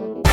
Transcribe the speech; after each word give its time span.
Thank 0.00 0.26
you. 0.26 0.29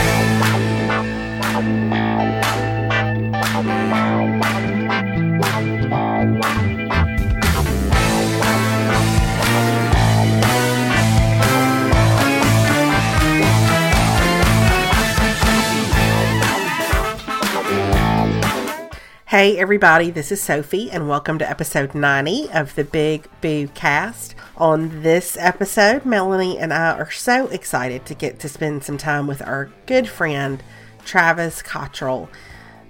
Hey, 19.27 19.57
everybody, 19.57 20.09
this 20.09 20.31
is 20.31 20.41
Sophie, 20.41 20.89
and 20.89 21.09
welcome 21.09 21.37
to 21.39 21.49
episode 21.49 21.93
90 21.93 22.49
of 22.53 22.73
the 22.75 22.85
Big 22.85 23.27
Boo 23.41 23.67
Cast. 23.67 24.35
On 24.55 25.01
this 25.01 25.35
episode, 25.37 26.05
Melanie 26.05 26.57
and 26.57 26.71
I 26.73 26.97
are 26.97 27.11
so 27.11 27.47
excited 27.47 28.05
to 28.05 28.13
get 28.13 28.39
to 28.39 28.47
spend 28.47 28.85
some 28.85 28.97
time 28.97 29.27
with 29.27 29.41
our 29.41 29.69
good 29.85 30.07
friend, 30.07 30.63
Travis 31.03 31.61
Cottrell. 31.61 32.29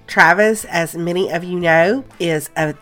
Travis, 0.06 0.64
as 0.66 0.94
many 0.94 1.28
of 1.28 1.42
you 1.42 1.58
know, 1.58 2.04
is 2.20 2.50
a 2.56 2.76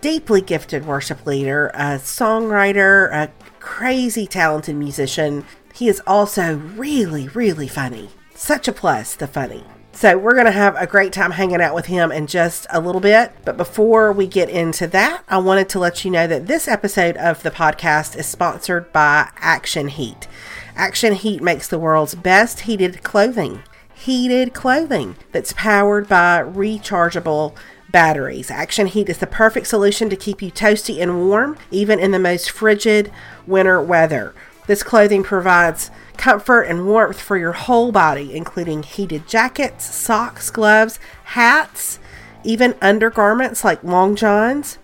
deeply 0.00 0.40
gifted 0.40 0.86
worship 0.86 1.26
leader, 1.26 1.72
a 1.74 1.98
songwriter, 1.98 3.12
a 3.12 3.32
crazy 3.58 4.28
talented 4.28 4.76
musician. 4.76 5.44
He 5.74 5.88
is 5.88 6.00
also 6.06 6.58
really, 6.58 7.26
really 7.26 7.66
funny. 7.66 8.10
Such 8.36 8.68
a 8.68 8.72
plus, 8.72 9.16
the 9.16 9.26
funny. 9.26 9.64
So, 10.00 10.16
we're 10.16 10.32
going 10.32 10.46
to 10.46 10.50
have 10.50 10.76
a 10.76 10.86
great 10.86 11.12
time 11.12 11.32
hanging 11.32 11.60
out 11.60 11.74
with 11.74 11.84
him 11.84 12.10
in 12.10 12.26
just 12.26 12.66
a 12.70 12.80
little 12.80 13.02
bit. 13.02 13.32
But 13.44 13.58
before 13.58 14.12
we 14.12 14.26
get 14.26 14.48
into 14.48 14.86
that, 14.86 15.24
I 15.28 15.36
wanted 15.36 15.68
to 15.68 15.78
let 15.78 16.06
you 16.06 16.10
know 16.10 16.26
that 16.26 16.46
this 16.46 16.66
episode 16.66 17.18
of 17.18 17.42
the 17.42 17.50
podcast 17.50 18.16
is 18.16 18.24
sponsored 18.24 18.90
by 18.94 19.28
Action 19.36 19.88
Heat. 19.88 20.26
Action 20.74 21.12
Heat 21.12 21.42
makes 21.42 21.68
the 21.68 21.78
world's 21.78 22.14
best 22.14 22.60
heated 22.60 23.02
clothing. 23.02 23.62
Heated 23.92 24.54
clothing 24.54 25.16
that's 25.32 25.52
powered 25.52 26.08
by 26.08 26.44
rechargeable 26.44 27.54
batteries. 27.90 28.50
Action 28.50 28.86
Heat 28.86 29.10
is 29.10 29.18
the 29.18 29.26
perfect 29.26 29.66
solution 29.66 30.08
to 30.08 30.16
keep 30.16 30.40
you 30.40 30.50
toasty 30.50 31.02
and 31.02 31.28
warm, 31.28 31.58
even 31.70 31.98
in 31.98 32.12
the 32.12 32.18
most 32.18 32.50
frigid 32.50 33.12
winter 33.46 33.82
weather. 33.82 34.34
This 34.66 34.82
clothing 34.82 35.22
provides 35.22 35.90
comfort 36.20 36.64
and 36.64 36.86
warmth 36.86 37.18
for 37.18 37.38
your 37.38 37.52
whole 37.52 37.90
body, 37.90 38.36
including 38.36 38.82
heated 38.82 39.26
jackets, 39.26 39.86
socks, 39.86 40.50
gloves, 40.50 41.00
hats, 41.24 41.98
even 42.44 42.74
undergarments 42.82 43.64
like 43.64 43.82
long 43.82 44.14
johns. 44.14 44.76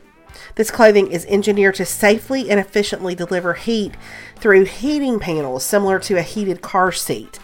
This 0.54 0.70
clothing 0.70 1.08
is 1.08 1.26
engineered 1.26 1.74
to 1.74 1.84
safely 1.84 2.48
and 2.50 2.58
efficiently 2.58 3.14
deliver 3.14 3.52
heat 3.52 3.92
through 4.36 4.64
heating 4.64 5.20
panels 5.20 5.62
similar 5.62 5.98
to 6.00 6.16
a 6.16 6.22
heated 6.22 6.62
car 6.62 6.90
seat. 6.90 7.38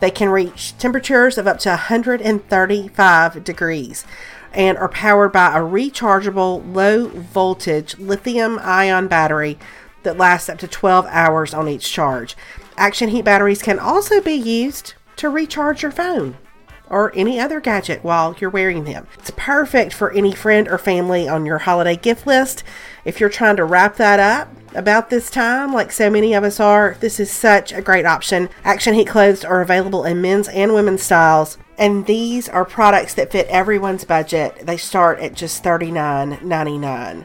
They 0.00 0.10
can 0.10 0.28
reach 0.28 0.76
temperatures 0.78 1.38
of 1.38 1.46
up 1.46 1.60
to 1.60 1.68
135 1.68 3.44
degrees 3.44 4.04
and 4.52 4.76
are 4.76 4.88
powered 4.88 5.30
by 5.30 5.56
a 5.56 5.60
rechargeable 5.60 6.74
low 6.74 7.06
voltage 7.06 7.96
lithium 7.96 8.58
ion 8.60 9.06
battery 9.06 9.56
that 10.02 10.18
lasts 10.18 10.48
up 10.48 10.58
to 10.58 10.66
12 10.66 11.06
hours 11.06 11.54
on 11.54 11.68
each 11.68 11.92
charge. 11.92 12.34
Action 12.76 13.08
heat 13.08 13.24
batteries 13.24 13.62
can 13.62 13.78
also 13.78 14.20
be 14.20 14.34
used 14.34 14.94
to 15.16 15.30
recharge 15.30 15.82
your 15.82 15.92
phone 15.92 16.36
or 16.88 17.10
any 17.16 17.40
other 17.40 17.58
gadget 17.58 18.04
while 18.04 18.36
you're 18.38 18.50
wearing 18.50 18.84
them. 18.84 19.06
It's 19.18 19.32
perfect 19.36 19.92
for 19.92 20.12
any 20.12 20.32
friend 20.32 20.68
or 20.68 20.78
family 20.78 21.28
on 21.28 21.46
your 21.46 21.58
holiday 21.58 21.96
gift 21.96 22.26
list. 22.26 22.62
If 23.04 23.18
you're 23.18 23.30
trying 23.30 23.56
to 23.56 23.64
wrap 23.64 23.96
that 23.96 24.20
up 24.20 24.54
about 24.74 25.10
this 25.10 25.30
time, 25.30 25.72
like 25.72 25.90
so 25.90 26.10
many 26.10 26.34
of 26.34 26.44
us 26.44 26.60
are, 26.60 26.96
this 27.00 27.18
is 27.18 27.30
such 27.30 27.72
a 27.72 27.82
great 27.82 28.06
option. 28.06 28.50
Action 28.62 28.94
Heat 28.94 29.08
clothes 29.08 29.44
are 29.44 29.62
available 29.62 30.04
in 30.04 30.20
men's 30.20 30.48
and 30.48 30.74
women's 30.74 31.02
styles, 31.02 31.58
and 31.78 32.06
these 32.06 32.48
are 32.48 32.64
products 32.64 33.14
that 33.14 33.32
fit 33.32 33.48
everyone's 33.48 34.04
budget. 34.04 34.66
They 34.66 34.76
start 34.76 35.18
at 35.20 35.34
just 35.34 35.64
$39.99 35.64 37.24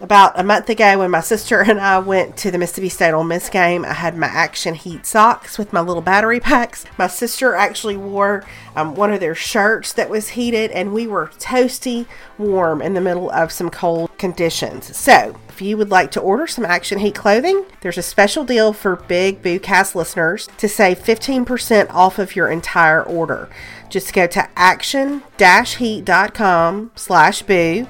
about 0.00 0.38
a 0.38 0.42
month 0.42 0.68
ago 0.68 0.98
when 0.98 1.10
my 1.10 1.20
sister 1.20 1.60
and 1.60 1.80
I 1.80 1.98
went 1.98 2.36
to 2.38 2.50
the 2.50 2.58
Mississippi 2.58 2.88
State 2.88 3.12
Ole 3.12 3.24
Miss 3.24 3.48
game. 3.48 3.84
I 3.84 3.92
had 3.92 4.16
my 4.16 4.26
Action 4.26 4.74
Heat 4.74 5.06
socks 5.06 5.58
with 5.58 5.72
my 5.72 5.80
little 5.80 6.02
battery 6.02 6.40
packs. 6.40 6.84
My 6.98 7.06
sister 7.06 7.54
actually 7.54 7.96
wore 7.96 8.44
um, 8.74 8.94
one 8.94 9.12
of 9.12 9.20
their 9.20 9.34
shirts 9.34 9.92
that 9.92 10.10
was 10.10 10.30
heated, 10.30 10.70
and 10.70 10.92
we 10.92 11.06
were 11.06 11.28
toasty 11.38 12.06
warm 12.38 12.80
in 12.80 12.94
the 12.94 13.00
middle 13.00 13.30
of 13.30 13.52
some 13.52 13.70
cold 13.70 14.10
conditions. 14.18 14.96
So, 14.96 15.36
if 15.48 15.60
you 15.60 15.76
would 15.76 15.90
like 15.90 16.10
to 16.12 16.20
order 16.20 16.46
some 16.46 16.64
Action 16.64 17.00
Heat 17.00 17.14
clothing, 17.14 17.66
there's 17.82 17.98
a 17.98 18.02
special 18.02 18.44
deal 18.44 18.72
for 18.72 18.96
Big 18.96 19.42
Boo 19.42 19.60
Cast 19.60 19.94
listeners 19.94 20.48
to 20.56 20.68
save 20.68 20.98
15% 20.98 21.90
off 21.90 22.18
of 22.18 22.34
your 22.34 22.48
entire 22.48 23.02
order. 23.02 23.50
Just 23.90 24.14
go 24.14 24.26
to 24.28 24.48
action-heat.com 24.56 26.90
slash 26.94 27.42
boo 27.42 27.86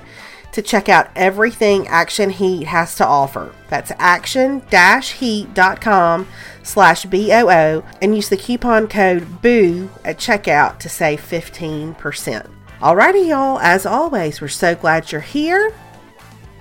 to 0.60 0.68
check 0.68 0.88
out 0.88 1.10
everything 1.16 1.88
Action 1.88 2.30
Heat 2.30 2.66
has 2.66 2.94
to 2.96 3.06
offer. 3.06 3.54
That's 3.68 3.92
action-heat.com 3.98 6.28
slash 6.62 7.04
BOO 7.06 7.82
and 8.02 8.14
use 8.14 8.28
the 8.28 8.36
coupon 8.36 8.86
code 8.88 9.40
BOO 9.40 9.88
at 10.04 10.18
checkout 10.18 10.78
to 10.80 10.88
save 10.88 11.20
15%. 11.20 12.50
Alrighty, 12.80 13.28
y'all, 13.28 13.60
as 13.60 13.86
always, 13.86 14.40
we're 14.40 14.48
so 14.48 14.74
glad 14.74 15.12
you're 15.12 15.20
here. 15.20 15.72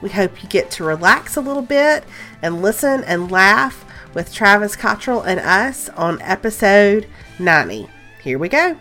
We 0.01 0.09
hope 0.09 0.41
you 0.41 0.47
get 0.49 0.71
to 0.71 0.85
relax 0.85 1.35
a 1.35 1.41
little 1.41 1.61
bit 1.61 2.03
and 2.41 2.61
listen 2.61 3.03
and 3.03 3.29
laugh 3.31 3.85
with 4.13 4.33
Travis 4.33 4.75
Cottrell 4.75 5.23
and 5.23 5.39
us 5.39 5.89
on 5.89 6.21
episode 6.21 7.07
90. 7.37 7.87
Here 8.23 8.39
we 8.39 8.49
go. 8.49 8.75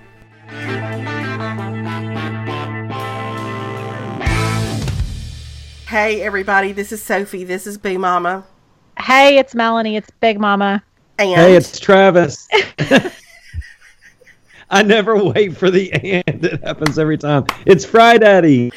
Hey, 5.88 6.20
everybody, 6.20 6.72
this 6.72 6.92
is 6.92 7.02
Sophie. 7.02 7.44
This 7.44 7.66
is 7.66 7.78
Boo 7.78 7.98
Mama. 7.98 8.44
Hey, 8.98 9.38
it's 9.38 9.54
Melanie. 9.54 9.96
It's 9.96 10.10
Big 10.20 10.38
Mama. 10.38 10.82
And 11.18 11.30
Hey, 11.30 11.56
it's 11.56 11.80
Travis. 11.80 12.46
I 14.70 14.82
never 14.82 15.16
wait 15.16 15.56
for 15.56 15.70
the 15.70 15.90
and. 16.26 16.44
It 16.44 16.62
happens 16.62 16.98
every 16.98 17.16
time. 17.16 17.46
It's 17.64 17.86
Friday. 17.86 18.70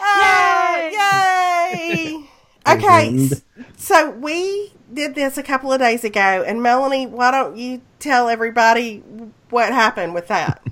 Oh, 0.00 0.90
yay! 0.92 2.04
yay! 2.66 2.74
okay, 2.74 3.16
s- 3.16 3.44
so 3.76 4.10
we 4.10 4.72
did 4.92 5.14
this 5.14 5.38
a 5.38 5.42
couple 5.44 5.72
of 5.72 5.78
days 5.78 6.02
ago, 6.02 6.42
and 6.44 6.60
Melanie, 6.60 7.06
why 7.06 7.30
don't 7.30 7.56
you 7.56 7.80
tell 8.00 8.28
everybody 8.28 9.04
what 9.50 9.72
happened 9.72 10.14
with 10.14 10.26
that? 10.26 10.66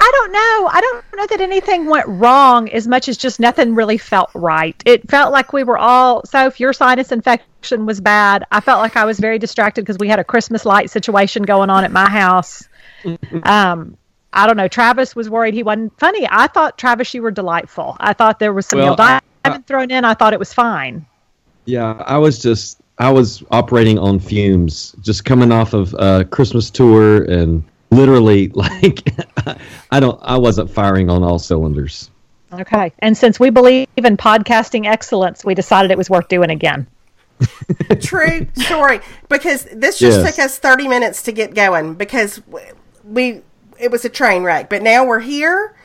I 0.00 0.10
don't 0.14 0.32
know. 0.32 0.68
I 0.72 0.80
don't 0.80 1.04
know 1.16 1.26
that 1.26 1.40
anything 1.40 1.86
went 1.86 2.06
wrong 2.06 2.68
as 2.70 2.86
much 2.86 3.08
as 3.08 3.16
just 3.16 3.40
nothing 3.40 3.74
really 3.74 3.98
felt 3.98 4.30
right. 4.34 4.80
It 4.86 5.10
felt 5.10 5.32
like 5.32 5.52
we 5.52 5.64
were 5.64 5.76
all. 5.78 6.24
So, 6.24 6.46
if 6.46 6.60
your 6.60 6.72
sinus 6.72 7.10
infection 7.10 7.84
was 7.84 8.00
bad, 8.00 8.44
I 8.52 8.60
felt 8.60 8.80
like 8.80 8.96
I 8.96 9.04
was 9.04 9.18
very 9.18 9.38
distracted 9.40 9.82
because 9.82 9.98
we 9.98 10.08
had 10.08 10.20
a 10.20 10.24
Christmas 10.24 10.64
light 10.64 10.88
situation 10.90 11.42
going 11.42 11.68
on 11.68 11.84
at 11.84 11.90
my 11.90 12.08
house. 12.08 12.68
um, 13.42 13.96
I 14.32 14.46
don't 14.46 14.56
know. 14.56 14.68
Travis 14.68 15.16
was 15.16 15.28
worried 15.28 15.54
he 15.54 15.62
wasn't 15.62 15.98
funny. 15.98 16.28
I 16.30 16.46
thought, 16.46 16.78
Travis, 16.78 17.12
you 17.14 17.22
were 17.22 17.30
delightful. 17.30 17.96
I 17.98 18.12
thought 18.12 18.38
there 18.38 18.52
was 18.52 18.66
some 18.66 18.78
Well, 18.78 18.94
Neil 18.96 18.96
I- 19.06 19.20
Diamond 19.44 19.66
thrown 19.66 19.90
in. 19.90 20.04
I 20.04 20.14
thought 20.14 20.32
it 20.32 20.38
was 20.38 20.52
fine. 20.52 21.06
Yeah, 21.64 22.02
I 22.06 22.18
was 22.18 22.38
just 22.40 22.80
I 22.98 23.10
was 23.10 23.42
operating 23.50 23.98
on 23.98 24.20
fumes, 24.20 24.94
just 25.00 25.24
coming 25.24 25.50
off 25.52 25.72
of 25.72 25.94
a 25.98 26.24
Christmas 26.24 26.70
tour 26.70 27.24
and 27.24 27.62
literally 27.90 28.48
like 28.54 29.08
I 29.90 30.00
don't 30.00 30.18
I 30.22 30.38
wasn't 30.38 30.70
firing 30.70 31.10
on 31.10 31.22
all 31.22 31.38
cylinders. 31.38 32.10
Okay. 32.52 32.92
And 33.00 33.16
since 33.16 33.38
we 33.38 33.50
believe 33.50 33.88
in 33.96 34.16
podcasting 34.16 34.86
excellence, 34.86 35.44
we 35.44 35.54
decided 35.54 35.90
it 35.90 35.98
was 35.98 36.08
worth 36.08 36.28
doing 36.28 36.50
again. 36.50 36.86
True 38.00 38.48
story. 38.54 39.00
Because 39.28 39.64
this 39.64 39.98
just 39.98 40.20
Yes. 40.20 40.36
took 40.36 40.44
us 40.44 40.58
30 40.58 40.88
minutes 40.88 41.22
to 41.24 41.32
get 41.32 41.54
going 41.54 41.94
because 41.94 42.40
we 43.04 43.42
it 43.78 43.90
was 43.90 44.04
a 44.04 44.08
train 44.08 44.42
wreck. 44.42 44.68
But 44.70 44.82
now 44.82 45.04
we're 45.06 45.20
here 45.20 45.76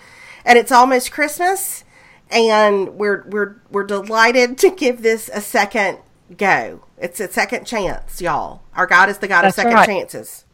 and 0.45 0.57
it's 0.57 0.71
almost 0.71 1.11
Christmas 1.11 1.83
and 2.31 2.95
we're 2.95 3.23
we're 3.27 3.55
we're 3.69 3.83
delighted 3.83 4.57
to 4.59 4.71
give 4.71 5.01
this 5.01 5.29
a 5.33 5.41
second 5.41 5.99
go. 6.37 6.81
It's 6.97 7.19
a 7.19 7.31
second 7.31 7.65
chance, 7.65 8.21
y'all. 8.21 8.61
Our 8.75 8.87
God 8.87 9.09
is 9.09 9.17
the 9.17 9.27
God 9.27 9.43
That's 9.43 9.57
of 9.57 9.63
second 9.63 9.73
right. 9.75 9.85
chances. 9.85 10.45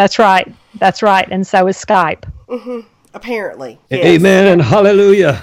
That's 0.00 0.18
right. 0.18 0.50
That's 0.76 1.02
right. 1.02 1.28
And 1.30 1.46
so 1.46 1.66
is 1.68 1.76
Skype. 1.76 2.22
Mm-hmm. 2.48 2.88
Apparently. 3.12 3.78
yes. 3.90 4.02
Amen 4.06 4.46
and 4.46 4.62
hallelujah. 4.62 5.42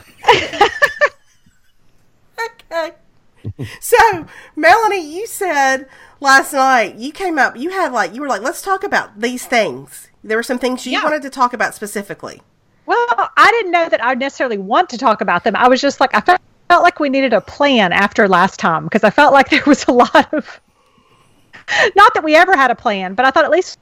Okay. 2.72 2.92
so, 3.80 4.26
Melanie, 4.56 5.06
you 5.16 5.28
said 5.28 5.88
last 6.20 6.54
night 6.54 6.96
you 6.96 7.12
came 7.12 7.38
up, 7.38 7.56
you 7.56 7.70
had 7.70 7.94
like, 7.94 8.16
you 8.16 8.22
were 8.22 8.28
like, 8.28 8.42
let's 8.42 8.64
talk 8.64 8.84
about 8.84 9.22
these 9.22 9.46
things. 9.46 10.10
There 10.24 10.38
were 10.38 10.42
some 10.44 10.58
things 10.58 10.88
you 10.88 10.94
Yeah. 10.94 11.04
wanted 11.04 11.22
to 11.22 11.30
talk 11.30 11.54
about 11.54 11.76
specifically. 11.76 12.42
Well, 12.88 12.98
I 13.38 13.52
didn't 13.52 13.72
know 13.72 13.88
that 13.90 14.04
I 14.04 14.16
necessarily 14.16 14.58
want 14.58 14.90
to 14.90 14.98
talk 14.98 15.22
about 15.22 15.44
them. 15.44 15.56
I 15.56 15.68
was 15.68 15.80
just 15.82 16.00
like, 16.00 16.16
I 16.16 16.22
felt, 16.22 16.42
felt 16.68 16.82
like 16.82 17.00
we 17.00 17.10
needed 17.10 17.32
a 17.34 17.42
plan 17.42 17.92
after 17.94 18.28
last 18.28 18.60
time 18.60 18.86
because 18.86 19.04
I 19.04 19.12
felt 19.12 19.34
like 19.34 19.50
there 19.52 19.64
was 19.68 19.86
a 19.88 19.92
lot 19.92 20.34
of. 20.34 20.60
Not 21.96 22.16
that 22.16 22.24
we 22.24 22.36
ever 22.36 22.56
had 22.56 22.72
a 22.72 22.76
plan, 22.76 23.14
but 23.14 23.24
I 23.26 23.30
thought 23.32 23.46
at 23.46 23.52
least 23.52 23.78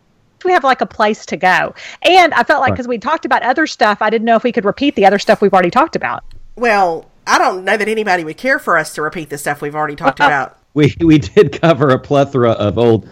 we 0.45 0.51
have 0.51 0.63
like 0.63 0.81
a 0.81 0.86
place 0.86 1.25
to 1.27 1.38
go. 1.38 1.74
And 2.03 2.33
I 2.33 2.44
felt 2.44 2.62
like 2.62 2.69
Right. 2.69 2.75
because 2.75 2.88
we 2.88 2.97
talked 2.97 3.25
about 3.25 3.42
other 3.44 3.68
stuff, 3.68 4.01
I 4.01 4.09
didn't 4.09 4.25
know 4.25 4.36
if 4.36 4.44
we 4.44 4.51
could 4.51 4.65
repeat 4.65 4.95
the 4.95 5.06
other 5.06 5.19
stuff 5.19 5.42
we've 5.42 5.53
already 5.53 5.71
talked 5.71 5.95
about. 5.95 6.24
Well, 6.56 7.06
I 7.27 7.38
don't 7.38 7.65
know 7.65 7.75
that 7.75 7.88
anybody 7.88 8.24
would 8.24 8.38
care 8.38 8.59
for 8.59 8.77
us 8.77 8.94
to 8.95 9.01
repeat 9.01 9.30
the 9.30 9.38
stuff 9.38 9.62
we've 9.62 9.75
already 9.75 9.95
talked 9.95 10.19
Well, 10.19 10.27
about. 10.30 10.57
We 10.74 10.95
we 11.00 11.18
did 11.19 11.59
cover 11.62 11.89
a 11.89 12.00
plethora 12.00 12.51
of 12.51 12.77
old 12.77 13.07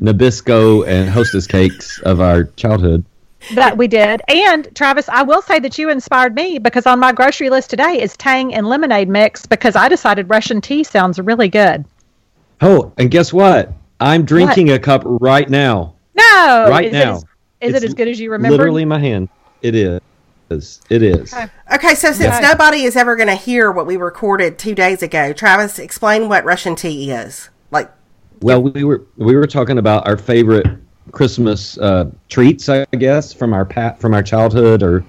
Nabisco 0.00 0.86
and 0.86 1.08
Hostess 1.08 1.46
cakes 1.46 2.00
of 2.00 2.20
our 2.20 2.44
childhood. 2.44 3.04
That 3.54 3.76
we 3.76 3.88
did. 3.88 4.22
And 4.28 4.68
Travis, 4.74 5.08
I 5.08 5.22
will 5.22 5.42
say 5.42 5.58
that 5.60 5.76
you 5.78 5.90
inspired 5.90 6.34
me 6.34 6.58
because 6.58 6.86
on 6.86 6.98
my 6.98 7.12
grocery 7.12 7.50
list 7.50 7.70
today 7.70 8.00
is 8.00 8.16
Tang 8.16 8.54
and 8.54 8.66
lemonade 8.66 9.08
mix 9.08 9.44
because 9.46 9.76
I 9.76 9.88
decided 9.88 10.30
Russian 10.30 10.60
tea 10.62 10.82
sounds 10.82 11.18
really 11.20 11.48
good. 11.48 11.84
Oh, 12.62 12.92
and 12.96 13.10
guess 13.10 13.32
what? 13.32 13.72
I'm 14.00 14.24
drinking 14.24 14.70
a 14.70 14.78
cup 14.78 15.02
right 15.04 15.48
now. 15.48 15.94
No, 16.16 16.66
Right 16.68 16.86
is 16.86 16.92
now. 16.92 17.22
It 17.60 17.68
as, 17.70 17.76
is 17.76 17.82
it 17.82 17.86
as 17.86 17.94
good 17.94 18.08
as 18.08 18.20
you 18.20 18.30
remember? 18.30 18.56
Literally 18.56 18.84
my 18.84 18.98
hand. 18.98 19.28
It 19.62 19.74
is. 19.74 20.00
It 20.50 21.02
is. 21.02 21.32
Okay. 21.32 21.46
Okay, 21.74 21.94
so 21.94 22.12
since 22.12 22.20
Yeah. 22.20 22.40
nobody 22.40 22.82
is 22.84 22.96
ever 22.96 23.16
going 23.16 23.28
to 23.28 23.34
hear 23.34 23.72
what 23.72 23.86
we 23.86 23.96
recorded 23.96 24.58
two 24.58 24.74
days 24.74 25.02
ago, 25.02 25.32
Travis, 25.32 25.78
explain 25.78 26.28
what 26.28 26.44
Russian 26.44 26.76
tea 26.76 27.10
is. 27.10 27.48
Like, 27.70 27.90
Well, 28.40 28.62
we 28.62 28.84
were 28.84 29.02
we 29.16 29.34
were 29.34 29.46
talking 29.46 29.78
about 29.78 30.06
our 30.06 30.16
favorite 30.16 30.66
Christmas 31.12 31.78
uh, 31.78 32.10
treats, 32.28 32.68
I 32.68 32.84
guess, 32.98 33.32
from 33.32 33.52
our 33.52 33.64
pat 33.64 34.00
from 34.00 34.14
our 34.14 34.22
childhood 34.22 34.82
or 34.82 35.04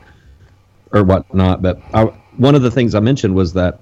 or 0.94 1.04
whatnot. 1.04 1.62
But 1.62 1.80
I, 1.94 2.04
one 2.38 2.56
of 2.56 2.62
the 2.62 2.72
things 2.72 2.96
I 2.96 3.00
mentioned 3.00 3.36
was 3.36 3.54
that 3.54 3.80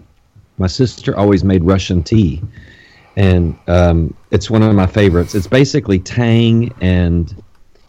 my 0.58 0.68
sister 0.68 1.16
always 1.18 1.44
made 1.44 1.64
Russian 1.64 2.04
tea, 2.04 2.42
and 3.16 3.58
um, 3.68 4.16
it's 4.32 4.50
one 4.50 4.64
of 4.64 4.74
my 4.76 4.88
favorites. 4.88 5.36
It's 5.36 5.48
basically 5.48 6.00
Tang, 6.00 6.74
and 6.82 7.44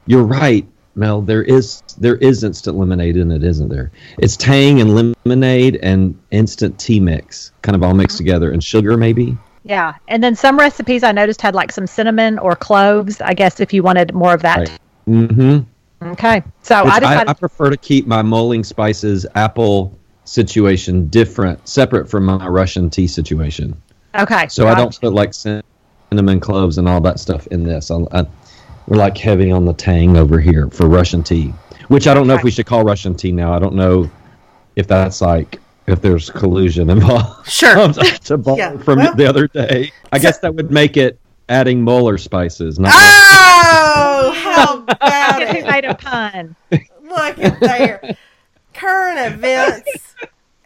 you're 0.06 0.25
right, 0.25 0.67
Mel. 0.94 1.23
There 1.23 1.43
is 1.43 1.82
there 1.99 2.17
is 2.17 2.44
instant 2.44 2.76
lemonade 2.76 3.17
in 3.17 3.31
it, 3.31 3.43
isn't 3.43 3.69
there? 3.69 3.91
It's 4.19 4.37
Tang 4.37 4.81
and 4.81 5.15
lemonade 5.25 5.76
and 5.82 6.19
instant 6.31 6.79
tea 6.79 7.00
mix, 7.00 7.53
kind 7.62 7.75
of 7.76 7.82
all 7.82 7.94
mixed 7.94 8.17
together, 8.17 8.50
and 8.50 8.62
sugar 8.62 8.97
maybe. 8.97 9.37
Yeah, 9.65 9.94
and 10.09 10.23
then 10.23 10.37
some 10.37 10.59
recipes 10.59 11.03
I 11.03 11.12
noticed 11.12 11.41
had 11.41 11.55
like 11.55 11.73
some 11.73 11.87
cinnamon 11.87 12.38
or 12.38 12.55
cloves. 12.55 13.20
I 13.20 13.32
guess 13.32 13.61
if 13.61 13.73
you 13.73 13.82
wanted 13.82 14.12
more 14.12 14.35
of 14.35 14.43
that. 14.43 14.59
Right. 14.59 14.79
Mm-hmm. 15.09 16.11
Okay, 16.12 16.43
so 16.62 16.85
Which 16.85 16.93
I 16.93 17.23
I. 17.23 17.25
I, 17.29 17.32
prefer 17.32 17.70
to 17.70 17.79
keep 17.79 18.06
my 18.06 18.20
mulling 18.20 18.62
spices 18.62 19.25
apple 19.35 19.99
situation 20.25 21.09
different, 21.09 21.67
separate 21.67 22.11
from 22.11 22.25
my 22.25 22.47
Russian 22.47 22.91
tea 22.91 23.06
situation. 23.06 23.81
Okay, 24.14 24.49
So 24.49 24.66
I 24.69 24.75
don't 24.75 24.99
put 25.00 25.12
like 25.12 25.32
cinnamon 25.34 26.40
cloves 26.40 26.78
and 26.78 26.88
all 26.88 27.00
that 27.02 27.20
stuff 27.20 27.46
in 27.49 27.62
this. 27.64 27.90
I, 27.90 27.96
I, 28.12 28.26
we're 28.87 28.96
like 28.99 29.16
heavy 29.16 29.50
on 29.50 29.64
the 29.64 29.72
tang 29.75 30.16
over 30.16 30.38
here 30.40 30.69
for 30.70 30.87
Russian 30.88 31.22
tea, 31.22 31.52
which 31.88 32.06
I 32.06 32.14
don't 32.14 32.26
know 32.26 32.34
if 32.34 32.43
we 32.43 32.50
should 32.50 32.66
call 32.66 32.84
Russian 32.84 33.14
tea 33.14 33.32
now. 33.32 33.52
I 33.52 33.58
don't 33.58 33.75
know 33.75 34.11
if 34.76 34.87
that's 34.87 35.20
like 35.20 35.61
if 35.87 36.00
there's 36.00 36.31
collusion 36.31 36.90
involved. 36.90 37.49
Sure. 37.49 37.93
to 37.93 38.38
borrow 38.38 38.56
Yeah, 38.56 38.76
from 38.78 38.99
well- 38.99 39.14
the 39.14 39.26
other 39.26 39.49
day. 39.49 39.93
I 40.12 40.19
guess 40.19 40.38
that 40.38 40.55
would 40.55 40.70
make 40.70 40.96
it 40.96 41.19
adding 41.49 41.82
molar 41.82 42.17
spices, 42.19 42.78
not 42.78 42.93
oh, 42.94 44.32
how 44.34 44.81
bad! 45.00 45.49
Who 45.50 45.58
it? 45.58 45.67
made 45.70 45.84
a 45.84 45.94
pun? 45.94 46.56
Look 46.70 47.38
at 47.38 47.60
there. 47.60 48.17
Current 48.75 49.34
events 49.34 50.14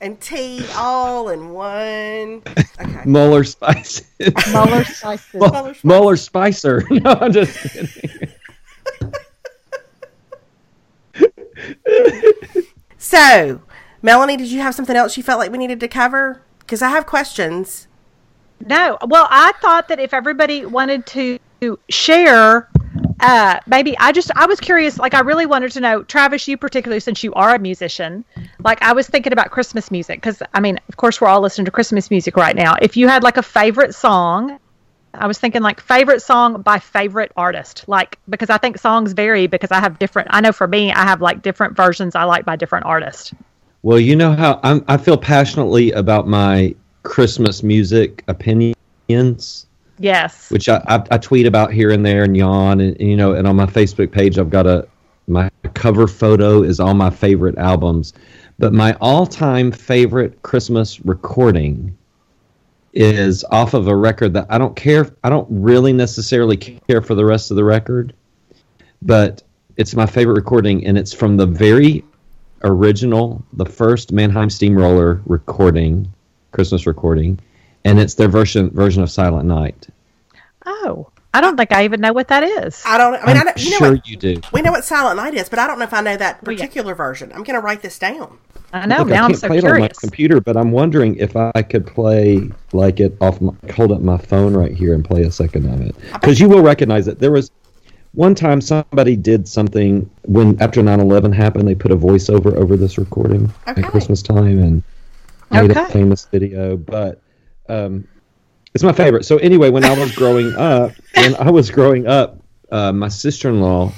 and 0.01 0.21
tea 0.21 0.65
all 0.75 1.29
in 1.29 1.51
one. 1.51 2.43
Okay. 2.81 3.03
molar 3.05 3.45
spices. 3.45 4.07
Muller 4.53 4.85
spices. 4.85 5.35
Muller 5.35 5.75
spice. 5.75 5.85
Muller 5.85 6.17
Spicer. 6.17 6.85
No, 6.91 7.13
I'm 7.21 7.33
just 7.33 7.59
kidding. 7.59 8.31
So, 12.99 13.63
Melanie, 14.03 14.37
did 14.37 14.49
you 14.49 14.61
have 14.61 14.75
something 14.75 14.97
else 14.97 15.17
you 15.17 15.23
felt 15.23 15.39
like 15.39 15.51
we 15.51 15.59
needed 15.59 15.81
to 15.81 15.89
cover? 15.89 16.43
Because 16.59 16.83
I 16.83 16.91
have 16.91 17.07
questions. 17.07 17.87
No, 18.61 18.99
well, 19.07 19.27
I 19.31 19.53
thought 19.61 19.89
that 19.89 20.01
if 20.01 20.13
everybody 20.13 20.67
wanted 20.67 21.07
to 21.07 21.39
share, 21.89 22.69
uh, 23.21 23.59
maybe 23.67 23.97
I 23.99 24.13
just 24.13 24.31
I 24.37 24.47
was 24.47 24.61
curious. 24.61 24.99
Like, 24.99 25.15
I 25.15 25.21
really 25.21 25.47
wanted 25.47 25.73
to 25.73 25.81
know, 25.81 26.03
Travis, 26.03 26.47
you 26.47 26.57
particularly, 26.57 27.01
since 27.01 27.23
you 27.23 27.33
are 27.35 27.55
a 27.55 27.59
musician. 27.59 28.25
Like, 28.63 28.83
I 28.83 28.93
was 28.93 29.09
thinking 29.09 29.33
about 29.33 29.51
Christmas 29.51 29.91
music 29.91 30.19
because 30.19 30.43
I 30.55 30.61
mean, 30.61 30.79
of 30.89 30.97
course, 30.97 31.21
we're 31.21 31.29
all 31.29 31.41
listening 31.41 31.65
to 31.67 31.71
Christmas 31.71 32.11
music 32.11 32.37
right 32.37 32.55
now. 32.55 32.77
If 32.81 32.97
you 32.97 33.09
had 33.09 33.23
like 33.23 33.37
a 33.37 33.43
favorite 33.43 33.95
song. 33.95 34.59
I 35.15 35.27
was 35.27 35.39
thinking 35.39 35.63
like 35.63 35.81
favorite 35.81 36.21
song 36.21 36.61
by 36.61 36.79
favorite 36.79 37.33
artist, 37.35 37.85
like 37.89 38.19
because 38.29 38.51
I 38.51 38.59
think 38.59 38.79
songs 38.79 39.15
vary 39.15 39.47
because 39.47 39.73
I 39.73 39.81
have 39.81 39.99
different. 39.99 40.29
I 40.31 40.43
know 40.43 40.53
for 40.53 40.69
me, 40.69 40.93
I 40.93 41.03
have 41.03 41.23
like 41.23 41.41
different 41.43 41.75
versions 41.75 42.15
I 42.15 42.25
like 42.25 42.45
by 42.45 42.57
different 42.57 42.85
artists. 42.85 43.33
Well, 43.83 43.99
you 43.99 44.15
know 44.17 44.35
how 44.35 44.61
I'm, 44.63 44.85
I 44.87 44.97
feel 44.99 45.17
passionately 45.17 45.93
about 45.93 46.29
my 46.29 46.75
Christmas 47.05 47.63
music 47.63 48.23
opinions, 48.29 49.67
Yes. 49.99 50.51
which 50.51 50.69
I, 50.69 50.83
I, 50.87 51.03
I 51.11 51.19
tweet 51.19 51.47
about 51.47 51.73
here 51.73 51.91
and 51.91 52.05
there 52.05 52.25
and 52.25 52.37
yawn, 52.37 52.81
and, 52.81 52.97
and, 53.01 53.09
you 53.09 53.17
know, 53.17 53.33
and 53.33 53.47
on 53.47 53.57
my 53.57 53.67
Facebook 53.67 54.13
page, 54.13 54.39
I've 54.39 54.51
got 54.51 54.67
a 54.67 54.87
my 55.27 55.51
cover 55.75 56.09
photo 56.09 56.63
is 56.63 56.81
all 56.81 56.95
my 56.95 57.11
favorite 57.11 57.59
albums, 57.59 58.15
but 58.59 58.73
my 58.73 58.97
all-time 59.01 59.71
favorite 59.71 60.41
Christmas 60.43 61.01
recording 61.01 61.97
is 62.95 63.45
off 63.51 63.75
of 63.75 63.89
a 63.89 63.95
record 63.95 64.33
that 64.33 64.47
I 64.49 64.57
don't 64.57 64.75
care. 64.75 65.15
I 65.23 65.29
don't 65.29 65.47
really 65.51 65.93
necessarily 65.93 66.57
care 66.57 67.03
for 67.03 67.15
the 67.15 67.25
rest 67.25 67.51
of 67.51 67.57
the 67.57 67.65
record, 67.65 68.15
but 69.03 69.43
it's 69.77 69.95
my 69.95 70.07
favorite 70.07 70.35
recording, 70.35 70.87
and 70.87 70.97
it's 70.97 71.13
from 71.13 71.37
the 71.37 71.47
very 71.47 72.05
original, 72.65 73.45
the 73.53 73.67
first 73.67 74.11
Mannheim 74.13 74.51
Steamroller 74.51 75.21
recording, 75.27 76.13
Christmas 76.53 76.87
recording, 76.87 77.39
and 77.85 77.99
it's 77.99 78.15
their 78.15 78.29
version 78.29 78.71
version 78.71 79.03
of 79.03 79.11
Silent 79.11 79.47
Night. 79.47 79.89
Oh, 80.67 81.11
I 81.35 81.41
don't 81.41 81.57
think 81.57 81.73
I 81.73 81.85
even 81.85 82.01
know 82.01 82.13
what 82.13 82.29
that 82.29 82.43
is. 82.43 82.83
I 82.87 82.99
don't. 82.99 83.15
I 83.15 83.27
mean, 83.27 83.37
I 83.37 83.41
I'm 83.41 83.45
don't, 83.47 83.65
you 83.65 83.71
know 83.73 83.77
sure 83.79 83.93
what? 83.93 84.09
you 84.09 84.17
do. 84.17 84.41
We 84.53 84.63
know 84.63 84.73
what 84.73 84.85
Silent 84.85 85.17
Night 85.17 85.35
is, 85.35 85.49
but 85.49 85.59
I 85.59 85.67
don't 85.67 85.79
know 85.79 85.85
if 85.85 85.95
I 85.95 86.01
know 86.01 86.17
that 86.17 86.43
Well, 86.43 86.53
yeah. 86.53 86.59
particular 86.59 86.95
version. 86.95 87.31
I'm 87.33 87.43
going 87.45 87.55
to 87.55 87.61
write 87.61 87.83
this 87.83 87.99
down. 87.99 88.39
I 88.73 88.87
know. 88.87 88.99
Look, 88.99 89.09
now 89.09 89.23
I 89.23 89.25
I'm 89.25 89.31
can't 89.31 89.41
so 89.41 89.47
play 89.49 89.59
it 89.59 89.65
on 89.65 89.79
my 89.81 89.89
computer, 89.89 90.41
but 90.41 90.57
I'm 90.57 90.73
wondering 90.73 91.17
if 91.17 91.37
I 91.37 91.63
could 91.63 91.87
play 91.87 92.51
like 92.73 93.01
it 93.01 93.17
off. 93.21 93.41
My, 93.41 93.53
hold 93.75 93.93
up 93.93 94.01
my 94.03 94.19
phone 94.19 94.55
right 94.55 94.73
here 94.73 94.95
and 94.95 95.05
play 95.05 95.23
a 95.23 95.31
second 95.31 95.67
of 95.73 95.81
it 95.81 95.95
because 96.13 96.39
you 96.41 96.49
will 96.49 96.63
recognize 96.63 97.09
it. 97.09 97.19
There 97.19 97.33
was 97.33 97.51
one 98.13 98.35
time 98.35 98.61
somebody 98.61 99.17
did 99.17 99.47
something 99.49 100.11
when 100.25 100.61
after 100.61 100.83
9/11 100.83 101.35
happened. 101.35 101.67
They 101.69 101.75
put 101.75 101.93
a 101.93 101.97
voiceover 101.97 102.55
over 102.55 102.77
this 102.77 102.99
recording 102.99 103.51
Okay. 103.69 103.83
at 103.83 103.91
Christmas 103.91 104.23
time 104.23 104.59
and 104.59 104.83
made 105.51 105.71
a 105.75 105.87
famous 105.87 106.27
video. 106.27 106.77
But 106.77 107.21
um, 107.69 108.07
it's 108.75 108.85
my 108.85 108.93
favorite. 108.93 109.25
So 109.25 109.39
anyway, 109.39 109.71
when 109.71 109.85
I 109.85 109.99
was 109.99 110.15
growing 110.15 110.55
up, 110.57 110.93
when 111.15 111.35
I 111.37 111.51
was 111.51 111.71
growing 111.71 112.07
up, 112.07 112.37
uh, 112.71 112.93
my 112.93 113.09
sister-in-law 113.09 113.93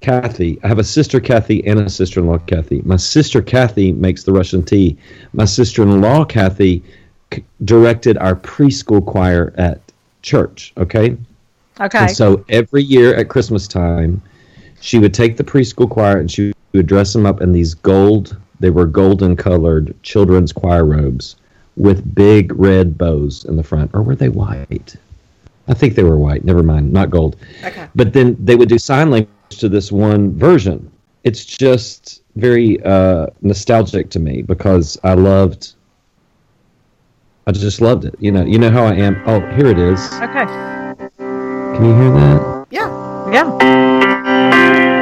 Kathy. 0.00 0.58
I 0.64 0.68
have 0.68 0.78
a 0.78 0.84
sister 0.84 1.20
Kathy 1.20 1.66
and 1.66 1.78
a 1.78 1.90
sister-in-law 1.90 2.38
Kathy. 2.38 2.80
My 2.84 2.96
sister 2.96 3.42
Kathy 3.42 3.92
makes 3.92 4.24
the 4.24 4.32
Russian 4.32 4.62
tea. 4.62 4.96
My 5.34 5.44
sister-in-law 5.44 6.24
Kathy 6.24 6.82
c- 7.32 7.44
directed 7.64 8.16
our 8.18 8.34
preschool 8.34 9.04
choir 9.04 9.52
at 9.58 9.80
church. 10.22 10.72
Okay, 10.78 11.16
Okay. 11.78 11.98
and 11.98 12.10
so 12.16 12.44
every 12.48 12.82
year 12.82 13.14
at 13.14 13.28
Christmas 13.28 13.68
time, 13.68 14.22
she 14.80 14.98
would 14.98 15.12
take 15.12 15.36
the 15.36 15.44
preschool 15.44 15.88
choir 15.88 16.18
and 16.18 16.30
she 16.30 16.52
would 16.72 16.86
dress 16.86 17.12
them 17.12 17.26
up 17.26 17.42
in 17.42 17.52
these 17.52 17.74
gold. 17.74 18.36
They 18.58 18.70
were 18.70 18.86
golden 18.86 19.36
colored 19.36 19.94
children's 20.02 20.52
choir 20.52 20.84
robes 20.86 21.36
with 21.80 22.14
big 22.14 22.52
red 22.60 22.98
bows 22.98 23.46
in 23.46 23.56
the 23.56 23.62
front, 23.62 23.90
or 23.94 24.02
were 24.02 24.14
they 24.14 24.28
white? 24.28 24.96
I 25.66 25.72
think 25.72 25.94
they 25.94 26.02
were 26.02 26.18
white. 26.18 26.44
Never 26.44 26.62
mind, 26.62 26.92
not 26.92 27.08
gold. 27.08 27.36
Okay. 27.64 27.88
But 27.94 28.12
then 28.12 28.36
they 28.38 28.54
would 28.54 28.68
do 28.68 28.78
sign 28.78 29.10
language 29.10 29.58
to 29.60 29.68
this 29.68 29.90
one 29.90 30.36
version. 30.36 30.90
It's 31.24 31.44
just 31.44 32.22
very 32.36 32.82
uh, 32.84 33.28
nostalgic 33.40 34.10
to 34.10 34.18
me 34.18 34.42
because 34.42 34.98
I 35.04 35.14
loved. 35.14 35.72
I 37.46 37.52
just 37.52 37.80
loved 37.80 38.04
it. 38.04 38.14
You 38.18 38.30
know, 38.30 38.44
you 38.44 38.58
know 38.58 38.70
how 38.70 38.84
I 38.84 38.94
am. 38.94 39.22
Oh, 39.26 39.40
here 39.56 39.68
it 39.68 39.78
is. 39.78 40.00
okay. 40.14 40.44
Can 41.16 41.84
you 41.84 41.94
hear 41.94 42.12
that? 42.12 42.66
Yeah. 42.70 43.30
Yeah. 43.32 44.99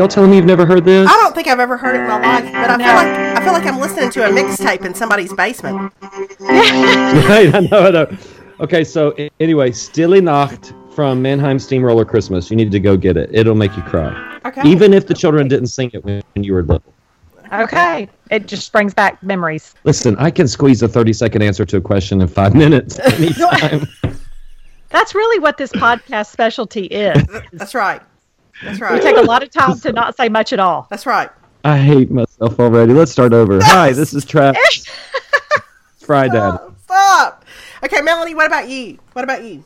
Y'all 0.00 0.08
telling 0.08 0.30
me 0.30 0.36
you've 0.38 0.46
never 0.46 0.64
heard 0.64 0.82
this? 0.82 1.06
I 1.06 1.12
don't 1.12 1.34
think 1.34 1.46
I've 1.46 1.60
ever 1.60 1.76
heard 1.76 1.94
it 1.94 2.00
in 2.00 2.08
my 2.08 2.18
life, 2.18 2.44
but 2.44 2.70
I 2.70 2.76
feel 2.78 2.94
like 2.94 3.36
I 3.36 3.44
feel 3.44 3.52
like 3.52 3.66
I'm 3.66 3.78
listening 3.78 4.10
to 4.12 4.26
a 4.26 4.30
mixtape 4.30 4.86
in 4.86 4.94
somebody's 4.94 5.32
basement. 5.34 5.92
right, 6.40 7.54
I 7.54 7.60
know, 7.70 7.86
I 7.86 7.90
know. 7.90 8.16
Okay, 8.60 8.82
so 8.82 9.14
a- 9.18 9.30
anyway, 9.40 9.72
Stille 9.72 10.22
Nacht 10.22 10.72
from 10.94 11.20
Mannheim 11.20 11.58
Steamroller 11.58 12.06
Christmas. 12.06 12.50
You 12.50 12.56
need 12.56 12.72
to 12.72 12.80
go 12.80 12.96
get 12.96 13.18
it. 13.18 13.28
It'll 13.30 13.54
make 13.54 13.76
you 13.76 13.82
cry. 13.82 14.38
Okay. 14.46 14.66
Even 14.66 14.94
if 14.94 15.06
the 15.06 15.12
children 15.12 15.48
didn't 15.48 15.66
sing 15.66 15.90
it 15.92 16.02
when 16.02 16.22
you 16.34 16.54
were 16.54 16.62
little. 16.62 16.94
Okay. 17.52 18.08
It 18.30 18.46
just 18.46 18.72
brings 18.72 18.94
back 18.94 19.22
memories. 19.22 19.74
Listen, 19.84 20.16
I 20.16 20.30
can 20.30 20.48
squeeze 20.48 20.80
a 20.82 20.88
30 20.88 21.12
second 21.12 21.42
answer 21.42 21.66
to 21.66 21.76
a 21.76 21.80
question 21.80 22.22
in 22.22 22.28
five 22.28 22.54
minutes 22.54 22.98
anytime. 23.00 23.86
That's 24.88 25.14
really 25.14 25.38
what 25.40 25.58
this 25.58 25.72
podcast 25.72 26.28
specialty 26.32 26.86
is. 26.86 27.22
That's 27.52 27.74
right. 27.74 28.00
That's 28.62 28.80
right. 28.80 28.92
We 28.92 29.00
take 29.00 29.16
a 29.16 29.22
lot 29.22 29.42
of 29.42 29.50
time 29.50 29.78
to 29.80 29.92
not 29.94 30.16
say 30.16 30.28
much 30.28 30.52
at 30.52 30.60
all. 30.60 30.86
That's 30.90 31.06
right. 31.06 31.30
I 31.64 31.78
hate 31.78 32.10
myself 32.10 32.58
already. 32.58 32.92
Let's 32.92 33.12
start 33.12 33.32
over. 33.32 33.60
Hi, 33.62 33.92
this 33.92 34.14
is 34.14 34.24
Travis. 34.24 34.86
It's 35.96 36.06
Friday. 36.06 36.56
Stop. 36.84 37.44
Okay, 37.84 38.00
Melanie. 38.00 38.34
What 38.34 38.46
about 38.46 38.68
you? 38.68 38.98
What 39.12 39.22
about 39.22 39.44
you? 39.44 39.62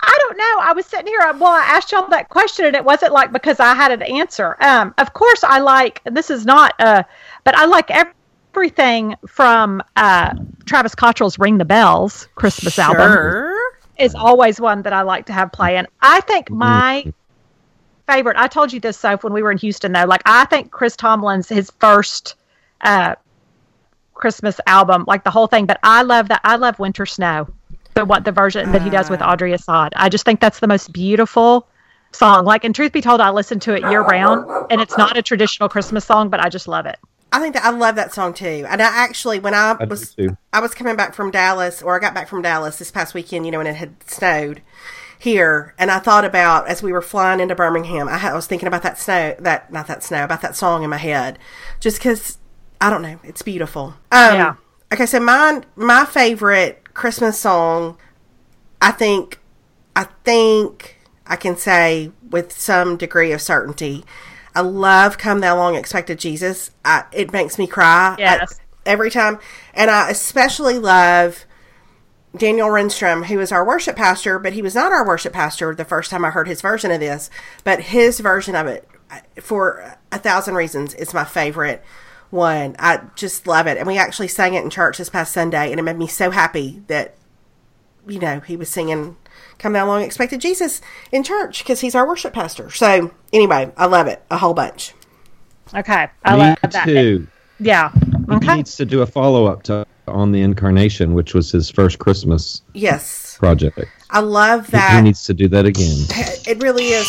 I 0.00 0.18
don't 0.20 0.36
know. 0.36 0.58
I 0.60 0.72
was 0.72 0.86
sitting 0.86 1.06
here. 1.06 1.20
Well, 1.20 1.52
I 1.52 1.60
asked 1.60 1.92
y'all 1.92 2.08
that 2.08 2.28
question, 2.28 2.64
and 2.64 2.74
it 2.74 2.84
wasn't 2.84 3.12
like 3.12 3.32
because 3.32 3.60
I 3.60 3.74
had 3.74 3.92
an 3.92 4.02
answer. 4.02 4.56
Um, 4.60 4.92
of 4.98 5.12
course, 5.12 5.44
I 5.44 5.60
like. 5.60 6.00
This 6.04 6.30
is 6.30 6.44
not. 6.44 6.74
Uh, 6.80 7.04
but 7.44 7.56
I 7.56 7.66
like 7.66 7.90
everything 7.90 9.14
from 9.28 9.82
uh, 9.94 10.34
Travis 10.64 10.94
Cottrell's 10.94 11.38
"Ring 11.38 11.58
the 11.58 11.64
Bells" 11.64 12.28
Christmas 12.34 12.78
album. 12.78 13.12
Sure. 13.12 13.72
Is 13.98 14.14
always 14.16 14.60
one 14.60 14.82
that 14.82 14.92
I 14.92 15.02
like 15.02 15.26
to 15.26 15.32
have 15.32 15.52
playing. 15.52 15.86
I 16.00 16.20
think 16.22 16.50
my 16.50 17.12
favorite. 18.08 18.36
I 18.36 18.46
told 18.48 18.72
you 18.72 18.80
this, 18.80 18.96
Soph, 18.98 19.24
when 19.24 19.32
we 19.32 19.42
were 19.42 19.50
in 19.50 19.58
Houston, 19.58 19.92
though. 19.92 20.04
Like 20.04 20.22
I 20.26 20.44
think 20.46 20.70
Chris 20.70 20.96
Tomlin's 20.96 21.48
his 21.48 21.70
first 21.80 22.34
uh, 22.82 23.14
Christmas 24.14 24.60
album, 24.66 25.04
like 25.06 25.24
the 25.24 25.30
whole 25.30 25.46
thing. 25.46 25.66
But 25.66 25.78
I 25.82 26.02
love 26.02 26.28
that. 26.28 26.40
I 26.44 26.56
love 26.56 26.78
Winter 26.78 27.06
Snow, 27.06 27.48
the 27.94 28.04
what 28.04 28.24
the 28.24 28.32
version 28.32 28.72
that 28.72 28.82
he 28.82 28.90
does 28.90 29.10
with 29.10 29.22
Audrey 29.22 29.52
Assad. 29.52 29.92
I 29.96 30.08
just 30.08 30.24
think 30.24 30.40
that's 30.40 30.60
the 30.60 30.68
most 30.68 30.92
beautiful 30.92 31.68
song. 32.12 32.44
Like, 32.44 32.64
and 32.64 32.74
truth 32.74 32.92
be 32.92 33.00
told, 33.00 33.20
I 33.20 33.30
listen 33.30 33.58
to 33.60 33.74
it 33.74 33.82
year 33.82 34.02
round, 34.02 34.48
and 34.70 34.80
it's 34.80 34.96
not 34.96 35.16
a 35.16 35.22
traditional 35.22 35.68
Christmas 35.68 36.04
song, 36.04 36.28
but 36.28 36.40
I 36.40 36.48
just 36.48 36.68
love 36.68 36.86
it. 36.86 36.98
I 37.34 37.40
think 37.40 37.54
that 37.54 37.64
I 37.64 37.70
love 37.70 37.94
that 37.94 38.12
song 38.12 38.34
too. 38.34 38.66
And 38.68 38.82
I 38.82 38.86
actually, 38.86 39.38
when 39.38 39.54
I, 39.54 39.76
I 39.80 39.84
was. 39.84 40.14
I 40.52 40.60
was 40.60 40.74
coming 40.74 40.96
back 40.96 41.14
from 41.14 41.30
Dallas, 41.30 41.82
or 41.82 41.96
I 41.96 41.98
got 41.98 42.14
back 42.14 42.28
from 42.28 42.42
Dallas 42.42 42.78
this 42.78 42.90
past 42.90 43.14
weekend, 43.14 43.46
you 43.46 43.52
know, 43.52 43.58
when 43.58 43.66
it 43.66 43.76
had 43.76 43.94
snowed 44.08 44.60
here, 45.22 45.72
and 45.78 45.88
I 45.90 46.00
thought 46.00 46.24
about 46.24 46.66
as 46.66 46.82
we 46.82 46.92
were 46.92 47.00
flying 47.00 47.38
into 47.38 47.54
Birmingham, 47.54 48.08
I, 48.08 48.18
had, 48.18 48.32
I 48.32 48.34
was 48.34 48.48
thinking 48.48 48.66
about 48.66 48.82
that 48.82 48.98
snow, 48.98 49.36
that 49.38 49.72
not 49.72 49.86
that 49.86 50.02
snow, 50.02 50.24
about 50.24 50.42
that 50.42 50.56
song 50.56 50.82
in 50.82 50.90
my 50.90 50.96
head, 50.96 51.38
just 51.78 51.98
because 51.98 52.38
I 52.80 52.90
don't 52.90 53.02
know, 53.02 53.20
it's 53.22 53.42
beautiful. 53.42 53.94
Um, 54.10 54.34
Yeah. 54.34 54.54
Okay, 54.92 55.06
so 55.06 55.20
mine, 55.20 55.64
my 55.76 56.04
favorite 56.04 56.92
Christmas 56.92 57.38
song, 57.38 57.96
I 58.80 58.90
think, 58.90 59.38
I 59.94 60.08
think 60.24 60.98
I 61.24 61.36
can 61.36 61.56
say 61.56 62.10
with 62.28 62.50
some 62.50 62.96
degree 62.96 63.30
of 63.30 63.40
certainty. 63.40 64.04
I 64.56 64.60
love 64.60 65.16
"Come 65.18 65.40
Thou 65.40 65.56
Long 65.56 65.76
Expected 65.76 66.18
Jesus." 66.18 66.72
I, 66.84 67.04
it 67.12 67.32
makes 67.32 67.58
me 67.58 67.66
cry 67.68 68.16
I- 68.18 68.90
every 68.90 69.10
time, 69.10 69.38
and 69.72 69.88
I 69.88 70.10
especially 70.10 70.78
love 70.78 71.44
Daniel 72.36 72.68
Renstrom, 72.68 73.26
who 73.26 73.40
is 73.40 73.52
our 73.52 73.64
worship 73.64 73.96
pastor, 73.96 74.38
but 74.38 74.54
he 74.54 74.62
was 74.62 74.74
not 74.74 74.92
our 74.92 75.06
worship 75.06 75.32
pastor 75.32 75.74
the 75.74 75.84
first 75.84 76.10
time 76.10 76.24
I 76.24 76.30
heard 76.30 76.48
his 76.48 76.62
version 76.62 76.90
of 76.90 77.00
this. 77.00 77.28
But 77.64 77.80
his 77.80 78.20
version 78.20 78.54
of 78.54 78.66
it, 78.66 78.88
uh, 79.10 79.20
for 79.40 79.96
a 80.10 80.18
thousand 80.18 80.54
reasons, 80.54 80.94
is 80.94 81.12
my 81.12 81.24
favorite 81.24 81.82
one. 82.30 82.74
I 82.78 83.00
just 83.16 83.46
love 83.46 83.66
it, 83.66 83.76
and 83.76 83.86
we 83.86 83.98
actually 83.98 84.28
sang 84.28 84.54
it 84.54 84.64
in 84.64 84.70
church 84.70 84.98
this 84.98 85.10
past 85.10 85.32
Sunday, 85.32 85.70
and 85.70 85.78
it 85.78 85.82
made 85.82 85.98
me 85.98 86.06
so 86.06 86.30
happy 86.30 86.82
that 86.86 87.14
you 88.06 88.18
know, 88.18 88.40
he 88.40 88.56
was 88.56 88.68
singing 88.68 89.16
Come 89.58 89.74
Thou 89.74 89.86
Long 89.86 90.02
Expected 90.02 90.40
Jesus 90.40 90.80
in 91.12 91.22
church 91.22 91.62
because 91.62 91.80
he's 91.80 91.94
our 91.94 92.06
worship 92.06 92.32
pastor. 92.32 92.68
So, 92.70 93.12
anyway, 93.32 93.70
I 93.76 93.86
love 93.86 94.08
it 94.08 94.24
a 94.30 94.38
whole 94.38 94.54
bunch. 94.54 94.92
Okay, 95.74 96.08
I 96.24 96.32
Me 96.32 96.38
love 96.40 96.56
that. 96.72 96.84
too. 96.86 97.28
Yeah. 97.60 97.92
He 97.92 98.34
Okay. 98.34 98.56
needs 98.56 98.76
to 98.76 98.84
do 98.84 99.02
a 99.02 99.06
follow 99.06 99.46
up 99.46 99.62
to 99.64 99.86
on 100.08 100.32
the 100.32 100.40
Incarnation, 100.42 101.14
which 101.14 101.34
was 101.34 101.50
his 101.50 101.70
first 101.70 101.98
Christmas 101.98 102.62
Yes. 102.74 103.36
project. 103.38 103.78
I 104.10 104.20
love 104.20 104.70
that. 104.70 104.90
He 104.90 104.96
that. 104.96 105.02
needs 105.02 105.24
to 105.24 105.34
do 105.34 105.48
that 105.48 105.64
again. 105.66 105.96
It 106.44 106.60
really 106.60 106.88
is. 106.88 107.08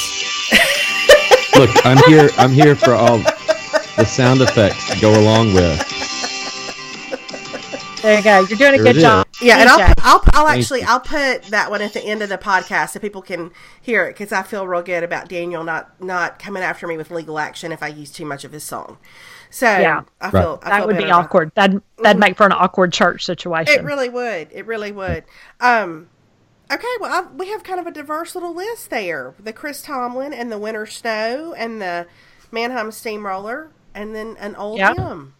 Look, 1.55 1.69
I'm 1.85 1.97
here. 2.09 2.29
I'm 2.37 2.51
here 2.51 2.75
for 2.75 2.93
all 2.93 3.17
the 3.97 4.05
sound 4.05 4.41
effects 4.41 4.89
to 4.93 4.99
go 5.01 5.19
along 5.19 5.53
with. 5.53 5.79
There 8.01 8.17
you 8.17 8.23
go. 8.23 8.39
You're 8.41 8.57
doing 8.57 8.73
a 8.75 8.77
There 8.77 8.83
good 8.83 8.97
it 8.97 9.01
job. 9.01 9.22
Yeah, 9.41 9.57
and 9.59 9.69
I'll, 9.69 9.93
I'll, 9.99 10.23
I'll 10.33 10.47
actually. 10.47 10.83
I'll 10.83 10.99
put 10.99 11.43
that 11.45 11.69
one 11.71 11.81
at 11.81 11.93
the 11.93 12.03
end 12.03 12.21
of 12.21 12.29
the 12.29 12.37
podcast 12.37 12.91
so 12.91 12.99
people 12.99 13.21
can 13.21 13.51
hear 13.81 14.05
it 14.05 14.11
because 14.13 14.31
I 14.31 14.43
feel 14.43 14.67
real 14.67 14.83
good 14.83 15.03
about 15.03 15.27
Daniel 15.27 15.63
not 15.63 15.99
not 16.01 16.37
coming 16.39 16.61
after 16.63 16.85
me 16.87 16.97
with 16.97 17.09
legal 17.09 17.39
action 17.39 17.71
if 17.71 17.81
I 17.81 17.87
use 17.87 18.11
too 18.11 18.25
much 18.25 18.43
of 18.43 18.51
his 18.51 18.63
song. 18.63 18.97
So 19.49 19.65
Yeah. 19.65 20.03
I 20.21 20.29
feel 20.31 20.59
I 20.63 20.69
that 20.69 20.77
feel 20.79 20.87
would 20.87 20.97
be 20.97 21.09
awkward. 21.11 21.51
That'd 21.55 21.81
that'd 21.99 22.19
make 22.19 22.37
for 22.37 22.45
an 22.45 22.51
awkward 22.51 22.93
church 22.93 23.25
situation. 23.25 23.73
It 23.73 23.83
really 23.83 24.09
would. 24.09 24.49
It 24.51 24.65
really 24.67 24.91
would. 24.91 25.23
Um, 25.59 26.09
okay, 26.71 26.87
well, 26.99 27.11
I, 27.25 27.31
we 27.35 27.49
have 27.49 27.63
kind 27.63 27.79
of 27.79 27.87
a 27.87 27.91
diverse 27.91 28.35
little 28.35 28.53
list 28.53 28.89
there: 28.91 29.33
the 29.39 29.53
Chris 29.53 29.81
Tomlin 29.81 30.33
and 30.33 30.51
the 30.51 30.57
Winter 30.59 30.85
Snow 30.85 31.53
and 31.57 31.81
the 31.81 32.07
Mannheim 32.51 32.91
Steamroller, 32.91 33.71
and 33.95 34.15
then 34.15 34.37
an 34.39 34.55
old 34.55 34.77
Yep. 34.77 34.97
hymn. 34.97 35.33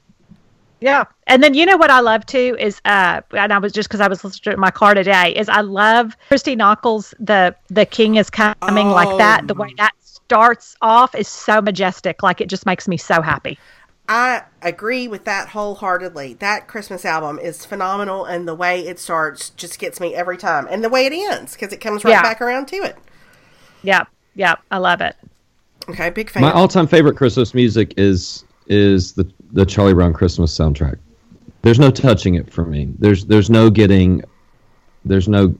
Yeah. 0.83 1.05
And 1.27 1.41
then 1.41 1.53
you 1.53 1.65
know 1.65 1.77
what 1.77 1.89
I 1.89 2.01
love 2.01 2.25
too 2.25 2.57
is 2.59 2.81
uh 2.83 3.21
and 3.31 3.53
I 3.53 3.57
was 3.57 3.71
just 3.71 3.87
because 3.87 4.01
I 4.01 4.09
was 4.09 4.21
listening 4.23 4.43
to 4.43 4.49
it 4.51 4.53
in 4.55 4.59
my 4.59 4.69
car 4.69 4.93
today 4.93 5.33
is 5.33 5.47
I 5.47 5.61
love 5.61 6.17
Christy 6.27 6.57
Nockels 6.57 7.13
the 7.19 7.55
the 7.69 7.85
King 7.85 8.15
is 8.15 8.29
coming 8.29 8.89
like 8.89 9.17
that. 9.17 9.47
The 9.47 9.53
way 9.53 9.73
that 9.77 9.93
starts 10.01 10.75
off 10.81 11.15
is 11.15 11.29
so 11.29 11.61
majestic. 11.61 12.21
Like 12.21 12.41
it 12.41 12.49
just 12.49 12.65
makes 12.65 12.87
me 12.89 12.97
so 12.97 13.21
happy. 13.21 13.57
I 14.09 14.43
agree 14.61 15.07
with 15.07 15.23
that 15.23 15.47
wholeheartedly. 15.49 16.33
That 16.35 16.67
Christmas 16.67 17.05
album 17.05 17.39
is 17.39 17.65
phenomenal, 17.65 18.25
and 18.25 18.45
the 18.45 18.53
way 18.53 18.85
it 18.85 18.99
starts 18.99 19.51
just 19.51 19.79
gets 19.79 20.01
me 20.01 20.13
every 20.13 20.35
time, 20.35 20.67
and 20.69 20.83
the 20.83 20.89
way 20.89 21.05
it 21.05 21.13
ends 21.13 21.53
because 21.53 21.71
it 21.71 21.79
comes 21.79 22.03
right 22.03 22.11
Yeah. 22.11 22.21
back 22.21 22.41
around 22.41 22.67
to 22.67 22.75
it. 22.75 22.97
Yeah. 23.83 24.03
Yeah. 24.35 24.55
I 24.69 24.79
love 24.79 24.99
it. 24.99 25.15
Okay, 25.87 26.09
big 26.09 26.29
fan. 26.29 26.41
My 26.43 26.51
all-time 26.51 26.87
favorite 26.87 27.15
Christmas 27.15 27.53
music 27.53 27.93
is 27.95 28.43
is 28.67 29.13
the 29.13 29.25
the 29.53 29.65
Charlie 29.65 29.93
Brown 29.93 30.13
Christmas 30.13 30.55
soundtrack. 30.57 30.97
There's 31.61 31.79
no 31.79 31.91
touching 31.91 32.35
it 32.35 32.51
for 32.51 32.65
me. 32.65 32.93
There's 32.99 33.25
there's 33.25 33.49
no 33.49 33.69
getting 33.69 34.23
there's 35.05 35.29
no 35.29 35.55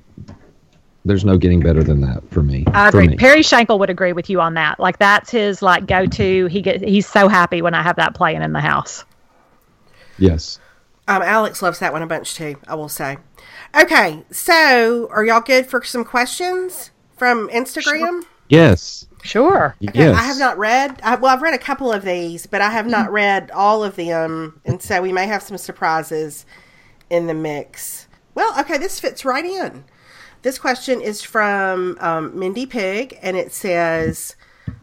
there's 1.05 1.25
no 1.25 1.37
getting 1.37 1.59
better 1.59 1.83
than 1.83 2.01
that 2.01 2.23
for 2.29 2.41
me. 2.41 2.65
I 2.67 2.89
agree. 2.89 3.09
me. 3.09 3.17
Perry 3.17 3.41
Shankle 3.41 3.79
would 3.79 3.89
agree 3.89 4.13
with 4.13 4.29
you 4.29 4.41
on 4.41 4.55
that. 4.55 4.79
Like 4.79 4.99
that's 4.99 5.29
his 5.29 5.61
like 5.61 5.85
go 5.85 6.05
to. 6.05 6.45
He 6.47 6.61
get 6.61 6.81
he's 6.81 7.07
so 7.07 7.27
happy 7.27 7.61
when 7.61 7.73
I 7.73 7.83
have 7.83 7.97
that 7.97 8.15
playing 8.15 8.41
in 8.41 8.53
the 8.53 8.61
house. 8.61 9.05
Yes. 10.17 10.59
Um, 11.07 11.21
Alex 11.21 11.61
loves 11.61 11.79
that 11.79 11.91
one 11.91 12.01
a 12.01 12.07
bunch 12.07 12.35
too. 12.35 12.55
I 12.67 12.75
will 12.75 12.89
say. 12.89 13.17
Okay, 13.79 14.23
so 14.31 15.09
are 15.11 15.25
y'all 15.25 15.41
good 15.41 15.65
for 15.65 15.83
some 15.83 16.05
questions 16.05 16.91
from 17.17 17.49
Instagram? 17.49 18.23
Yes. 18.47 19.07
Sure. 19.23 19.75
Okay, 19.83 19.99
Yes. 19.99 20.17
I 20.17 20.23
have 20.23 20.37
not 20.37 20.57
read. 20.57 20.99
I, 21.03 21.15
well, 21.15 21.33
I've 21.33 21.41
read 21.41 21.53
a 21.53 21.57
couple 21.59 21.91
of 21.91 22.03
these, 22.03 22.45
but 22.45 22.61
I 22.61 22.69
have 22.69 22.85
not 22.87 23.11
read 23.11 23.51
all 23.51 23.83
of 23.83 23.95
them, 23.95 24.59
and 24.65 24.81
so 24.81 25.01
we 25.01 25.13
may 25.13 25.25
have 25.27 25.41
some 25.41 25.57
surprises 25.57 26.45
in 27.09 27.27
the 27.27 27.33
mix. 27.33 28.07
Well, 28.35 28.59
okay, 28.59 28.77
this 28.77 28.99
fits 28.99 29.23
right 29.23 29.45
in. 29.45 29.85
This 30.41 30.59
question 30.59 30.99
is 30.99 31.21
from 31.21 31.97
um, 32.01 32.37
Mindy 32.37 32.65
Pig, 32.65 33.17
and 33.21 33.37
it 33.37 33.53
says, 33.53 34.35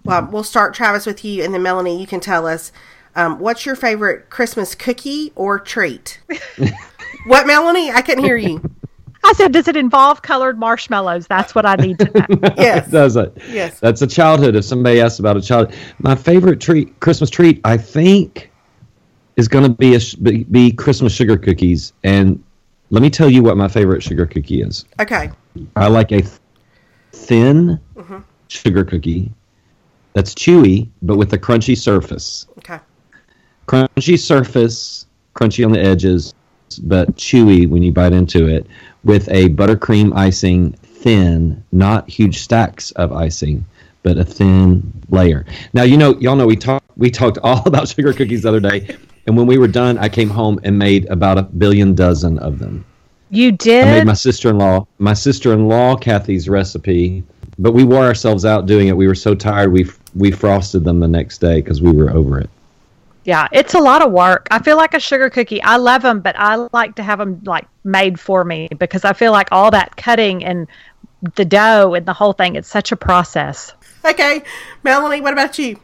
"Well, 0.05 0.27
we'll 0.33 0.43
start 0.43 0.73
Travis 0.75 1.05
with 1.05 1.23
you, 1.25 1.45
and 1.45 1.53
then 1.53 1.63
Melanie, 1.63 2.01
you 2.01 2.07
can 2.07 2.21
tell 2.21 2.47
us 2.47 2.73
um, 3.15 3.39
what's 3.41 3.67
your 3.67 3.77
favorite 3.77 4.31
Christmas 4.31 4.75
cookie 4.75 5.33
or 5.37 5.59
treat." 5.59 6.19
what, 7.27 7.47
Melanie? 7.47 7.91
I 7.91 8.01
couldn't 8.01 8.25
hear 8.25 8.39
you. 8.39 8.63
I 9.25 9.33
said, 9.35 9.53
does 9.53 9.69
it 9.69 9.77
involve 9.77 10.23
colored 10.23 10.59
marshmallows? 10.59 11.27
That's 11.27 11.55
what 11.55 11.67
I 11.67 11.77
need 11.77 11.99
to 11.99 12.05
know. 12.07 12.55
Yes. 12.57 12.91
Does 12.91 13.17
it? 13.17 13.37
Yes. 13.51 13.79
That's 13.81 14.03
a 14.03 14.07
childhood. 14.07 14.57
If 14.57 14.65
somebody 14.65 15.01
asks 15.01 15.19
about 15.19 15.37
a 15.37 15.43
child, 15.43 15.75
my 15.99 16.15
favorite 16.15 16.61
treat, 16.61 16.99
Christmas 17.01 17.31
treat, 17.31 17.61
I 17.65 17.77
think, 17.77 18.51
is 19.37 19.49
going 19.49 19.65
to 19.65 19.71
be 19.71 19.95
a 19.95 20.01
be, 20.23 20.45
be 20.45 20.73
Christmas 20.73 21.13
sugar 21.13 21.37
cookies. 21.37 21.93
And 22.03 22.43
let 22.91 23.03
me 23.03 23.11
tell 23.11 23.31
you 23.31 23.43
what 23.43 23.57
my 23.57 23.69
favorite 23.69 24.03
sugar 24.03 24.27
cookie 24.27 24.63
is. 24.63 24.85
Okay. 25.01 25.31
I 25.77 25.89
like 25.89 26.13
a 26.13 26.23
th- 26.23 26.39
thin 27.13 27.81
mm-hmm. 27.97 28.19
sugar 28.49 28.85
cookie 28.85 29.33
that's 30.13 30.35
chewy 30.35 30.89
but 31.03 31.17
with 31.17 31.33
a 31.33 31.39
crunchy 31.39 31.77
surface. 31.77 32.47
Okay. 32.59 32.79
Crunchy 33.67 34.19
surface, 34.19 35.07
crunchy 35.35 35.65
on 35.65 35.73
the 35.73 35.81
edges, 35.81 36.35
but 36.79 37.15
chewy 37.17 37.69
when 37.69 37.83
you 37.83 37.93
bite 37.93 38.13
into 38.13 38.47
it, 38.47 38.67
with 39.05 39.29
a 39.29 39.49
buttercream 39.51 40.15
icing, 40.15 40.73
thin, 40.73 41.65
not 41.73 42.09
huge 42.09 42.41
stacks 42.41 42.91
of 42.93 43.13
icing, 43.13 43.65
but 44.03 44.19
a 44.19 44.25
thin 44.25 44.93
layer. 45.09 45.45
Now 45.73 45.83
you 45.83 45.97
know, 45.97 46.17
y'all 46.19 46.37
know 46.37 46.47
we 46.47 46.57
talked 46.57 46.87
we 46.97 47.11
talked 47.11 47.39
all 47.43 47.63
about 47.67 47.89
sugar 47.89 48.13
cookies 48.13 48.43
the 48.43 48.49
other 48.49 48.61
day, 48.61 48.97
and 49.27 49.37
when 49.37 49.47
we 49.47 49.59
were 49.59 49.69
done, 49.69 49.99
I 49.99 50.09
came 50.09 50.29
home 50.29 50.61
and 50.65 50.79
made 50.79 51.07
about 51.11 51.39
a 51.39 51.43
billion 51.43 51.95
dozen 51.95 52.39
of 52.39 52.59
them. 52.59 52.85
You 53.31 53.53
did. 53.53 53.87
I 53.87 53.99
made 53.99 54.07
my 54.07 54.15
sister-in-law 54.15 54.87
my 54.99 55.15
sister-in-law 55.15 55.97
Kathy's 55.97 56.49
recipe, 56.49 57.23
but 57.59 57.73
we 57.73 57.85
wore 57.85 58.05
ourselves 58.05 58.45
out 58.45 58.67
doing 58.67 58.89
it. 58.89 58.97
We 58.97 59.07
were 59.07 59.15
so 59.15 59.35
tired 59.35 59.73
we 59.73 59.89
we 60.15 60.31
frosted 60.31 60.85
them 60.85 61.01
the 61.01 61.09
next 61.09 61.39
day 61.39 61.61
because 61.61 61.81
we 61.81 61.93
were 61.93 62.11
over 62.11 62.41
it. 62.41 62.51
Yeah, 63.31 63.47
it's 63.53 63.75
a 63.75 63.79
lot 63.79 64.05
of 64.05 64.11
work. 64.11 64.49
I 64.51 64.59
feel 64.59 64.77
like 64.77 64.93
a 64.93 64.99
sugar 64.99 65.31
cookie. 65.31 65.63
I 65.63 65.77
love 65.77 66.03
them, 66.03 66.19
but 66.19 66.35
I 66.37 66.67
like 66.73 66.97
to 66.97 67.05
have 67.05 67.21
them 67.21 67.41
like 67.45 67.65
made 67.85 68.19
for 68.19 68.43
me 68.43 68.67
because 68.77 69.05
I 69.05 69.13
feel 69.13 69.31
like 69.31 69.47
all 69.53 69.71
that 69.71 69.95
cutting 69.97 70.45
and 70.45 70.67
the 71.37 71.45
dough 71.45 71.95
and 71.95 72.05
the 72.05 72.13
whole 72.13 72.33
thing, 72.33 72.57
it's 72.57 72.67
such 72.67 72.91
a 72.91 72.97
process. 72.97 73.73
Okay, 74.05 74.43
Melanie, 74.83 75.21
what 75.21 75.33
about 75.33 75.61
you? 75.61 75.79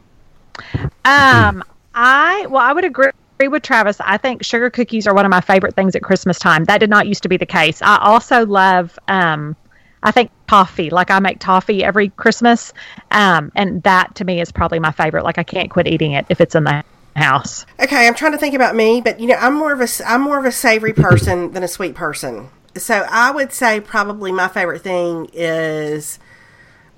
Um, 1.05 1.63
I 1.95 2.47
well, 2.49 2.61
I 2.61 2.73
would 2.73 2.83
agree 2.83 3.11
with 3.39 3.63
Travis. 3.63 3.95
I 4.01 4.17
think 4.17 4.43
sugar 4.43 4.69
cookies 4.69 5.07
are 5.07 5.13
one 5.13 5.23
of 5.23 5.29
my 5.29 5.39
favorite 5.39 5.73
things 5.73 5.95
at 5.95 6.03
Christmas 6.03 6.37
time. 6.39 6.65
That 6.65 6.79
did 6.79 6.89
not 6.89 7.07
used 7.07 7.23
to 7.23 7.29
be 7.29 7.37
the 7.37 7.45
case. 7.45 7.81
I 7.81 7.97
also 8.01 8.45
love 8.45 8.99
um 9.07 9.55
I 10.03 10.11
think 10.11 10.31
toffee. 10.49 10.89
Like 10.89 11.11
I 11.11 11.19
make 11.19 11.39
toffee 11.39 11.81
every 11.81 12.09
Christmas. 12.09 12.73
Um 13.11 13.53
and 13.55 13.81
that 13.83 14.15
to 14.15 14.25
me 14.25 14.41
is 14.41 14.51
probably 14.51 14.79
my 14.79 14.91
favorite. 14.91 15.23
Like 15.23 15.37
I 15.37 15.43
can't 15.43 15.69
quit 15.69 15.87
eating 15.87 16.11
it 16.11 16.25
if 16.27 16.41
it's 16.41 16.53
in 16.53 16.65
the 16.65 16.83
house. 17.17 17.65
Okay, 17.79 18.07
I'm 18.07 18.13
trying 18.15 18.31
to 18.33 18.37
think 18.37 18.53
about 18.55 18.75
me, 18.75 19.01
but 19.01 19.19
you 19.19 19.27
know, 19.27 19.35
I'm 19.35 19.53
more 19.55 19.73
of 19.73 19.81
a 19.81 19.87
I'm 20.05 20.21
more 20.21 20.37
of 20.39 20.45
a 20.45 20.51
savory 20.51 20.93
person 20.93 21.51
than 21.51 21.63
a 21.63 21.67
sweet 21.67 21.95
person. 21.95 22.49
So 22.75 23.05
I 23.09 23.31
would 23.31 23.51
say 23.51 23.79
probably 23.79 24.31
my 24.31 24.47
favorite 24.47 24.81
thing 24.83 25.29
is, 25.33 26.19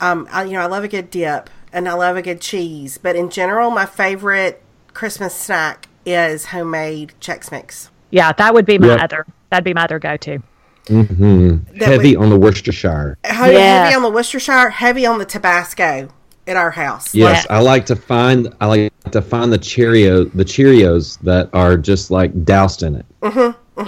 um, 0.01 0.27
I, 0.31 0.43
you 0.43 0.53
know, 0.53 0.61
I 0.61 0.65
love 0.65 0.83
a 0.83 0.87
good 0.89 1.09
dip 1.09 1.49
and 1.71 1.87
I 1.87 1.93
love 1.93 2.17
a 2.17 2.21
good 2.21 2.41
cheese, 2.41 2.97
but 2.97 3.15
in 3.15 3.29
general, 3.29 3.71
my 3.71 3.85
favorite 3.85 4.61
Christmas 4.93 5.33
snack 5.33 5.87
is 6.05 6.47
homemade 6.47 7.13
Chex 7.21 7.51
Mix. 7.51 7.89
Yeah, 8.09 8.31
that 8.33 8.53
would 8.53 8.65
be 8.65 8.77
my 8.77 8.87
Yep. 8.87 9.01
other. 9.03 9.25
That'd 9.51 9.63
be 9.63 9.73
my 9.73 9.83
other 9.83 9.99
go-to. 9.99 10.39
hmm 10.87 11.57
Heavy 11.79 12.15
would- 12.17 12.23
on 12.25 12.29
the 12.31 12.37
Worcestershire. 12.39 13.17
Heavy, 13.23 13.53
Yes. 13.53 13.85
heavy 13.85 13.95
on 13.95 14.01
the 14.01 14.09
Worcestershire, 14.09 14.69
heavy 14.71 15.05
on 15.05 15.19
the 15.19 15.25
Tabasco 15.25 16.09
at 16.49 16.57
our 16.57 16.71
house. 16.71 17.13
Yes, 17.13 17.37
Yes. 17.37 17.47
I 17.49 17.59
like 17.59 17.85
to 17.85 17.95
find 17.95 18.53
I 18.59 18.65
like 18.65 18.93
to 19.11 19.21
find 19.21 19.53
the 19.53 19.57
Cheerio 19.57 20.25
the 20.25 20.43
Cheerios 20.43 21.19
that 21.21 21.49
are 21.53 21.77
just 21.77 22.11
like 22.11 22.43
doused 22.43 22.83
in 22.83 22.95
it. 22.95 23.05
Mm 23.21 23.53
hmm. 23.77 23.87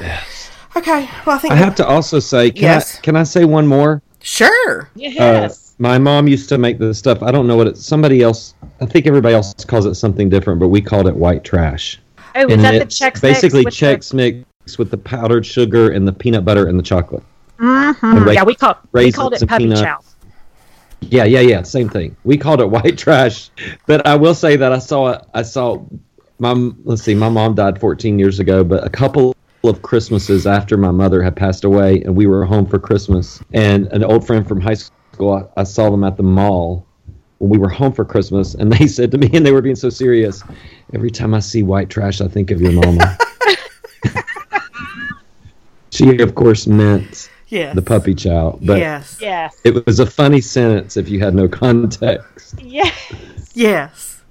Yeah. 0.00 0.22
Okay, 0.76 1.08
well, 1.26 1.36
I 1.36 1.38
think 1.38 1.52
I 1.52 1.56
have 1.56 1.74
to 1.76 1.86
also 1.86 2.20
say, 2.20 2.50
can 2.50 2.62
Yes. 2.62 2.98
I 2.98 3.00
can 3.00 3.16
I 3.16 3.24
say 3.24 3.44
one 3.44 3.66
more? 3.66 4.02
sure. 4.20 4.90
Yes. 4.94 5.74
My 5.80 5.96
mom 5.96 6.26
used 6.28 6.48
to 6.50 6.58
make 6.58 6.78
this 6.78 6.98
stuff. 6.98 7.22
I 7.22 7.30
don't 7.30 7.46
know 7.46 7.56
what 7.56 7.66
it. 7.68 7.76
Somebody 7.78 8.22
else. 8.22 8.54
I 8.80 8.86
think 8.86 9.06
everybody 9.06 9.34
else 9.34 9.54
calls 9.64 9.86
it 9.86 9.94
something 9.94 10.28
different, 10.28 10.58
but 10.60 10.68
we 10.68 10.80
called 10.80 11.06
it 11.06 11.14
white 11.16 11.44
trash. 11.44 12.00
oh, 12.34 12.48
is 12.48 12.60
that 12.62 12.72
the 12.72 12.80
it's 12.82 12.98
Chex 12.98 13.06
Mix 13.14 13.20
basically 13.20 13.64
with 13.64 13.78
the- 13.78 14.16
Mix 14.16 14.76
with 14.78 14.90
the 14.90 14.98
powdered 14.98 15.46
sugar 15.46 15.90
and 15.92 16.06
the 16.06 16.12
peanut 16.12 16.44
butter 16.44 16.66
and 16.68 16.78
the 16.78 16.82
chocolate. 16.82 17.22
Mm-hmm. 17.58 18.04
And 18.06 18.26
ra- 18.26 18.32
Yeah, 18.32 18.44
we 18.44 18.54
called 18.54 18.76
we 18.92 19.10
called 19.12 19.34
it 19.34 19.40
and 19.40 19.48
puppy 19.48 19.68
chow. 19.70 19.98
Yeah, 21.00 21.24
yeah, 21.24 21.40
yeah. 21.40 21.62
Same 21.62 21.88
thing. 21.88 22.16
We 22.24 22.36
called 22.36 22.60
it 22.60 22.70
white 22.70 22.98
trash, 23.04 23.50
but 23.86 24.06
I 24.06 24.16
will 24.16 24.34
say 24.34 24.56
that 24.56 24.72
I 24.72 24.78
saw. 24.78 25.20
I 25.34 25.42
saw 25.42 25.84
my 26.38 26.52
let's 26.84 27.02
see. 27.02 27.14
My 27.14 27.28
mom 27.28 27.54
died 27.54 27.80
14 27.80 28.18
years 28.18 28.40
ago, 28.40 28.64
but 28.64 28.84
a 28.84 28.90
couple 28.90 29.36
of 29.64 29.82
Christmases 29.82 30.46
after 30.46 30.76
my 30.76 30.90
mother 30.90 31.22
had 31.22 31.36
passed 31.36 31.64
away, 31.64 32.02
and 32.02 32.16
we 32.16 32.26
were 32.26 32.44
home 32.44 32.66
for 32.66 32.78
Christmas, 32.78 33.42
and 33.52 33.86
an 33.88 34.04
old 34.04 34.26
friend 34.26 34.46
from 34.46 34.60
high 34.60 34.74
school. 34.74 35.32
I, 35.32 35.60
I 35.60 35.64
saw 35.64 35.90
them 35.90 36.04
at 36.04 36.16
the 36.16 36.22
mall 36.22 36.86
when 37.38 37.50
we 37.50 37.58
were 37.58 37.68
home 37.68 37.92
for 37.92 38.04
Christmas, 38.04 38.54
and 38.54 38.72
they 38.72 38.86
said 38.86 39.10
to 39.12 39.18
me, 39.18 39.30
and 39.32 39.44
they 39.44 39.52
were 39.52 39.62
being 39.62 39.76
so 39.76 39.90
serious. 39.90 40.42
Every 40.94 41.10
time 41.10 41.34
I 41.34 41.40
see 41.40 41.62
white 41.62 41.90
trash, 41.90 42.20
I 42.20 42.28
think 42.28 42.50
of 42.50 42.60
your 42.60 42.72
mama. 42.72 43.18
she, 45.90 46.18
of 46.18 46.34
course, 46.34 46.66
meant 46.66 47.30
Yes. 47.48 47.74
the 47.74 47.82
puppy 47.82 48.14
chow, 48.14 48.58
but 48.62 48.78
yes. 48.78 49.18
Yes. 49.20 49.56
it 49.64 49.86
was 49.86 50.00
a 50.00 50.06
funny 50.06 50.40
sentence 50.40 50.96
if 50.96 51.08
you 51.08 51.18
had 51.20 51.34
no 51.34 51.48
context. 51.48 52.60
Yes. 52.60 53.12
Yes. 53.54 54.22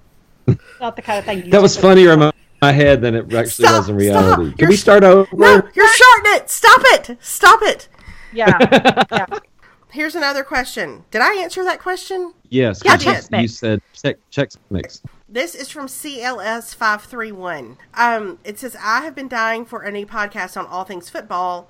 Not 0.79 0.95
the 0.95 1.01
kind 1.01 1.19
of 1.19 1.25
thing 1.25 1.43
you 1.45 1.51
That 1.51 1.61
was 1.61 1.75
funnier 1.77 2.13
in 2.13 2.19
my, 2.19 2.31
my 2.61 2.71
head 2.71 3.01
than 3.01 3.15
it 3.15 3.25
actually 3.33 3.65
Stop, 3.65 3.77
was 3.79 3.89
in 3.89 3.95
reality. 3.95 4.27
stop. 4.27 4.37
Can 4.37 4.53
You're 4.59 4.69
we 4.69 4.75
s- 4.75 4.81
start 4.81 5.03
over? 5.03 5.27
No, 5.35 5.61
you're 5.75 5.93
shorting 5.93 6.31
it. 6.35 6.49
Stop 6.49 6.81
it. 6.85 7.17
Stop 7.19 7.59
it. 7.63 7.87
Yeah. 8.33 8.57
yeah. 9.11 9.25
Here's 9.89 10.15
another 10.15 10.43
question. 10.43 11.03
Did 11.11 11.21
I 11.21 11.35
answer 11.41 11.63
that 11.63 11.79
question? 11.79 12.33
Yes, 12.49 12.81
Yeah, 12.85 12.97
'cause 12.97 13.29
you- 13.31 13.39
you 13.39 13.47
said 13.47 13.81
check, 13.93 14.17
Chex 14.31 14.57
Mix. 14.69 15.01
This 15.27 15.55
is 15.55 15.69
from 15.69 15.87
CLS 15.87 16.73
five 16.73 17.01
three 17.03 17.31
one. 17.33 17.77
Um, 17.95 18.39
it 18.45 18.59
says 18.59 18.77
I 18.81 19.01
have 19.01 19.15
been 19.15 19.27
dying 19.27 19.65
for 19.65 19.81
a 19.81 19.91
new 19.91 20.05
podcast 20.05 20.55
on 20.55 20.65
all 20.67 20.83
things 20.85 21.09
football. 21.09 21.69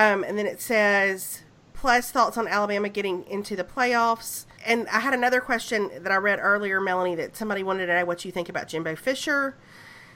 Um, 0.00 0.24
and 0.24 0.38
then 0.38 0.46
it 0.46 0.60
says 0.60 1.42
plus 1.74 2.10
thoughts 2.10 2.36
on 2.36 2.46
Alabama 2.46 2.88
getting 2.88 3.24
into 3.24 3.56
the 3.56 3.64
playoffs. 3.64 4.46
And 4.64 4.88
I 4.88 5.00
had 5.00 5.14
another 5.14 5.40
question 5.40 5.90
that 6.02 6.12
I 6.12 6.16
read 6.16 6.38
earlier, 6.40 6.80
Melanie, 6.80 7.14
that 7.16 7.36
somebody 7.36 7.62
wanted 7.62 7.86
to 7.86 7.98
know 7.98 8.04
what 8.04 8.24
you 8.24 8.30
think 8.30 8.48
about 8.48 8.68
Jimbo 8.68 8.96
Fisher. 8.96 9.56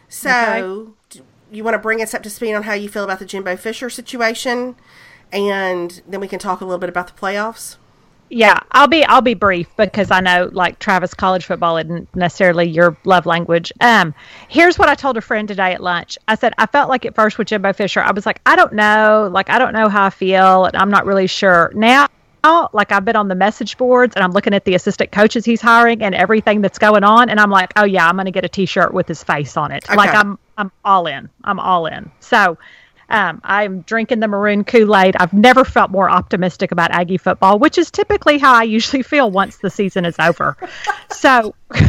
So, 0.09 0.95
d 1.09 1.23
you 1.51 1.63
want 1.63 1.75
to 1.75 1.79
bring 1.79 2.03
us 2.03 2.15
up 2.15 2.23
to 2.23 2.31
speed 2.31 2.55
on 2.55 2.65
how 2.65 2.73
you 2.73 2.89
feel 2.89 3.05
about 3.05 3.19
the 3.19 3.25
Jimbo 3.25 3.57
Fisher 3.57 3.89
situation, 3.89 4.77
and 5.33 6.03
then 6.07 6.21
we 6.21 6.29
can 6.29 6.39
talk 6.39 6.61
a 6.61 6.65
little 6.65 6.79
bit 6.79 6.89
about 6.89 7.07
the 7.07 7.13
playoffs. 7.13 7.77
Yeah, 8.31 8.59
I'll 8.73 8.89
be 8.89 9.05
I'll 9.05 9.21
be 9.21 9.35
brief 9.35 9.69
because 9.77 10.11
I 10.11 10.21
know 10.21 10.49
like 10.53 10.79
Travis 10.79 11.15
college 11.15 11.45
football 11.45 11.77
isn't 11.77 12.15
necessarily 12.17 12.69
your 12.69 12.97
love 13.05 13.27
language. 13.27 13.73
Um 13.81 14.15
here's 14.49 14.79
what 14.79 14.89
I 14.89 14.95
told 14.95 15.17
a 15.17 15.21
friend 15.21 15.47
today 15.47 15.73
at 15.73 15.83
lunch. 15.83 16.19
I 16.27 16.35
said 16.35 16.55
I 16.59 16.67
felt 16.67 16.89
like 16.89 17.05
at 17.05 17.15
first 17.15 17.39
with 17.39 17.49
Jimbo 17.49 17.73
Fisher, 17.75 18.01
I 18.01 18.13
was 18.13 18.27
like, 18.27 18.41
I 18.47 18.57
don't 18.57 18.73
know, 18.73 19.29
like 19.33 19.51
I 19.51 19.59
don't 19.59 19.73
know 19.73 19.89
how 19.89 20.07
I 20.07 20.11
feel 20.11 20.65
and 20.65 20.75
I'm 20.77 20.91
not 20.91 21.07
really 21.07 21.27
sure. 21.27 21.71
Now 21.75 22.09
like 22.73 22.93
I've 22.93 23.05
been 23.05 23.17
on 23.17 23.29
the 23.29 23.35
message 23.35 23.79
boards 23.79 24.15
and 24.17 24.25
I'm 24.25 24.33
looking 24.33 24.53
at 24.53 24.65
the 24.65 24.75
assistant 24.75 25.11
coaches 25.13 25.45
he's 25.45 25.63
hiring 25.63 26.03
and 26.03 26.15
everything 26.15 26.61
that's 26.61 26.79
going 26.79 27.03
on 27.05 27.31
and 27.31 27.41
I'm 27.41 27.51
like, 27.51 27.73
oh 27.77 27.85
yeah, 27.85 28.07
I'm 28.07 28.17
gonna 28.17 28.31
get 28.31 28.45
a 28.45 28.49
t 28.49 28.67
shirt 28.67 28.93
with 28.93 29.09
his 29.09 29.23
face 29.23 29.57
on 29.57 29.73
it. 29.73 29.85
Like 29.89 30.15
I'm 30.15 30.39
I'm 30.59 30.71
all 30.85 31.07
in. 31.07 31.31
I'm 31.43 31.59
all 31.59 31.87
in. 31.87 32.11
So 32.21 32.59
um, 33.15 33.41
I'm 33.45 33.81
drinking 33.83 34.21
the 34.21 34.29
maroon 34.29 34.65
Kool 34.65 34.97
Aid. 34.97 35.17
I've 35.19 35.33
never 35.33 35.65
felt 35.65 35.91
more 35.91 36.11
optimistic 36.11 36.73
about 36.73 36.91
Aggie 36.91 37.17
football, 37.19 37.59
which 37.59 37.79
is 37.79 37.91
typically 37.91 38.39
how 38.39 38.53
I 38.55 38.65
usually 38.65 39.03
feel 39.03 39.31
once 39.31 39.59
the 39.59 39.71
season 39.71 40.05
is 40.05 40.17
over. 40.19 40.57
So, 41.11 41.55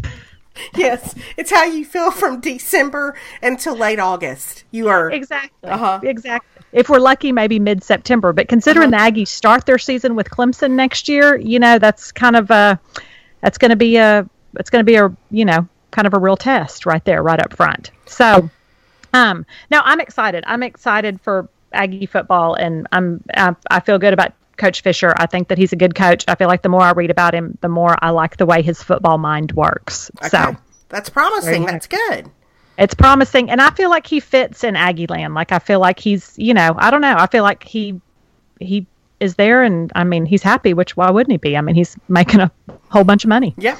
Yes, 0.75 1.13
it's 1.35 1.51
how 1.51 1.65
you 1.65 1.83
feel 1.83 2.11
from 2.11 2.39
December 2.39 3.15
until 3.41 3.75
late 3.75 3.99
August. 3.99 4.63
You 4.71 4.87
are 4.87 5.11
exactly, 5.11 5.69
Uh-huh. 5.69 5.99
exactly. 6.03 6.63
If 6.71 6.87
we're 6.89 6.99
lucky, 6.99 7.31
maybe 7.33 7.59
mid 7.59 7.83
September. 7.83 8.31
But 8.31 8.47
considering 8.47 8.91
the 8.91 8.97
Aggies 8.97 9.27
start 9.27 9.65
their 9.65 9.77
season 9.77 10.15
with 10.15 10.29
Clemson 10.29 10.71
next 10.71 11.09
year, 11.09 11.35
you 11.37 11.59
know 11.59 11.77
that's 11.79 12.11
kind 12.11 12.35
of 12.37 12.51
a 12.51 12.79
that's 13.41 13.57
going 13.57 13.69
to 13.71 13.75
be 13.75 13.97
a 13.97 14.29
it's 14.57 14.69
going 14.69 14.79
to 14.79 14.85
be 14.85 14.95
a 14.95 15.13
you 15.29 15.43
know 15.43 15.67
kind 15.91 16.07
of 16.07 16.13
a 16.13 16.19
real 16.19 16.37
test 16.37 16.85
right 16.85 17.03
there, 17.03 17.21
right 17.21 17.39
up 17.39 17.53
front. 17.53 17.91
So, 18.05 18.49
um, 19.15 19.45
now 19.71 19.81
I'm 19.85 19.99
excited. 19.99 20.43
I'm 20.47 20.63
excited 20.63 21.21
for 21.21 21.49
Aggie 21.73 22.05
football, 22.05 22.55
and 22.55 22.87
I'm 22.91 23.23
I, 23.35 23.55
I 23.69 23.79
feel 23.79 23.97
good 23.97 24.13
about 24.13 24.33
Coach 24.57 24.81
Fisher. 24.81 25.13
I 25.17 25.25
think 25.25 25.47
that 25.47 25.57
he's 25.57 25.73
a 25.73 25.75
good 25.75 25.95
coach. 25.95 26.25
I 26.27 26.35
feel 26.35 26.47
like 26.47 26.61
the 26.61 26.69
more 26.69 26.81
I 26.81 26.91
read 26.91 27.11
about 27.11 27.33
him, 27.33 27.57
the 27.61 27.69
more 27.69 27.95
I 28.01 28.09
like 28.11 28.37
the 28.37 28.45
way 28.45 28.61
his 28.61 28.81
football 28.81 29.17
mind 29.17 29.51
works. 29.53 30.11
So. 30.29 30.55
That's 30.89 31.09
promising. 31.09 31.63
Very 31.63 31.73
That's 31.73 31.87
good. 31.87 32.31
it's 32.77 32.93
promising, 32.93 33.49
and 33.49 33.61
I 33.61 33.71
feel 33.71 33.89
like 33.89 34.05
he 34.07 34.19
fits 34.19 34.63
in 34.63 34.75
Aggie 34.75 35.07
land. 35.07 35.33
Like 35.33 35.51
I 35.51 35.59
feel 35.59 35.79
like 35.79 35.99
he's, 35.99 36.33
you 36.37 36.53
know, 36.53 36.75
I 36.77 36.91
don't 36.91 37.01
know. 37.01 37.15
I 37.17 37.27
feel 37.27 37.43
like 37.43 37.63
he 37.63 37.99
he 38.59 38.85
is 39.19 39.35
there, 39.35 39.63
and 39.63 39.91
I 39.95 40.03
mean, 40.03 40.25
he's 40.25 40.43
happy. 40.43 40.73
Which 40.73 40.95
why 40.95 41.09
wouldn't 41.09 41.31
he 41.31 41.37
be? 41.37 41.57
I 41.57 41.61
mean, 41.61 41.75
he's 41.75 41.97
making 42.07 42.39
a 42.39 42.51
whole 42.95 43.03
bunch 43.03 43.23
of 43.23 43.29
money. 43.29 43.53
Yeah. 43.57 43.77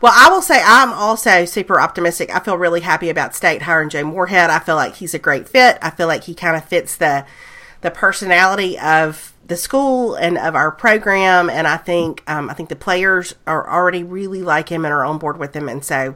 Well, 0.00 0.12
I 0.14 0.30
will 0.30 0.42
say 0.42 0.60
I'm 0.64 0.92
also 0.92 1.44
super 1.44 1.80
optimistic. 1.80 2.34
I 2.34 2.40
feel 2.40 2.56
really 2.56 2.80
happy 2.80 3.08
about 3.08 3.34
State 3.34 3.62
hiring 3.62 3.88
Joe 3.88 4.04
Moorhead. 4.04 4.50
I 4.50 4.58
feel 4.58 4.74
like 4.76 4.96
he's 4.96 5.14
a 5.14 5.18
great 5.18 5.48
fit. 5.48 5.78
I 5.80 5.90
feel 5.90 6.08
like 6.08 6.24
he 6.24 6.34
kind 6.34 6.56
of 6.56 6.64
fits 6.64 6.96
the 6.96 7.26
the 7.82 7.90
personality 7.90 8.78
of 8.78 9.32
the 9.46 9.56
school 9.56 10.14
and 10.14 10.38
of 10.38 10.54
our 10.54 10.70
program. 10.70 11.50
And 11.50 11.66
I 11.66 11.76
think 11.76 12.22
um, 12.28 12.50
I 12.50 12.54
think 12.54 12.68
the 12.68 12.76
players 12.76 13.34
are 13.46 13.68
already 13.68 14.02
really 14.02 14.42
like 14.42 14.68
him 14.70 14.84
and 14.84 14.94
are 14.94 15.04
on 15.04 15.18
board 15.18 15.38
with 15.38 15.54
him. 15.54 15.68
And 15.68 15.84
so 15.84 16.14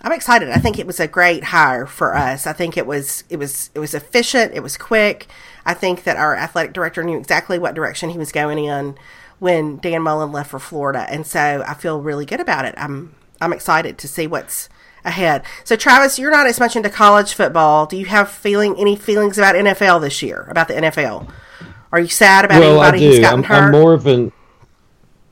I'm 0.00 0.12
excited. 0.12 0.50
I 0.50 0.58
think 0.58 0.78
it 0.78 0.86
was 0.86 1.00
a 1.00 1.08
great 1.08 1.44
hire 1.44 1.86
for 1.86 2.14
us. 2.14 2.46
I 2.46 2.52
think 2.52 2.76
it 2.76 2.86
was 2.86 3.24
it 3.30 3.36
was 3.36 3.70
it 3.74 3.78
was 3.78 3.94
efficient. 3.94 4.54
It 4.54 4.62
was 4.62 4.76
quick. 4.76 5.26
I 5.66 5.74
think 5.74 6.04
that 6.04 6.16
our 6.16 6.36
athletic 6.36 6.72
director 6.72 7.02
knew 7.02 7.18
exactly 7.18 7.58
what 7.58 7.74
direction 7.74 8.10
he 8.10 8.18
was 8.18 8.32
going 8.32 8.58
in 8.58 8.96
when 9.38 9.78
Dan 9.78 10.02
Mullen 10.02 10.32
left 10.32 10.50
for 10.50 10.58
Florida, 10.58 11.06
and 11.08 11.26
so 11.26 11.64
I 11.66 11.74
feel 11.74 12.00
really 12.00 12.26
good 12.26 12.40
about 12.40 12.64
it. 12.64 12.74
I'm 12.76 13.14
I'm 13.40 13.52
excited 13.52 13.98
to 13.98 14.08
see 14.08 14.26
what's 14.26 14.68
ahead. 15.04 15.44
So 15.64 15.76
Travis, 15.76 16.18
you're 16.18 16.30
not 16.30 16.46
as 16.46 16.58
much 16.60 16.76
into 16.76 16.90
college 16.90 17.34
football. 17.34 17.86
Do 17.86 17.96
you 17.96 18.06
have 18.06 18.30
feeling 18.30 18.76
any 18.78 18.96
feelings 18.96 19.38
about 19.38 19.54
NFL 19.54 20.00
this 20.00 20.22
year? 20.22 20.46
About 20.50 20.68
the 20.68 20.74
NFL? 20.74 21.30
Are 21.92 22.00
you 22.00 22.08
sad 22.08 22.44
about 22.44 22.60
well, 22.60 22.80
I 22.80 22.88
anybody 22.88 23.06
who's 23.06 23.16
do. 23.16 23.22
gotten 23.22 23.38
I'm, 23.40 23.44
hurt? 23.44 23.64
I'm 23.66 23.72
more 23.72 23.94
of 23.94 24.06
an. 24.06 24.32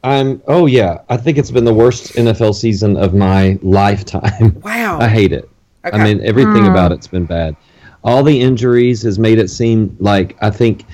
I'm. 0.03 0.43
Oh 0.47 0.67
yeah, 0.67 0.99
I 1.09 1.17
think 1.17 1.39
it's 1.39 1.51
been 1.51 1.65
the 1.65 1.75
worst 1.75 2.15
NFL 2.15 2.55
season 2.55 2.97
of 2.97 3.15
my 3.15 3.59
lifetime. 3.63 4.61
Wow. 4.63 4.99
I 5.01 5.09
hate 5.09 5.33
it. 5.33 5.49
Okay. 5.85 5.97
I 5.97 6.03
mean, 6.03 6.21
everything 6.25 6.65
hmm. 6.65 6.71
about 6.71 6.93
it's 6.93 7.07
been 7.07 7.27
bad. 7.27 7.57
All 8.03 8.23
the 8.23 8.41
injuries 8.41 9.03
has 9.03 9.19
made 9.19 9.39
it 9.39 9.49
seem 9.49 9.97
like 10.01 10.37
I 10.41 10.51
think 10.51 10.85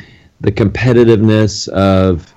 the 0.41 0.53
competitiveness 0.53 1.69
of 1.69 2.35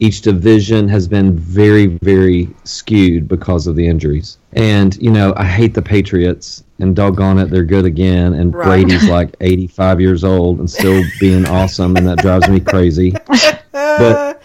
each 0.00 0.22
division 0.22 0.88
has 0.88 1.08
been 1.08 1.36
very, 1.36 1.86
very 1.86 2.48
skewed 2.64 3.26
because 3.28 3.66
of 3.66 3.74
the 3.76 3.86
injuries. 3.86 4.38
And 4.52 4.96
you 5.02 5.10
know, 5.10 5.34
I 5.36 5.44
hate 5.44 5.74
the 5.74 5.82
Patriots, 5.82 6.64
and 6.78 6.94
doggone 6.94 7.38
it, 7.38 7.46
they're 7.50 7.64
good 7.64 7.84
again. 7.84 8.34
And 8.34 8.54
Right. 8.54 8.84
Brady's 8.84 9.08
like 9.18 9.34
85 9.40 10.00
years 10.00 10.24
old 10.24 10.60
and 10.60 10.70
still 10.70 11.02
being 11.20 11.46
awesome, 11.46 11.96
and 11.96 12.06
that 12.06 12.18
drives 12.18 12.48
me 12.48 12.60
crazy. 12.60 13.14
But 13.72 14.42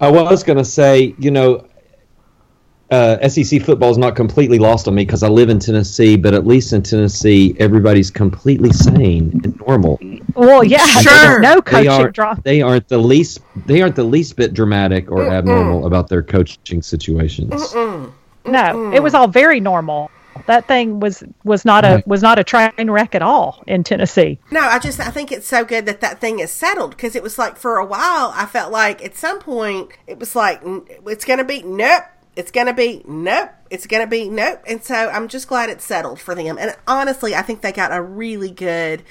I 0.00 0.08
was 0.08 0.42
going 0.44 0.58
to 0.58 0.64
say, 0.64 1.14
you 1.18 1.30
know, 1.30 1.66
uh, 2.92 3.28
SEC 3.28 3.62
football 3.62 3.90
is 3.90 3.98
not 3.98 4.14
completely 4.14 4.58
lost 4.58 4.86
on 4.86 4.94
me 4.94 5.04
because 5.04 5.22
I 5.22 5.28
live 5.28 5.48
in 5.48 5.58
Tennessee, 5.58 6.16
but 6.16 6.34
at 6.34 6.46
least 6.46 6.72
in 6.72 6.82
Tennessee, 6.82 7.56
everybody's 7.58 8.10
completely 8.10 8.70
sane 8.72 9.40
and 9.42 9.58
normal. 9.66 9.98
Well, 10.34 10.62
yeah, 10.62 10.84
Sure. 10.86 11.12
there's 11.12 11.40
no 11.40 11.54
They 11.56 11.60
coaching 11.62 11.88
aren't. 11.90 12.14
drama. 12.14 12.40
They 12.44 12.62
aren't 12.62 12.88
the 12.88 12.98
least. 12.98 13.40
They 13.66 13.80
aren't 13.82 13.96
the 13.96 14.04
least 14.04 14.36
bit 14.36 14.52
dramatic 14.54 15.10
or 15.10 15.22
abnormal 15.26 15.86
about 15.86 16.08
their 16.08 16.22
coaching 16.22 16.82
situations. 16.82 17.74
No, 18.44 18.92
it 18.92 19.02
was 19.02 19.14
all 19.14 19.28
very 19.28 19.60
normal. 19.60 20.10
That 20.46 20.66
thing 20.66 20.98
was 20.98 21.22
was 21.44 21.64
not 21.64 21.84
a 21.84 21.88
Right. 21.96 22.08
was 22.08 22.22
not 22.22 22.38
a 22.38 22.44
train 22.44 22.90
wreck 22.90 23.14
at 23.14 23.22
all 23.22 23.62
in 23.66 23.84
Tennessee. 23.84 24.38
No, 24.50 24.60
I 24.60 24.78
just 24.78 24.98
I 24.98 25.10
think 25.10 25.30
it's 25.30 25.46
so 25.46 25.64
good 25.64 25.86
that 25.86 26.00
that 26.00 26.20
thing 26.20 26.40
is 26.40 26.50
settled 26.50 26.90
because 26.90 27.14
it 27.14 27.22
was 27.22 27.38
like 27.38 27.56
for 27.56 27.76
a 27.76 27.84
while 27.84 28.32
I 28.34 28.46
felt 28.46 28.72
like 28.72 29.04
at 29.04 29.14
some 29.16 29.38
point 29.38 29.90
it 30.06 30.18
was 30.18 30.34
like 30.34 30.60
it's 31.06 31.24
gonna 31.24 31.44
be 31.44 31.62
nope, 31.62 32.02
it's 32.36 32.50
gonna 32.50 32.72
be 32.74 33.02
nope, 33.06 33.50
it's 33.70 33.86
gonna 33.86 34.06
be 34.06 34.28
nope, 34.28 34.60
and 34.66 34.82
so 34.82 34.94
I'm 34.94 35.28
just 35.28 35.48
glad 35.48 35.68
it's 35.70 35.84
settled 35.84 36.20
for 36.20 36.34
them. 36.34 36.56
And 36.58 36.74
honestly, 36.86 37.34
I 37.34 37.42
think 37.42 37.60
they 37.60 37.72
got 37.72 37.92
a 37.92 38.00
really 38.02 38.50
good 38.50 39.02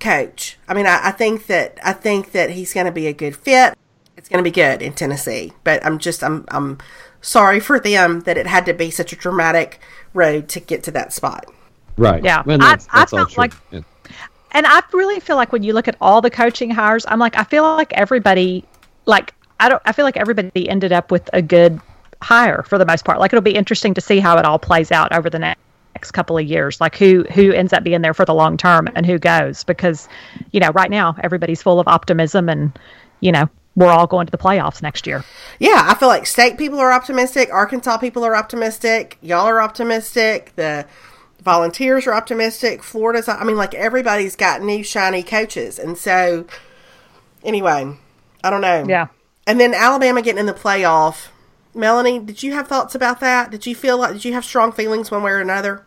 coach. 0.00 0.58
I 0.68 0.74
mean, 0.74 0.86
I, 0.86 1.00
I 1.08 1.10
think 1.10 1.46
that 1.46 1.78
I 1.84 1.92
think 1.92 2.32
that 2.32 2.50
he's 2.50 2.72
gonna 2.72 2.92
be 2.92 3.06
a 3.06 3.12
good 3.12 3.36
fit. 3.36 3.74
It's 4.16 4.28
gonna 4.28 4.42
be 4.42 4.50
good 4.50 4.82
in 4.82 4.92
Tennessee, 4.92 5.52
but 5.64 5.84
I'm 5.84 5.98
just 5.98 6.22
I'm 6.22 6.44
I'm 6.48 6.78
sorry 7.20 7.60
for 7.60 7.78
them 7.80 8.20
that 8.20 8.36
it 8.36 8.46
had 8.46 8.66
to 8.66 8.74
be 8.74 8.90
such 8.90 9.12
a 9.12 9.16
dramatic 9.16 9.80
road 10.14 10.48
to 10.50 10.60
get 10.60 10.82
to 10.84 10.90
that 10.92 11.12
spot. 11.12 11.46
Right. 11.96 12.22
Yeah. 12.22 12.42
And 12.46 12.62
I- 12.62 12.70
that's, 12.70 12.88
I 12.90 12.98
that's 13.00 13.12
all 13.12 13.18
felt 13.20 13.30
true. 13.30 13.40
like- 13.42 13.52
Yeah. 13.70 13.80
And 14.54 14.66
I 14.66 14.82
really 14.92 15.18
feel 15.20 15.36
like 15.36 15.50
when 15.52 15.62
you 15.62 15.72
look 15.72 15.88
at 15.88 15.96
all 16.00 16.20
the 16.20 16.30
coaching 16.30 16.70
hires, 16.70 17.06
I'm 17.08 17.18
like 17.18 17.36
I 17.38 17.44
feel 17.44 17.62
like 17.62 17.92
everybody 17.94 18.64
like 19.06 19.32
I 19.58 19.68
don't 19.68 19.80
I 19.86 19.92
feel 19.92 20.04
like 20.04 20.16
everybody 20.16 20.68
ended 20.68 20.92
up 20.92 21.10
with 21.10 21.30
a 21.32 21.40
good 21.40 21.80
hire 22.22 22.62
for 22.62 22.78
the 22.78 22.86
most 22.86 23.04
part. 23.04 23.18
Like 23.18 23.32
it'll 23.32 23.42
be 23.42 23.54
interesting 23.54 23.94
to 23.94 24.00
see 24.00 24.20
how 24.20 24.38
it 24.38 24.44
all 24.44 24.58
plays 24.58 24.90
out 24.92 25.12
over 25.12 25.28
the 25.28 25.38
next 25.38 25.60
next 25.94 26.12
couple 26.12 26.38
of 26.38 26.44
years 26.46 26.80
like 26.80 26.96
who 26.96 27.22
who 27.34 27.52
ends 27.52 27.72
up 27.72 27.84
being 27.84 28.00
there 28.00 28.14
for 28.14 28.24
the 28.24 28.34
long 28.34 28.56
term 28.56 28.88
and 28.94 29.04
who 29.04 29.18
goes 29.18 29.62
because 29.62 30.08
you 30.50 30.58
know 30.58 30.70
right 30.70 30.90
now 30.90 31.14
everybody's 31.22 31.62
full 31.62 31.78
of 31.78 31.86
optimism 31.86 32.48
and 32.48 32.76
you 33.20 33.30
know 33.30 33.48
we're 33.76 33.90
all 33.90 34.06
going 34.06 34.26
to 34.26 34.30
the 34.30 34.38
playoffs 34.38 34.82
next 34.82 35.06
year 35.06 35.24
Yeah, 35.58 35.84
I 35.86 35.94
feel 35.94 36.08
like 36.08 36.26
state 36.26 36.58
people 36.58 36.78
are 36.78 36.92
optimistic, 36.92 37.50
Arkansas 37.52 37.98
people 37.98 38.24
are 38.24 38.34
optimistic, 38.34 39.18
y'all 39.22 39.46
are 39.46 39.60
optimistic, 39.60 40.52
the 40.56 40.86
volunteers 41.40 42.06
are 42.06 42.14
optimistic, 42.14 42.82
Florida's 42.82 43.28
I 43.28 43.44
mean 43.44 43.56
like 43.56 43.74
everybody's 43.74 44.34
got 44.34 44.62
new 44.62 44.82
shiny 44.82 45.22
coaches. 45.22 45.78
And 45.78 45.96
so 45.96 46.46
anyway, 47.44 47.96
I 48.42 48.50
don't 48.50 48.60
know. 48.60 48.84
yeah 48.88 49.08
And 49.46 49.60
then 49.60 49.74
Alabama 49.74 50.22
getting 50.22 50.40
in 50.40 50.46
the 50.46 50.54
playoff. 50.54 51.28
Melanie, 51.74 52.18
did 52.18 52.42
you 52.42 52.52
have 52.52 52.68
thoughts 52.68 52.94
about 52.94 53.20
that? 53.20 53.50
Did 53.50 53.66
you 53.66 53.74
feel 53.74 53.98
like 53.98 54.12
did 54.12 54.24
you 54.24 54.32
have 54.34 54.44
strong 54.44 54.72
feelings 54.72 55.10
one 55.10 55.22
way 55.22 55.32
or 55.32 55.40
another? 55.40 55.84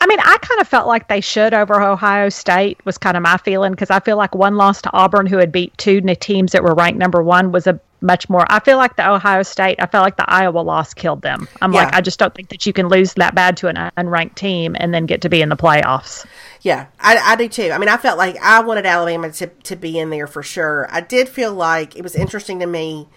I 0.00 0.06
mean, 0.06 0.20
I 0.20 0.36
kind 0.40 0.60
of 0.60 0.68
felt 0.68 0.86
like 0.86 1.08
they 1.08 1.20
should 1.20 1.54
over 1.54 1.80
Ohio 1.80 2.28
State 2.28 2.84
was 2.84 2.98
kind 2.98 3.16
of 3.16 3.22
my 3.22 3.36
feeling 3.38 3.72
because 3.72 3.90
I 3.90 4.00
feel 4.00 4.16
like 4.16 4.34
one 4.34 4.56
loss 4.56 4.82
to 4.82 4.92
Auburn, 4.92 5.26
who 5.26 5.38
had 5.38 5.50
beat 5.50 5.76
two 5.76 6.00
teams 6.00 6.52
that 6.52 6.62
were 6.62 6.74
ranked 6.74 6.98
number 6.98 7.22
one, 7.22 7.52
was 7.52 7.66
a 7.66 7.80
much 8.00 8.28
more. 8.28 8.44
I 8.50 8.60
feel 8.60 8.76
like 8.76 8.96
the 8.96 9.08
Ohio 9.08 9.42
State. 9.42 9.76
I 9.80 9.86
felt 9.86 10.02
like 10.02 10.16
the 10.16 10.28
Iowa 10.28 10.58
loss 10.58 10.92
killed 10.92 11.22
them. 11.22 11.48
I'm 11.60 11.72
like, 11.72 11.94
I 11.94 12.00
just 12.00 12.18
don't 12.18 12.34
think 12.34 12.48
that 12.48 12.66
you 12.66 12.72
can 12.72 12.88
lose 12.88 13.14
that 13.14 13.34
bad 13.34 13.56
to 13.58 13.68
an 13.68 13.76
unranked 13.96 14.34
team 14.34 14.76
and 14.78 14.92
then 14.92 15.06
get 15.06 15.22
to 15.22 15.28
be 15.28 15.40
in 15.40 15.48
the 15.48 15.56
playoffs. 15.56 16.26
Yeah, 16.62 16.86
I, 17.00 17.16
I 17.16 17.36
do 17.36 17.48
too. 17.48 17.70
I 17.72 17.78
mean, 17.78 17.88
I 17.88 17.96
felt 17.96 18.18
like 18.18 18.36
I 18.42 18.60
wanted 18.60 18.86
Alabama 18.86 19.30
to, 19.32 19.46
to 19.46 19.76
be 19.76 19.98
in 19.98 20.10
there 20.10 20.26
for 20.26 20.42
sure. 20.42 20.88
I 20.90 21.00
did 21.00 21.28
feel 21.28 21.54
like 21.54 21.96
it 21.96 22.02
was 22.02 22.14
interesting 22.14 22.60
to 22.60 22.66
me. 22.66 23.08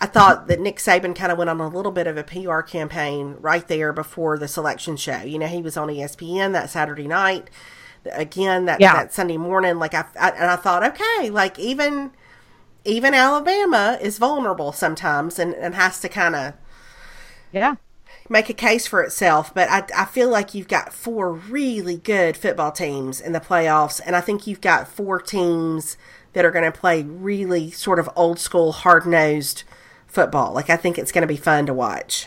I 0.00 0.06
thought 0.06 0.46
that 0.48 0.60
Nick 0.60 0.76
Saban 0.76 1.14
kind 1.16 1.32
of 1.32 1.38
went 1.38 1.48
on 1.48 1.60
a 1.60 1.68
little 1.68 1.92
bit 1.92 2.06
of 2.06 2.18
a 2.18 2.22
PR 2.22 2.60
campaign 2.60 3.36
right 3.40 3.66
there 3.66 3.92
before 3.92 4.38
the 4.38 4.48
selection 4.48 4.96
show. 4.96 5.22
You 5.22 5.38
know, 5.38 5.46
he 5.46 5.62
was 5.62 5.76
on 5.76 5.88
ESPN 5.88 6.52
that 6.52 6.68
Saturday 6.70 7.06
night. 7.08 7.48
Again, 8.12 8.66
that, 8.66 8.80
Yeah. 8.80 8.92
that 8.92 9.12
Sunday 9.14 9.36
morning, 9.38 9.78
like 9.78 9.94
I, 9.94 10.04
I 10.20 10.30
and 10.30 10.50
I 10.50 10.56
thought, 10.56 10.84
okay, 10.84 11.30
like 11.30 11.58
even 11.58 12.12
even 12.84 13.14
Alabama 13.14 13.98
is 14.00 14.18
vulnerable 14.18 14.70
sometimes 14.72 15.38
and, 15.38 15.54
and 15.54 15.74
has 15.74 15.98
to 16.00 16.08
kind 16.08 16.36
of 16.36 16.54
Yeah. 17.52 17.76
make 18.28 18.48
a 18.48 18.54
case 18.54 18.86
for 18.86 19.02
itself. 19.02 19.52
But 19.54 19.68
I, 19.70 19.84
I 20.02 20.04
feel 20.04 20.28
like 20.28 20.54
you've 20.54 20.68
got 20.68 20.92
four 20.92 21.32
really 21.32 21.96
good 21.96 22.36
football 22.36 22.70
teams 22.72 23.20
in 23.20 23.32
the 23.32 23.40
playoffs, 23.40 24.00
and 24.04 24.14
I 24.14 24.20
think 24.20 24.46
you've 24.46 24.60
got 24.60 24.88
four 24.88 25.20
teams 25.20 25.96
that 26.32 26.44
are 26.44 26.50
going 26.50 26.70
to 26.70 26.78
play 26.78 27.02
really 27.02 27.70
sort 27.70 27.98
of 27.98 28.10
old 28.14 28.38
school, 28.38 28.72
hard 28.72 29.06
nosed 29.06 29.64
football. 30.16 30.52
Like 30.54 30.70
I 30.70 30.76
think 30.76 30.98
it's 30.98 31.12
going 31.12 31.22
to 31.22 31.28
be 31.28 31.36
fun 31.36 31.66
to 31.66 31.74
watch. 31.74 32.26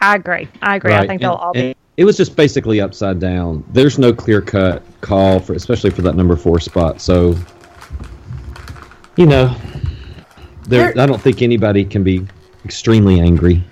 I 0.00 0.16
agree. 0.16 0.48
I 0.62 0.76
agree. 0.76 0.94
I 0.94 1.06
think 1.06 1.20
they'll 1.20 1.32
all 1.32 1.52
be. 1.52 1.76
it 1.98 2.04
was 2.06 2.16
just 2.16 2.34
basically 2.34 2.80
upside 2.80 3.20
down. 3.20 3.62
There's 3.72 3.98
no 3.98 4.12
clear 4.12 4.40
cut 4.40 4.82
call 5.02 5.38
for, 5.38 5.52
especially 5.52 5.90
for 5.90 6.00
that 6.02 6.16
number 6.16 6.34
four 6.36 6.58
spot. 6.58 7.00
So, 7.02 7.36
you 9.16 9.26
know, 9.26 9.54
there. 10.66 10.92
There- 10.94 11.02
I 11.02 11.06
don't 11.06 11.20
think 11.20 11.42
anybody 11.42 11.84
can 11.84 12.02
be 12.02 12.26
extremely 12.64 13.20
angry. 13.20 13.62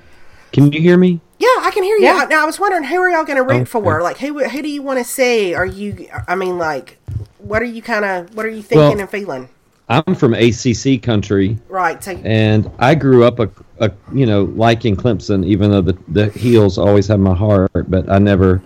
Can 0.52 0.70
you 0.72 0.80
hear 0.80 0.98
me? 0.98 1.20
Yeah, 1.38 1.46
I 1.60 1.70
can 1.72 1.82
hear 1.84 1.96
you. 1.96 2.04
Yeah. 2.04 2.26
Now 2.28 2.42
I 2.42 2.46
was 2.46 2.58
wondering 2.60 2.84
who 2.84 2.96
are 3.00 3.08
y'all 3.08 3.24
going 3.24 3.36
to 3.36 3.42
root 3.42 3.62
Okay. 3.62 3.64
for? 3.64 4.02
Like 4.02 4.18
who 4.18 4.44
who 4.44 4.62
do 4.62 4.68
you 4.68 4.82
want 4.82 4.98
to 4.98 5.04
see? 5.04 5.54
Are 5.54 5.64
you? 5.66 6.08
I 6.26 6.34
mean, 6.34 6.58
like 6.58 6.98
what 7.38 7.62
are 7.62 7.66
you 7.66 7.80
kind 7.80 8.04
of 8.04 8.34
what 8.34 8.44
are 8.44 8.50
you 8.50 8.62
thinking 8.62 8.88
Well- 8.88 9.00
and 9.00 9.08
feeling? 9.10 9.48
I'm 9.88 10.14
from 10.14 10.34
ACC 10.34 11.02
country, 11.02 11.58
Right. 11.68 12.02
So 12.02 12.12
and 12.12 12.70
I 12.78 12.94
grew 12.94 13.24
up 13.24 13.40
a, 13.40 13.50
a 13.78 13.90
you 14.12 14.26
know 14.26 14.44
liking 14.44 14.96
Clemson, 14.96 15.44
even 15.46 15.70
though 15.70 15.80
the 15.80 15.98
the 16.08 16.28
heels 16.30 16.76
always 16.76 17.06
had 17.06 17.20
my 17.20 17.34
heart. 17.34 17.70
But 17.72 18.10
I 18.10 18.18
never, 18.18 18.62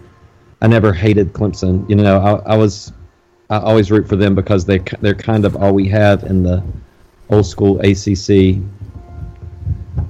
I 0.60 0.66
never 0.66 0.92
hated 0.92 1.32
Clemson. 1.32 1.88
You 1.88 1.96
know, 1.96 2.18
I, 2.18 2.54
I 2.54 2.56
was, 2.56 2.92
I 3.50 3.58
always 3.58 3.90
root 3.90 4.08
for 4.08 4.16
them 4.16 4.34
because 4.34 4.64
they 4.64 4.78
they're 5.00 5.14
kind 5.14 5.44
of 5.44 5.56
all 5.56 5.72
we 5.72 5.86
have 5.88 6.24
in 6.24 6.42
the 6.42 6.62
old 7.30 7.46
school 7.46 7.80
ACC 7.80 8.60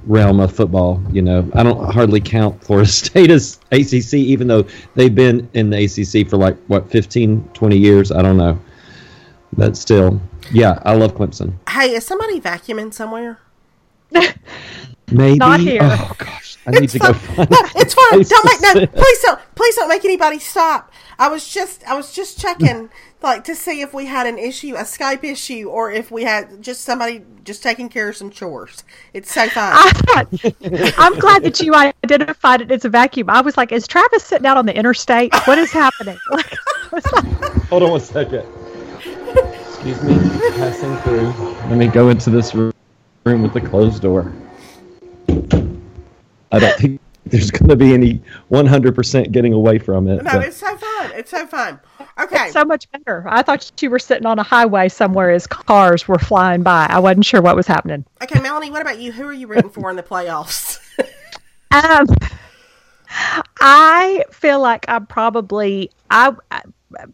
realm 0.05 0.39
of 0.39 0.51
football. 0.51 1.01
You 1.11 1.21
know, 1.21 1.49
I 1.53 1.61
don't 1.61 1.93
hardly 1.93 2.21
count 2.21 2.63
Florida 2.63 2.89
State 2.91 3.29
as 3.29 3.59
ACC, 3.71 4.15
even 4.15 4.47
though 4.47 4.65
they've 4.95 5.13
been 5.13 5.47
in 5.53 5.69
the 5.69 5.83
ACC 5.83 6.27
for 6.27 6.37
like 6.37 6.57
what 6.67 6.89
15, 6.89 7.49
20 7.53 7.77
years. 7.77 8.11
I 8.11 8.23
don't 8.23 8.37
know, 8.37 8.59
but 9.55 9.77
still, 9.77 10.19
yeah, 10.51 10.81
I 10.83 10.95
love 10.95 11.15
Clemson. 11.15 11.53
hey, 11.69 11.95
is 11.95 12.05
somebody 12.05 12.39
vacuuming 12.39 12.93
somewhere? 12.93 13.39
Maybe. 15.11 15.37
Not 15.37 15.59
here. 15.59 15.81
Oh 15.83 16.15
gosh, 16.17 16.57
I 16.65 16.71
need 16.71 16.89
to 16.89 16.99
go 16.99 17.13
find. 17.13 17.49
No, 17.49 17.57
it's 17.75 17.93
fine. 17.93 18.21
Don't 18.21 18.45
make 18.45 18.61
no. 18.61 18.73
sit. 18.73 18.93
Please 18.93 19.21
don't. 19.21 19.39
Please 19.55 19.75
don't 19.75 19.89
make 19.89 20.05
anybody 20.05 20.39
stop. 20.39 20.91
I 21.19 21.27
was 21.27 21.47
just. 21.47 21.83
I 21.87 21.95
was 21.95 22.13
just 22.13 22.39
checking, 22.39 22.89
like, 23.21 23.43
to 23.43 23.55
see 23.55 23.81
if 23.81 23.93
we 23.93 24.05
had 24.05 24.25
an 24.25 24.39
issue, 24.39 24.75
a 24.75 24.83
Skype 24.83 25.23
issue, 25.23 25.69
or 25.69 25.91
if 25.91 26.09
we 26.09 26.23
had 26.23 26.61
just 26.61 26.81
somebody 26.81 27.23
just 27.43 27.61
taking 27.61 27.89
care 27.89 28.09
of 28.09 28.15
some 28.15 28.31
chores. 28.31 28.83
It's 29.13 29.31
so 29.31 29.47
fine. 29.49 29.73
I, 29.75 30.93
I'm 30.97 31.19
glad 31.19 31.43
that 31.43 31.59
you 31.59 31.75
identified 31.75 32.61
it 32.61 32.71
as 32.71 32.85
a 32.85 32.89
vacuum. 32.89 33.29
I 33.29 33.41
was 33.41 33.57
like, 33.57 33.71
is 33.71 33.87
Travis 33.87 34.23
sitting 34.23 34.47
out 34.47 34.57
on 34.57 34.65
the 34.65 34.75
interstate? 34.75 35.33
What 35.45 35.57
is 35.57 35.71
happening? 35.71 36.17
Like, 36.29 37.11
like, 37.11 37.33
Hold 37.69 37.83
on 37.83 37.91
one 37.91 37.99
second. 37.99 38.45
Excuse 39.85 40.01
me, 40.03 40.39
passing 40.51 40.95
through. 40.97 41.27
Let 41.67 41.77
me 41.77 41.87
go 41.87 42.07
into 42.07 42.29
this 42.29 42.55
room 42.55 42.71
room 43.25 43.41
with 43.43 43.51
the 43.51 43.59
closed 43.59 44.01
door. 44.01 44.31
I 45.29 46.59
don't 46.59 46.77
think 46.79 47.01
there's 47.25 47.51
going 47.51 47.67
to 47.67 47.75
be 47.75 47.93
any 47.93 48.21
100% 48.49 49.31
getting 49.33 49.51
away 49.51 49.79
from 49.79 50.07
it. 50.07 50.23
no, 50.23 50.31
but- 50.31 50.45
it's 50.47 50.55
so 50.55 50.77
fun. 50.77 51.11
It's 51.15 51.31
so 51.31 51.45
fun. 51.47 51.81
Okay. 52.17 52.49
so 52.51 52.63
much 52.63 52.89
better. 52.91 53.25
I 53.27 53.41
thought 53.41 53.71
you 53.81 53.89
were 53.89 53.99
sitting 53.99 54.25
on 54.25 54.39
a 54.39 54.43
highway 54.43 54.87
somewhere 54.87 55.31
as 55.31 55.47
cars 55.47 56.07
were 56.07 56.19
flying 56.19 56.63
by. 56.63 56.85
I 56.89 56.99
wasn't 56.99 57.25
sure 57.25 57.41
what 57.41 57.55
was 57.57 57.67
happening. 57.67 58.05
Okay, 58.21 58.39
Melanie. 58.39 58.71
What 58.71 58.81
about 58.81 58.99
you? 58.99 59.11
Who 59.11 59.25
are 59.25 59.33
you 59.33 59.47
rooting 59.47 59.69
for 59.69 59.89
in 59.89 59.95
the 59.95 60.03
playoffs? 60.03 60.79
Um, 61.75 62.05
I 63.59 64.25
feel 64.31 64.59
like 64.59 64.85
I'm 64.87 65.07
probably 65.07 65.89
I 66.11 66.35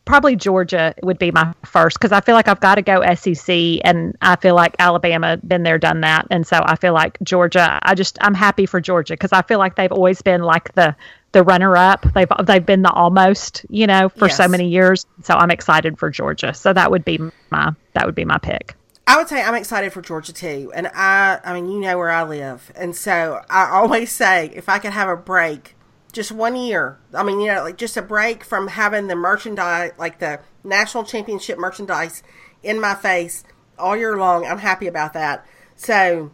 probably 0.05 0.35
Georgia 0.35 0.93
would 1.03 1.19
be 1.19 1.31
my 1.31 1.53
first 1.65 1.97
because 1.97 2.11
I 2.11 2.21
feel 2.21 2.35
like 2.35 2.47
I've 2.47 2.59
got 2.59 2.75
to 2.75 2.81
go 2.81 3.03
SEC, 3.15 3.79
and 3.83 4.15
I 4.21 4.35
feel 4.35 4.55
like 4.55 4.75
Alabama 4.79 5.37
been 5.37 5.63
there, 5.63 5.77
done 5.77 6.01
that, 6.01 6.27
and 6.29 6.45
so 6.45 6.61
I 6.63 6.75
feel 6.75 6.93
like 6.93 7.17
Georgia. 7.23 7.79
I 7.81 7.95
just 7.95 8.17
I'm 8.21 8.33
happy 8.33 8.65
for 8.65 8.81
Georgia 8.81 9.13
because 9.13 9.33
I 9.33 9.41
feel 9.41 9.59
like 9.59 9.75
they've 9.75 9.91
always 9.91 10.21
been 10.21 10.41
like 10.41 10.73
the 10.73 10.95
the 11.31 11.43
runner 11.43 11.77
up. 11.77 12.05
They've 12.13 12.27
they've 12.43 12.65
been 12.65 12.81
the 12.81 12.91
almost, 12.91 13.65
you 13.69 13.87
know, 13.87 14.09
for 14.09 14.29
so 14.29 14.47
many 14.47 14.67
years. 14.67 15.05
So 15.23 15.33
I'm 15.33 15.51
excited 15.51 15.99
for 15.99 16.09
Georgia. 16.09 16.53
So 16.53 16.73
that 16.73 16.91
would 16.91 17.05
be 17.05 17.19
my 17.49 17.73
that 17.93 18.05
would 18.05 18.15
be 18.15 18.25
my 18.25 18.37
pick. 18.37 18.75
I 19.09 19.17
would 19.17 19.27
say 19.27 19.41
I'm 19.41 19.55
excited 19.55 19.91
for 19.91 20.03
Georgia 20.03 20.31
too. 20.31 20.71
And 20.75 20.85
I, 20.93 21.39
I 21.43 21.55
mean, 21.55 21.71
you 21.71 21.79
know 21.79 21.97
where 21.97 22.11
I 22.11 22.21
live. 22.21 22.71
And 22.75 22.95
so 22.95 23.41
I 23.49 23.67
always 23.71 24.11
say 24.11 24.51
if 24.53 24.69
I 24.69 24.77
could 24.77 24.93
have 24.93 25.09
a 25.09 25.15
break, 25.15 25.75
just 26.11 26.31
one 26.31 26.55
year, 26.55 26.97
I 27.13 27.23
mean, 27.23 27.39
you 27.39 27.47
know, 27.47 27.63
like 27.63 27.77
just 27.77 27.97
a 27.97 28.01
break 28.01 28.43
from 28.43 28.67
having 28.69 29.07
the 29.07 29.15
merchandise, 29.15 29.91
like 29.97 30.19
the 30.19 30.39
national 30.63 31.03
championship 31.03 31.57
merchandise 31.57 32.23
in 32.63 32.79
my 32.79 32.95
face 32.95 33.43
all 33.77 33.95
year 33.95 34.17
long, 34.17 34.45
I'm 34.45 34.59
happy 34.59 34.87
about 34.87 35.13
that. 35.13 35.45
So, 35.75 36.31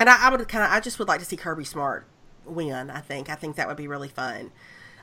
and 0.00 0.08
I, 0.08 0.26
I 0.26 0.30
would 0.30 0.46
kind 0.48 0.64
of, 0.64 0.70
I 0.70 0.80
just 0.80 0.98
would 0.98 1.08
like 1.08 1.20
to 1.20 1.26
see 1.26 1.36
Kirby 1.36 1.64
Smart 1.64 2.06
win. 2.44 2.90
I 2.90 3.00
think, 3.00 3.28
I 3.28 3.34
think 3.34 3.56
that 3.56 3.68
would 3.68 3.76
be 3.76 3.88
really 3.88 4.08
fun. 4.08 4.52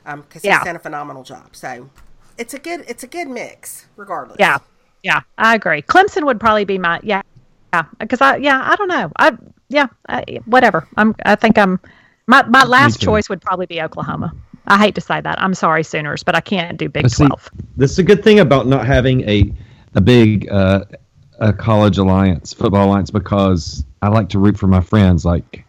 Um, 0.04 0.22
cause 0.24 0.42
Yeah. 0.42 0.54
he's 0.58 0.64
done 0.64 0.76
a 0.76 0.80
phenomenal 0.80 1.22
job. 1.22 1.54
So 1.56 1.90
it's 2.38 2.54
a 2.54 2.58
good, 2.58 2.84
it's 2.88 3.02
a 3.02 3.08
good 3.08 3.28
mix 3.28 3.86
regardless. 3.96 4.36
Yeah, 4.38 4.58
yeah, 5.02 5.20
I 5.38 5.54
agree. 5.54 5.82
Clemson 5.82 6.24
would 6.24 6.40
probably 6.40 6.64
be 6.64 6.78
my 6.78 7.00
yeah, 7.02 7.22
yeah, 7.72 7.84
because 7.98 8.20
I 8.20 8.36
yeah 8.36 8.60
I 8.64 8.76
don't 8.76 8.88
know 8.88 9.10
I 9.18 9.36
yeah 9.68 9.86
I, 10.08 10.22
whatever 10.46 10.86
I'm 10.96 11.14
I 11.24 11.34
think 11.36 11.58
I'm 11.58 11.80
my 12.26 12.42
my 12.44 12.64
last 12.64 13.00
choice 13.00 13.28
would 13.28 13.40
probably 13.40 13.66
be 13.66 13.80
Oklahoma. 13.80 14.32
I 14.66 14.78
hate 14.78 14.94
to 14.96 15.00
say 15.00 15.20
that. 15.20 15.40
I'm 15.40 15.54
sorry, 15.54 15.84
Sooners, 15.84 16.22
but 16.24 16.34
I 16.34 16.40
can't 16.40 16.76
do 16.76 16.88
Big 16.88 17.04
But 17.04 17.12
see, 17.12 17.26
Twelve. 17.26 17.48
This 17.76 17.92
is 17.92 17.98
a 17.98 18.02
good 18.02 18.24
thing 18.24 18.40
about 18.40 18.66
not 18.66 18.86
having 18.86 19.28
a 19.28 19.52
a 19.94 20.00
big 20.00 20.48
uh, 20.50 20.84
a 21.38 21.52
college 21.52 21.98
alliance, 21.98 22.52
football 22.52 22.86
alliance, 22.86 23.10
because 23.10 23.84
I 24.02 24.08
like 24.08 24.28
to 24.30 24.38
root 24.38 24.58
for 24.58 24.66
my 24.66 24.80
friends. 24.80 25.24
Like 25.24 25.64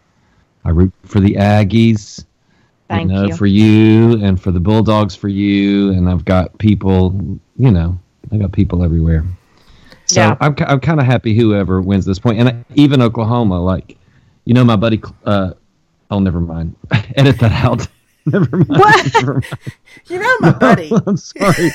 I 0.65 0.72
root 0.72 0.91
for 1.04 1.20
the 1.20 1.36
Aggies, 1.36 2.26
Thank 2.89 3.10
you 3.10 3.15
know, 3.15 3.26
you. 3.28 3.36
for 3.36 3.46
you, 3.46 4.24
and 4.24 4.41
for 4.41 4.52
the 4.52 4.60
Bulldogs 4.60 5.15
for 5.15 5.28
you, 5.28 5.91
and 5.91 6.10
I've 6.10 6.26
got 6.26 6.58
people, 6.58 7.39
you 7.58 7.72
know, 7.72 8.00
I 8.32 8.38
got 8.38 8.52
people 8.52 8.84
everywhere. 8.84 9.24
So 10.08 10.22
Yeah. 10.22 10.38
I'm 10.41 10.56
I'm 10.65 10.80
kind 10.80 11.00
of 11.00 11.06
happy 11.06 11.36
whoever 11.36 11.82
wins 11.82 12.06
this 12.06 12.17
point, 12.20 12.39
and 12.39 12.65
even 12.74 13.02
Oklahoma, 13.02 13.62
like 13.62 13.98
you 14.46 14.56
know, 14.56 14.63
my 14.63 14.76
buddy. 14.76 15.02
Uh, 15.24 15.54
oh, 16.12 16.20
never 16.20 16.39
mind. 16.39 16.76
Edit 17.15 17.39
that 17.39 17.52
out. 17.52 17.88
never 18.28 18.58
mind. 18.58 18.67
What? 18.70 19.13
Never 19.13 19.34
mind. 19.36 19.46
You 20.08 20.20
know, 20.20 20.36
my 20.41 20.52
buddy. 20.52 20.91
I'm 21.06 21.15
sorry. 21.15 21.72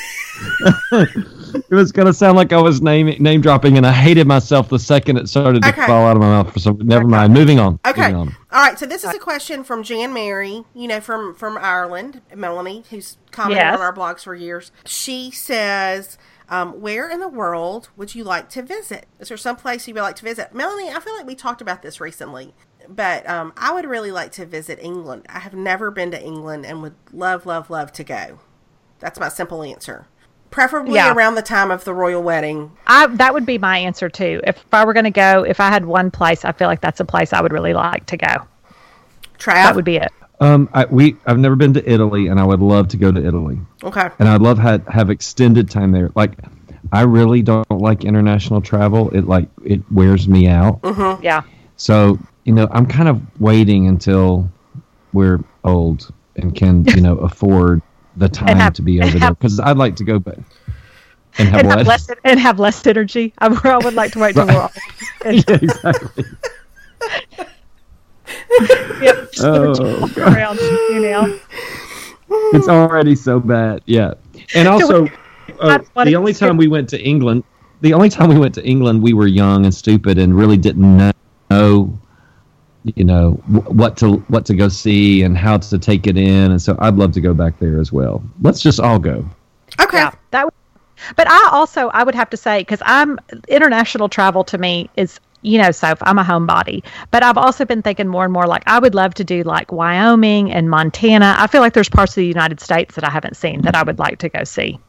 it 0.91 1.69
was 1.71 1.91
gonna 1.91 2.13
sound 2.13 2.37
like 2.37 2.53
I 2.53 2.61
was 2.61 2.81
name 2.81 3.07
name 3.19 3.41
dropping, 3.41 3.77
and 3.77 3.85
I 3.85 3.91
hated 3.91 4.27
myself 4.27 4.69
the 4.69 4.77
second 4.79 5.17
it 5.17 5.27
started 5.29 5.63
to 5.63 5.69
Okay. 5.69 5.85
fall 5.87 6.05
out 6.05 6.15
of 6.15 6.21
my 6.21 6.27
mouth. 6.29 6.53
For 6.53 6.59
some, 6.59 6.77
never 6.79 7.07
mind. 7.07 7.33
Moving 7.33 7.59
on. 7.59 7.79
Okay. 7.87 8.01
Moving 8.01 8.15
on. 8.15 8.35
All 8.51 8.61
right. 8.61 8.77
So 8.77 8.85
this 8.85 9.03
is 9.03 9.13
a 9.13 9.19
question 9.19 9.63
from 9.63 9.81
Jan 9.83 10.13
Mary, 10.13 10.63
you 10.75 10.87
know, 10.87 10.99
from 11.01 11.33
from 11.35 11.57
Ireland, 11.57 12.21
Melanie, 12.35 12.83
who's 12.89 13.17
commented 13.31 13.63
Yes. 13.63 13.75
on 13.77 13.81
our 13.81 13.93
blogs 13.93 14.21
for 14.23 14.35
years. 14.35 14.71
She 14.85 15.31
says, 15.31 16.17
um, 16.49 16.81
"Where 16.81 17.09
in 17.09 17.19
the 17.19 17.27
world 17.29 17.89
would 17.97 18.13
you 18.15 18.23
like 18.23 18.49
to 18.49 18.61
visit? 18.61 19.07
Is 19.19 19.29
there 19.29 19.37
some 19.37 19.55
place 19.55 19.87
you 19.87 19.93
would 19.95 20.01
like 20.01 20.17
to 20.17 20.23
visit?" 20.23 20.53
Melanie, 20.53 20.89
I 20.91 20.99
feel 20.99 21.15
like 21.15 21.25
we 21.25 21.35
talked 21.35 21.61
about 21.61 21.81
this 21.81 21.99
recently, 21.99 22.53
but 22.89 23.27
um, 23.29 23.53
I 23.57 23.73
would 23.73 23.85
really 23.85 24.11
like 24.11 24.31
to 24.33 24.45
visit 24.45 24.79
England. 24.81 25.25
I 25.29 25.39
have 25.39 25.53
never 25.53 25.91
been 25.91 26.11
to 26.11 26.21
England 26.21 26.65
and 26.65 26.81
would 26.81 26.95
love, 27.11 27.45
love, 27.45 27.69
love 27.69 27.91
to 27.93 28.03
go. 28.03 28.39
That's 28.99 29.19
my 29.19 29.29
simple 29.29 29.63
answer. 29.63 30.07
Preferably 30.51 30.95
Yeah. 30.95 31.13
around 31.13 31.35
the 31.35 31.41
time 31.41 31.71
of 31.71 31.83
the 31.83 31.93
royal 31.93 32.21
wedding. 32.21 32.71
I 32.85 33.07
that 33.07 33.33
would 33.33 33.45
be 33.45 33.57
my 33.57 33.79
answer 33.79 34.07
too. 34.07 34.39
If 34.43 34.63
I 34.71 34.85
were 34.85 34.93
going 34.93 35.05
to 35.05 35.09
go, 35.11 35.43
if 35.43 35.59
I 35.59 35.69
had 35.69 35.85
one 35.85 36.11
place, 36.11 36.45
I 36.45 36.51
feel 36.51 36.67
like 36.67 36.79
that's 36.79 36.99
a 36.99 37.05
place 37.05 37.33
I 37.33 37.41
would 37.41 37.51
really 37.51 37.73
like 37.73 38.05
to 38.07 38.17
go. 38.17 38.47
Trav. 39.39 39.53
That 39.53 39.75
would 39.75 39.85
be 39.85 39.97
it. 39.97 40.11
Um, 40.39 40.69
I, 40.73 40.85
we 40.85 41.15
I've 41.25 41.39
never 41.39 41.55
been 41.55 41.73
to 41.73 41.89
Italy, 41.89 42.27
and 42.27 42.39
I 42.39 42.43
would 42.43 42.59
love 42.59 42.87
to 42.89 42.97
go 42.97 43.11
to 43.11 43.25
Italy, 43.25 43.59
okay. 43.83 44.09
and 44.19 44.27
I'd 44.27 44.41
love 44.41 44.57
had 44.57 44.83
have 44.89 45.09
extended 45.09 45.69
time 45.69 45.91
there. 45.91 46.11
Like, 46.15 46.33
I 46.91 47.01
really 47.01 47.41
don't 47.41 47.69
like 47.71 48.03
international 48.03 48.61
travel. 48.61 49.09
It 49.11 49.25
like 49.27 49.47
it 49.63 49.81
wears 49.91 50.27
me 50.27 50.47
out. 50.47 50.79
Yeah. 51.21 51.43
So 51.77 52.19
you 52.43 52.53
know, 52.53 52.67
I'm 52.71 52.85
kind 52.85 53.07
of 53.09 53.21
waiting 53.39 53.87
until 53.87 54.49
we're 55.13 55.43
old 55.63 56.11
and 56.35 56.55
can 56.55 56.85
you 56.85 57.01
know 57.01 57.17
afford 57.19 57.81
the 58.17 58.29
time 58.29 58.57
have- 58.57 58.73
to 58.73 58.81
be 58.81 59.01
over 59.01 59.17
there 59.19 59.29
because 59.29 59.59
I'd 59.59 59.77
like 59.77 59.95
to 59.97 60.03
go 60.03 60.19
but 60.19 60.37
and 61.37 61.49
have 61.49 61.59
And 61.61 61.69
have 61.71 61.87
less 61.87 62.09
and 62.23 62.39
have 62.39 62.59
less 62.59 62.85
energy. 62.85 63.33
I, 63.39 63.47
I 63.47 63.77
would 63.77 63.93
like 63.93 64.11
to 64.13 64.19
wait 64.19 64.35
till 64.35 64.45
we're 64.47 64.61
all. 64.61 64.71
yeah, 65.25 65.41
exactly. 65.47 66.25
Yep. 69.01 69.29
Oh, 69.41 70.09
around, 70.17 70.59
you 70.59 70.99
know. 71.01 71.39
It's 72.53 72.67
already 72.67 73.15
so 73.15 73.39
bad. 73.39 73.81
Yeah, 73.85 74.13
and 74.55 74.67
also 74.67 75.07
uh, 75.59 75.79
the 76.05 76.15
only 76.15 76.33
time 76.33 76.57
we 76.57 76.67
went 76.67 76.89
to 76.89 77.01
England, 77.01 77.43
the 77.81 77.93
only 77.93 78.09
time 78.09 78.29
we 78.29 78.37
went 78.37 78.55
to 78.55 78.65
England, 78.65 79.03
we 79.03 79.13
were 79.13 79.27
young 79.27 79.65
and 79.65 79.73
stupid 79.73 80.17
and 80.17 80.35
really 80.35 80.57
didn't 80.57 81.13
know 81.49 81.99
you 82.83 83.03
know, 83.03 83.31
what 83.47 83.97
to 83.97 84.17
what 84.27 84.45
to 84.45 84.55
go 84.55 84.67
see 84.67 85.23
and 85.23 85.37
how 85.37 85.57
to 85.57 85.79
take 85.79 86.07
it 86.07 86.17
in. 86.17 86.51
And 86.51 86.61
so 86.61 86.75
I'd 86.79 86.95
love 86.95 87.13
to 87.13 87.21
go 87.21 87.33
back 87.33 87.59
there 87.59 87.79
as 87.79 87.91
well. 87.91 88.23
Let's 88.41 88.61
just 88.61 88.79
all 88.79 88.99
go. 88.99 89.25
Okay. 89.79 89.97
Yeah, 89.97 90.11
that. 90.31 90.45
Would, 90.45 90.53
but 91.15 91.27
I 91.29 91.49
also 91.51 91.89
I 91.89 92.03
would 92.03 92.15
have 92.15 92.29
to 92.31 92.37
say 92.37 92.59
because 92.59 92.81
I'm 92.85 93.19
international 93.47 94.09
travel 94.09 94.43
to 94.45 94.57
me 94.57 94.89
is 94.95 95.19
you 95.41 95.57
know 95.57 95.71
so 95.71 95.93
I'm 96.01 96.19
a 96.19 96.23
homebody, 96.23 96.83
but 97.11 97.23
I've 97.23 97.37
also 97.37 97.65
been 97.65 97.81
thinking 97.81 98.07
more 98.07 98.23
and 98.23 98.33
more 98.33 98.47
like 98.47 98.63
I 98.67 98.79
would 98.79 98.95
love 98.95 99.13
to 99.15 99.23
do 99.23 99.43
like 99.43 99.71
Wyoming 99.71 100.51
and 100.51 100.69
Montana. 100.69 101.35
I 101.37 101.47
feel 101.47 101.61
like 101.61 101.73
there's 101.73 101.89
parts 101.89 102.13
of 102.13 102.15
the 102.15 102.27
United 102.27 102.59
States 102.59 102.95
that 102.95 103.03
I 103.03 103.09
haven't 103.09 103.37
seen 103.37 103.61
that 103.61 103.75
I 103.75 103.83
would 103.83 103.99
like 103.99 104.19
to 104.19 104.29
go 104.29 104.43
see, 104.43 104.79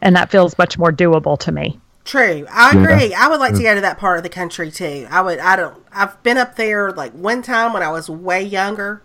and 0.00 0.16
that 0.16 0.30
feels 0.30 0.56
much 0.58 0.78
more 0.78 0.92
doable 0.92 1.38
to 1.40 1.52
me. 1.52 1.78
True. 2.06 2.46
I 2.50 2.72
Yeah. 2.74 2.82
agree. 2.82 3.14
I 3.14 3.26
would 3.28 3.40
like 3.40 3.54
to 3.56 3.62
go 3.62 3.74
to 3.74 3.80
that 3.82 3.98
part 3.98 4.16
of 4.16 4.22
the 4.22 4.28
country 4.30 4.70
too. 4.70 5.06
I 5.10 5.20
would 5.20 5.38
I 5.40 5.56
don't 5.56 5.76
I've 5.92 6.22
been 6.22 6.38
up 6.38 6.56
there 6.56 6.92
like 6.92 7.12
one 7.12 7.42
time 7.42 7.72
when 7.74 7.82
I 7.82 7.90
was 7.90 8.08
way 8.08 8.42
younger. 8.42 9.02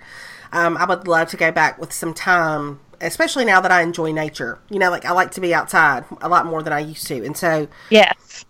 Um, 0.53 0.77
I 0.77 0.85
would 0.85 1.07
love 1.07 1.29
to 1.29 1.37
go 1.37 1.51
back 1.51 1.79
with 1.79 1.91
some 1.93 2.13
time, 2.13 2.79
especially 3.01 3.43
now 3.45 3.59
that 3.61 3.71
I 3.71 3.81
enjoy 3.81 4.11
nature. 4.11 4.59
You 4.69 4.79
know, 4.79 4.89
like 4.91 5.03
I 5.05 5.11
like 5.13 5.31
to 5.31 5.41
be 5.41 5.53
outside 5.53 6.05
a 6.21 6.29
lot 6.29 6.45
more 6.45 6.61
than 6.61 6.73
I 6.73 6.79
used 6.79 7.07
to. 7.07 7.25
And 7.25 7.35
so 7.35 7.67
Yes. 7.89 8.45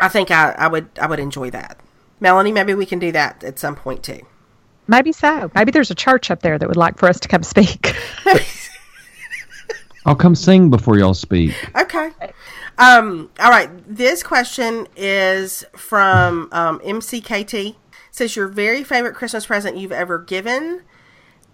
I 0.00 0.08
think 0.08 0.30
I, 0.30 0.52
I 0.58 0.66
would 0.68 0.88
I 1.00 1.06
would 1.06 1.20
enjoy 1.20 1.50
that. 1.50 1.78
Melanie, 2.20 2.50
maybe 2.52 2.74
we 2.74 2.84
can 2.84 2.98
do 2.98 3.12
that 3.12 3.44
at 3.44 3.58
some 3.60 3.76
point 3.76 4.02
too. 4.02 4.20
Maybe 4.88 5.12
so. 5.12 5.50
Maybe 5.54 5.70
there's 5.70 5.90
a 5.92 5.94
church 5.94 6.30
up 6.32 6.40
there 6.42 6.58
that 6.58 6.66
would 6.66 6.76
like 6.76 6.98
for 6.98 7.08
us 7.08 7.20
to 7.20 7.28
come 7.28 7.42
speak. 7.44 7.94
I'll 10.08 10.16
come 10.16 10.34
sing 10.34 10.70
before 10.70 10.96
y'all 10.96 11.12
speak. 11.12 11.54
Okay. 11.76 12.10
Um, 12.78 13.30
all 13.38 13.50
right. 13.50 13.68
This 13.86 14.22
question 14.22 14.88
is 14.96 15.66
from 15.76 16.48
um, 16.50 16.78
MCKT. 16.78 17.68
It 17.72 17.76
says 18.10 18.34
your 18.34 18.48
very 18.48 18.82
favorite 18.82 19.14
Christmas 19.14 19.44
present 19.44 19.76
you've 19.76 19.92
ever 19.92 20.18
given 20.18 20.80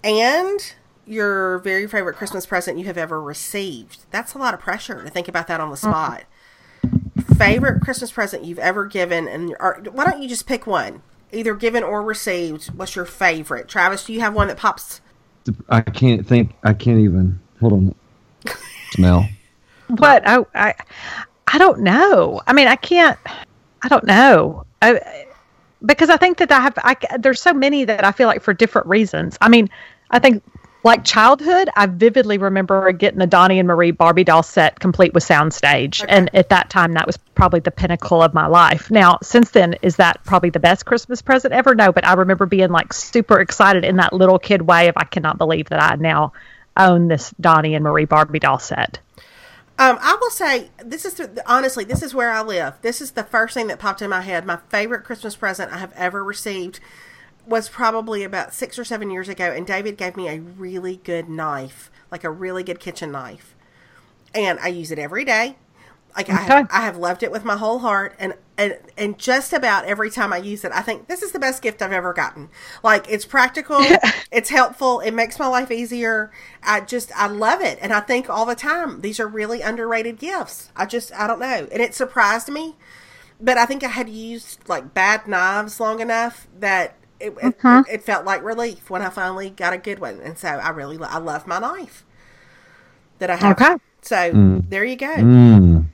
and 0.05 0.75
your 1.05 1.59
very 1.59 1.89
favorite 1.89 2.15
Christmas 2.15 2.47
present 2.47 2.79
you 2.79 2.85
have 2.85 2.97
ever 2.97 3.21
received. 3.21 4.05
That's 4.13 4.35
a 4.35 4.39
lot 4.39 4.55
of 4.55 4.61
pressure 4.61 5.03
to 5.03 5.11
think 5.11 5.27
about 5.27 5.49
that 5.49 5.61
on 5.61 5.73
the 5.73 5.77
spot. 5.77 6.23
Favorite 7.37 7.81
Christmas 7.81 8.13
present 8.13 8.45
you've 8.45 8.61
ever 8.61 8.87
given, 8.87 9.27
and 9.27 9.57
or, 9.59 9.83
why 9.91 10.05
don't 10.05 10.23
you 10.23 10.29
just 10.29 10.47
pick 10.47 10.65
one, 10.65 11.03
either 11.33 11.55
given 11.55 11.83
or 11.83 12.03
received? 12.03 12.69
What's 12.69 12.95
your 12.95 13.05
favorite? 13.05 13.67
Travis, 13.67 14.05
do 14.05 14.13
you 14.13 14.21
have 14.21 14.33
one 14.33 14.47
that 14.47 14.59
pops? 14.59 15.01
I 15.69 15.81
can't 15.81 16.25
think. 16.25 16.55
I 16.63 16.73
can't 16.73 17.01
even. 17.01 17.41
Hold 17.61 17.73
on. 17.73 17.95
Smell. 18.95 19.29
What? 19.89 20.23
Oh, 20.25 20.47
I, 20.55 20.75
I 21.49 21.59
don't 21.59 21.81
know. 21.81 22.41
I 22.47 22.53
mean, 22.53 22.69
I 22.69 22.77
can't. 22.77 23.19
I 23.83 23.89
don't 23.89 24.05
know. 24.05 24.65
I, 24.81 25.27
because 25.85 26.11
I 26.11 26.17
think 26.17 26.39
that 26.39 26.53
I 26.53 26.61
have. 26.61 26.75
I 26.79 26.97
there's 27.19 27.41
so 27.41 27.53
many 27.53 27.85
that 27.85 28.05
I 28.05 28.13
feel 28.13 28.29
like 28.29 28.41
for 28.41 28.55
different 28.55 28.87
reasons. 28.87 29.37
I 29.41 29.49
mean, 29.49 29.69
I 30.11 30.21
think 30.21 30.45
like 30.85 31.03
childhood, 31.03 31.71
I 31.75 31.87
vividly 31.87 32.39
remember 32.39 32.93
getting 32.93 33.19
the 33.19 33.27
Donnie 33.27 33.59
and 33.59 33.67
Marie 33.67 33.91
Barbie 33.91 34.23
doll 34.23 34.45
set 34.45 34.79
complete 34.79 35.13
with 35.13 35.27
soundstage, 35.27 36.05
and 36.09 36.33
at 36.37 36.51
that 36.51 36.71
time, 36.71 36.93
that 36.93 37.05
was 37.05 37.17
probably 37.17 37.59
the 37.59 37.73
pinnacle 37.73 38.23
of 38.23 38.33
my 38.33 38.47
life. 38.47 38.93
Now, 38.93 39.19
since 39.25 39.51
then, 39.51 39.75
is 39.83 39.97
that 39.97 40.23
probably 40.25 40.51
the 40.51 40.61
best 40.61 40.87
Christmas 40.87 41.21
present 41.21 41.53
ever? 41.53 41.75
No, 41.75 41.91
but 41.91 42.07
I 42.07 42.13
remember 42.13 42.47
being 42.47 42.71
like 42.71 42.93
super 42.93 43.41
excited 43.41 43.85
in 43.85 43.97
that 43.97 44.13
little 44.13 44.39
kid 44.39 44.63
way 44.63 44.87
of 44.87 44.97
I 44.97 45.05
cannot 45.05 45.37
believe 45.37 45.69
that 45.71 45.83
I 45.83 45.97
now 45.97 46.33
own 46.77 47.09
this 47.09 47.33
Donnie 47.41 47.75
and 47.75 47.85
Marie 47.85 48.05
Barbie 48.05 48.39
doll 48.39 48.59
set. 48.59 48.99
Um, 49.77 49.99
I 50.01 50.17
will 50.21 50.31
say 50.31 50.71
this 50.79 51.05
is 51.05 51.21
honestly 51.47 51.85
this 51.85 52.03
is 52.03 52.15
where 52.15 52.31
I 52.31 52.43
live. 52.43 52.75
This 52.83 53.01
is 53.01 53.13
the 53.13 53.25
first 53.25 53.55
thing 53.55 53.67
that 53.67 53.79
popped 53.81 54.03
in 54.03 54.11
my 54.11 54.21
head. 54.21 54.47
My 54.47 54.59
favorite 54.69 55.03
Christmas 55.05 55.35
present 55.35 55.73
I 55.73 55.79
have 55.79 55.93
ever 55.97 56.23
received 56.23 56.79
was 57.47 57.69
probably 57.69 58.23
about 58.23 58.55
six 58.55 58.79
or 58.79 58.85
seven 58.85 59.11
years 59.11 59.29
ago, 59.29 59.45
and 59.51 59.67
David 59.67 59.97
gave 59.97 60.17
me 60.17 60.29
a 60.29 60.41
really 60.41 60.97
good 61.05 61.29
knife, 61.29 61.91
like 62.11 62.25
a 62.25 62.31
really 62.31 62.63
good 62.63 62.81
kitchen 62.81 63.11
knife. 63.13 63.55
and 64.35 64.59
I 64.61 64.69
use 64.69 64.91
it 64.91 64.99
every 64.99 65.25
day. 65.25 65.57
Like 66.17 66.31
I, 66.31 66.35
Okay. 66.35 66.43
have, 66.43 66.67
I 66.71 66.81
have 66.83 66.97
loved 66.97 67.23
it 67.25 67.33
with 67.33 67.45
my 67.45 67.57
whole 67.57 67.81
heart, 67.81 68.15
and, 68.21 68.35
and 68.57 68.79
and 68.97 69.19
just 69.19 69.53
about 69.53 69.85
every 69.85 70.11
time 70.11 70.33
I 70.33 70.37
use 70.39 70.65
it, 70.65 70.71
I 70.73 70.81
think 70.81 71.09
this 71.09 71.23
is 71.23 71.33
the 71.33 71.41
best 71.41 71.61
gift 71.61 71.83
I've 71.83 71.93
ever 71.93 72.13
gotten. 72.13 72.51
Like 72.85 73.07
it's 73.11 73.25
practical, 73.25 74.01
it's 74.33 74.51
helpful, 74.51 75.01
it 75.01 75.11
makes 75.13 75.39
my 75.41 75.49
life 75.49 75.73
easier. 75.73 76.31
I 76.63 76.81
just 76.83 77.11
I 77.17 77.27
love 77.27 77.61
it, 77.63 77.79
and 77.83 77.93
I 77.93 78.01
think 78.01 78.31
all 78.31 78.47
the 78.47 78.55
time 78.55 79.01
these 79.01 79.19
are 79.19 79.27
really 79.27 79.61
underrated 79.61 80.19
gifts. 80.19 80.71
I 80.77 80.87
just 80.87 81.13
I 81.15 81.27
don't 81.27 81.41
know, 81.41 81.69
and 81.73 81.83
it 81.83 81.95
surprised 81.95 82.49
me, 82.49 82.77
but 83.41 83.59
I 83.59 83.67
think 83.67 83.85
I 83.85 83.89
had 83.89 84.09
used 84.09 84.69
like 84.69 84.95
bad 84.95 85.27
knives 85.29 85.81
long 85.81 86.01
enough 86.01 86.47
that. 86.59 86.97
It, 87.21 87.33
it, 87.39 87.57
it 87.91 88.03
felt 88.03 88.27
like 88.27 88.43
relief 88.45 88.91
when 88.91 89.01
I 89.01 89.09
finally 89.09 89.49
got 89.49 89.73
a 89.73 89.79
good 89.79 89.99
one, 89.99 90.21
and 90.21 90.37
so 90.37 90.49
I 90.49 90.69
really 90.71 90.99
I 91.03 91.19
love 91.19 91.47
my 91.47 91.59
knife 91.59 92.05
that 93.19 93.31
I 93.31 93.37
have. 93.37 93.61
Okay. 93.61 93.77
So 94.03 94.41
there 94.69 94.85
you 94.85 94.97
go. 94.97 95.07
Mm. 95.07 95.87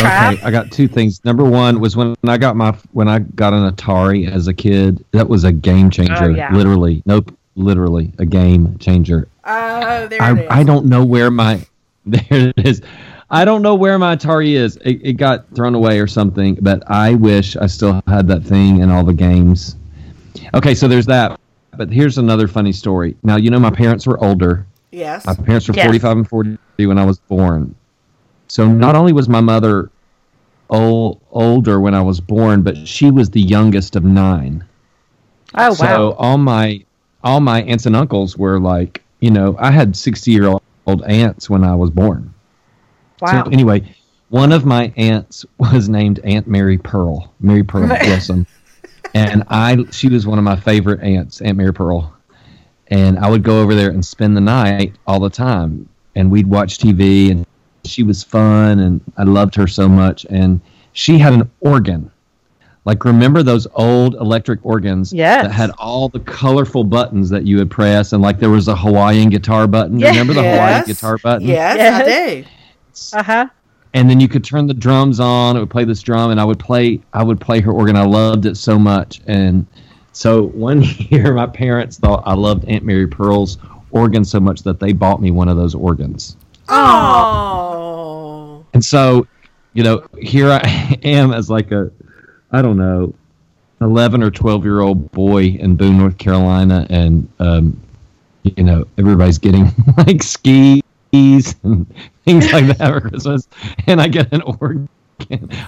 Crap. 0.00 0.34
Okay, 0.34 0.42
I 0.42 0.50
got 0.50 0.70
two 0.70 0.88
things. 0.88 1.24
Number 1.24 1.44
one 1.44 1.80
was 1.80 1.96
when 1.96 2.14
I 2.24 2.38
got 2.38 2.56
my 2.56 2.76
when 2.92 3.08
I 3.08 3.20
got 3.20 3.52
an 3.52 3.70
Atari 3.70 4.30
as 4.30 4.46
a 4.46 4.54
kid. 4.54 5.04
That 5.12 5.28
was 5.28 5.44
a 5.44 5.52
game 5.52 5.86
oh, 5.86 5.90
changer. 5.90 6.24
Oh, 6.24 6.28
yeah. 6.28 6.54
Literally, 6.54 7.02
nope, 7.06 7.36
literally 7.56 8.12
a 8.18 8.26
game 8.26 8.76
changer. 8.78 9.28
Oh, 9.44 10.06
there 10.06 10.18
it 10.18 10.22
I 10.22 10.40
is. 10.40 10.46
I 10.50 10.62
don't 10.64 10.86
know 10.86 11.04
where 11.04 11.30
my 11.30 11.64
there 12.06 12.52
it 12.56 12.66
is. 12.66 12.82
I 13.30 13.44
don't 13.44 13.60
know 13.60 13.74
where 13.74 13.98
my 13.98 14.16
Atari 14.16 14.52
is. 14.52 14.76
It, 14.78 15.00
it 15.04 15.12
got 15.14 15.44
thrown 15.54 15.74
away 15.74 16.00
or 16.00 16.06
something. 16.06 16.56
But 16.60 16.82
I 16.90 17.14
wish 17.14 17.56
I 17.56 17.66
still 17.66 18.02
had 18.06 18.26
that 18.28 18.42
thing 18.42 18.82
and 18.82 18.90
all 18.90 19.04
the 19.04 19.12
games. 19.12 19.76
Okay, 20.54 20.74
so 20.74 20.88
there's 20.88 21.06
that. 21.06 21.38
But 21.76 21.90
here's 21.92 22.18
another 22.18 22.48
funny 22.48 22.72
story. 22.72 23.16
Now 23.22 23.36
you 23.36 23.50
know 23.50 23.60
my 23.60 23.70
parents 23.70 24.06
were 24.06 24.22
older. 24.24 24.66
Yes. 24.90 25.26
My 25.26 25.34
parents 25.34 25.68
were 25.68 25.74
Yes. 25.74 25.84
45 25.84 26.16
and 26.16 26.28
40 26.28 26.58
when 26.86 26.98
I 26.98 27.04
was 27.04 27.18
born. 27.18 27.74
So 28.48 28.66
not 28.66 28.96
only 28.96 29.12
was 29.12 29.28
my 29.28 29.40
mother 29.40 29.90
old, 30.70 31.20
older 31.30 31.80
when 31.80 31.94
I 31.94 32.02
was 32.02 32.20
born, 32.20 32.62
but 32.62 32.88
she 32.88 33.10
was 33.10 33.30
the 33.30 33.40
youngest 33.40 33.96
of 33.96 34.04
nine. 34.04 34.64
Oh 35.54 35.74
So 35.74 35.84
wow. 35.84 36.16
all 36.18 36.38
my 36.38 36.84
all 37.24 37.40
my 37.40 37.62
aunts 37.62 37.86
and 37.86 37.96
uncles 37.96 38.36
were 38.36 38.60
like, 38.60 39.02
you 39.20 39.30
know, 39.30 39.56
I 39.58 39.70
had 39.70 39.96
60 39.96 40.30
year 40.30 40.46
old 40.46 41.02
aunts 41.04 41.50
when 41.50 41.64
I 41.64 41.74
was 41.74 41.90
born. 41.90 42.32
Wow. 43.20 43.44
So 43.44 43.50
anyway, 43.50 43.94
one 44.28 44.52
of 44.52 44.64
my 44.64 44.92
aunts 44.96 45.44
was 45.58 45.88
named 45.88 46.20
Aunt 46.20 46.46
Mary 46.46 46.78
Pearl, 46.78 47.32
Mary 47.40 47.62
Pearl 47.62 47.88
Wilson, 48.02 48.46
and 49.14 49.44
I 49.48 49.84
she 49.90 50.08
was 50.08 50.26
one 50.26 50.38
of 50.38 50.44
my 50.44 50.56
favorite 50.56 51.00
aunts, 51.02 51.40
Aunt 51.40 51.56
Mary 51.56 51.72
Pearl, 51.72 52.14
and 52.88 53.18
I 53.18 53.28
would 53.28 53.42
go 53.42 53.60
over 53.62 53.74
there 53.74 53.90
and 53.90 54.04
spend 54.04 54.36
the 54.36 54.40
night 54.40 54.94
all 55.06 55.20
the 55.20 55.30
time, 55.30 55.88
and 56.14 56.30
we'd 56.30 56.46
watch 56.46 56.78
TV, 56.78 57.30
and 57.30 57.46
she 57.88 58.02
was 58.02 58.22
fun, 58.22 58.78
and 58.80 59.00
I 59.16 59.24
loved 59.24 59.54
her 59.56 59.66
so 59.66 59.88
much, 59.88 60.26
and 60.30 60.60
she 60.92 61.18
had 61.18 61.32
an 61.32 61.50
organ. 61.60 62.10
Like 62.84 63.04
remember 63.04 63.42
those 63.42 63.66
old 63.74 64.14
electric 64.14 64.60
organs 64.64 65.12
Yes. 65.12 65.44
that 65.44 65.52
had 65.52 65.70
all 65.78 66.08
the 66.08 66.20
colorful 66.20 66.84
buttons 66.84 67.28
that 67.30 67.44
you 67.46 67.56
would 67.58 67.70
press, 67.70 68.12
and 68.12 68.22
like 68.22 68.38
there 68.38 68.50
was 68.50 68.68
a 68.68 68.76
Hawaiian 68.76 69.28
guitar 69.28 69.66
button. 69.66 69.98
Yes. 69.98 70.10
Remember 70.16 70.32
the 70.32 70.42
Hawaiian 70.42 70.84
guitar 70.86 71.18
button? 71.18 71.46
Yes, 71.46 71.76
Yes. 71.76 72.00
I 72.00 72.34
do. 73.14 73.18
Uh 73.18 73.22
huh. 73.22 73.46
and 73.94 74.08
then 74.10 74.20
you 74.20 74.28
could 74.28 74.42
turn 74.44 74.66
the 74.66 74.74
drums 74.74 75.20
on. 75.20 75.56
It 75.56 75.60
would 75.60 75.70
play 75.70 75.84
this 75.84 76.00
drum, 76.02 76.30
and 76.30 76.40
I 76.40 76.44
would 76.44 76.58
play. 76.58 77.00
I 77.12 77.22
would 77.22 77.40
play 77.40 77.60
her 77.60 77.72
organ. 77.72 77.94
I 77.96 78.04
loved 78.04 78.46
it 78.46 78.56
so 78.56 78.78
much, 78.78 79.20
and 79.26 79.66
so 80.12 80.44
one 80.48 80.82
year 81.10 81.34
my 81.34 81.46
parents 81.46 81.98
thought 81.98 82.22
I 82.26 82.34
loved 82.34 82.64
Aunt 82.64 82.84
Mary 82.84 83.06
Pearl's 83.06 83.58
organ 83.90 84.24
so 84.24 84.40
much 84.40 84.62
that 84.62 84.80
they 84.80 84.92
bought 84.92 85.20
me 85.20 85.30
one 85.30 85.48
of 85.48 85.56
those 85.58 85.74
organs. 85.74 86.36
Oh. 86.68 88.64
And 88.74 88.84
so, 88.84 89.26
you 89.72 89.82
know, 89.82 90.06
here 90.20 90.50
I 90.50 90.98
am 91.02 91.32
as 91.32 91.50
like 91.50 91.72
a, 91.72 91.90
I 92.52 92.62
don't 92.62 92.76
know, 92.76 93.14
eleven 93.80 94.22
or 94.22 94.30
twelve 94.30 94.64
year 94.64 94.80
old 94.80 95.10
boy 95.12 95.44
in 95.44 95.76
Boone, 95.76 95.98
North 95.98 96.18
Carolina, 96.18 96.86
and 96.90 97.28
um, 97.38 97.80
you 98.42 98.64
know, 98.64 98.86
everybody's 98.96 99.38
getting 99.38 99.72
like 99.96 100.22
skis 100.22 100.82
and 101.12 101.86
things 102.24 102.52
like 102.52 102.66
that 102.78 102.92
for 102.92 103.00
Christmas, 103.08 103.48
and 103.86 104.00
I 104.00 104.08
get 104.08 104.32
an 104.32 104.42
organ. 104.42 104.88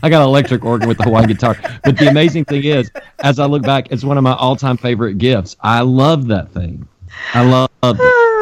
I 0.03 0.09
got 0.09 0.23
an 0.23 0.29
electric 0.29 0.65
organ 0.65 0.89
with 0.89 0.99
the 0.99 1.05
Hawaiian 1.05 1.27
guitar. 1.27 1.57
But 1.83 1.99
the 1.99 2.09
amazing 2.09 2.45
thing 2.45 2.63
is, 2.63 2.89
as 3.25 3.41
I 3.41 3.47
look 3.47 3.63
back, 3.63 3.91
it's 3.91 4.05
one 4.05 4.17
of 4.17 4.23
my 4.23 4.35
all 4.35 4.55
time 4.55 4.77
favorite 4.77 5.19
gifts. 5.19 5.57
I 5.61 5.81
love 5.81 6.29
that 6.29 6.53
thing. 6.53 6.87
I 7.35 7.45
love 7.45 7.71
it. 7.83 8.40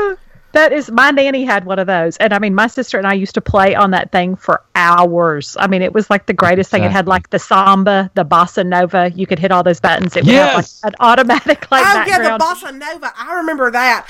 That 0.59 0.73
is 0.73 0.91
my 0.91 1.13
nanny 1.13 1.45
had 1.45 1.67
one 1.67 1.79
of 1.79 1.87
those, 1.87 2.17
and 2.17 2.33
I 2.33 2.41
mean, 2.41 2.53
my 2.53 2.67
sister 2.67 2.99
and 2.99 3.07
I 3.07 3.13
used 3.13 3.33
to 3.35 3.41
play 3.41 3.77
on 3.77 3.93
that 3.93 4.11
thing 4.11 4.35
for 4.35 4.61
hours. 4.75 5.57
I 5.61 5.69
mean, 5.69 5.83
it 5.83 5.95
was 5.95 6.11
like 6.11 6.27
the 6.27 6.33
greatest 6.33 6.69
thing. 6.69 6.83
It 6.83 6.91
had 6.91 7.07
like 7.07 7.31
the 7.31 7.39
samba, 7.39 8.11
the 8.15 8.25
bossa 8.25 8.67
nova. 8.67 9.13
You 9.15 9.25
could 9.25 9.39
hit 9.39 9.53
all 9.53 9.63
those 9.63 9.79
buttons. 9.79 10.17
It 10.17 10.25
would 10.25 10.35
have 10.35 10.57
like 10.57 10.67
an 10.83 10.97
automatic 10.99 11.71
like 11.71 11.85
oh, 11.87 12.05
yeah, 12.09 12.37
the 12.37 12.45
bossa 12.45 12.77
nova. 12.77 13.13
I 13.17 13.37
remember 13.37 13.71
that. 13.71 14.09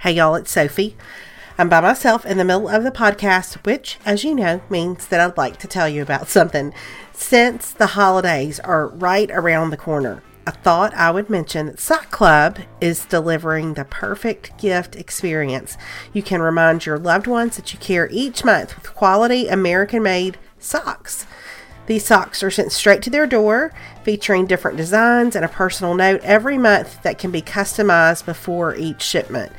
Hey, 0.00 0.12
y'all, 0.12 0.34
it's 0.34 0.50
Sophie. 0.50 0.98
I'm 1.56 1.70
by 1.70 1.80
myself 1.80 2.26
in 2.26 2.36
the 2.36 2.44
middle 2.44 2.68
of 2.68 2.84
the 2.84 2.90
podcast, 2.90 3.64
which, 3.64 3.98
as 4.04 4.22
you 4.22 4.34
know, 4.34 4.60
means 4.68 5.06
that 5.06 5.18
I'd 5.18 5.38
like 5.38 5.56
to 5.60 5.66
tell 5.66 5.88
you 5.88 6.02
about 6.02 6.28
something. 6.28 6.74
Since 7.14 7.72
the 7.72 7.86
holidays 7.86 8.60
are 8.60 8.86
right 8.86 9.30
around 9.30 9.70
the 9.70 9.78
corner, 9.78 10.22
I 10.48 10.50
thought 10.50 10.94
I 10.94 11.10
would 11.10 11.28
mention 11.28 11.66
that 11.66 11.78
Sock 11.78 12.10
Club 12.10 12.60
is 12.80 13.04
delivering 13.04 13.74
the 13.74 13.84
perfect 13.84 14.56
gift 14.56 14.96
experience. 14.96 15.76
You 16.14 16.22
can 16.22 16.40
remind 16.40 16.86
your 16.86 16.98
loved 16.98 17.26
ones 17.26 17.56
that 17.56 17.74
you 17.74 17.78
care 17.78 18.08
each 18.10 18.46
month 18.46 18.74
with 18.74 18.94
quality 18.94 19.48
American 19.48 20.02
made 20.02 20.38
socks. 20.58 21.26
These 21.84 22.06
socks 22.06 22.42
are 22.42 22.50
sent 22.50 22.72
straight 22.72 23.02
to 23.02 23.10
their 23.10 23.26
door, 23.26 23.74
featuring 24.04 24.46
different 24.46 24.78
designs 24.78 25.36
and 25.36 25.44
a 25.44 25.48
personal 25.48 25.94
note 25.94 26.22
every 26.22 26.56
month 26.56 27.02
that 27.02 27.18
can 27.18 27.30
be 27.30 27.42
customized 27.42 28.24
before 28.24 28.74
each 28.74 29.02
shipment. 29.02 29.52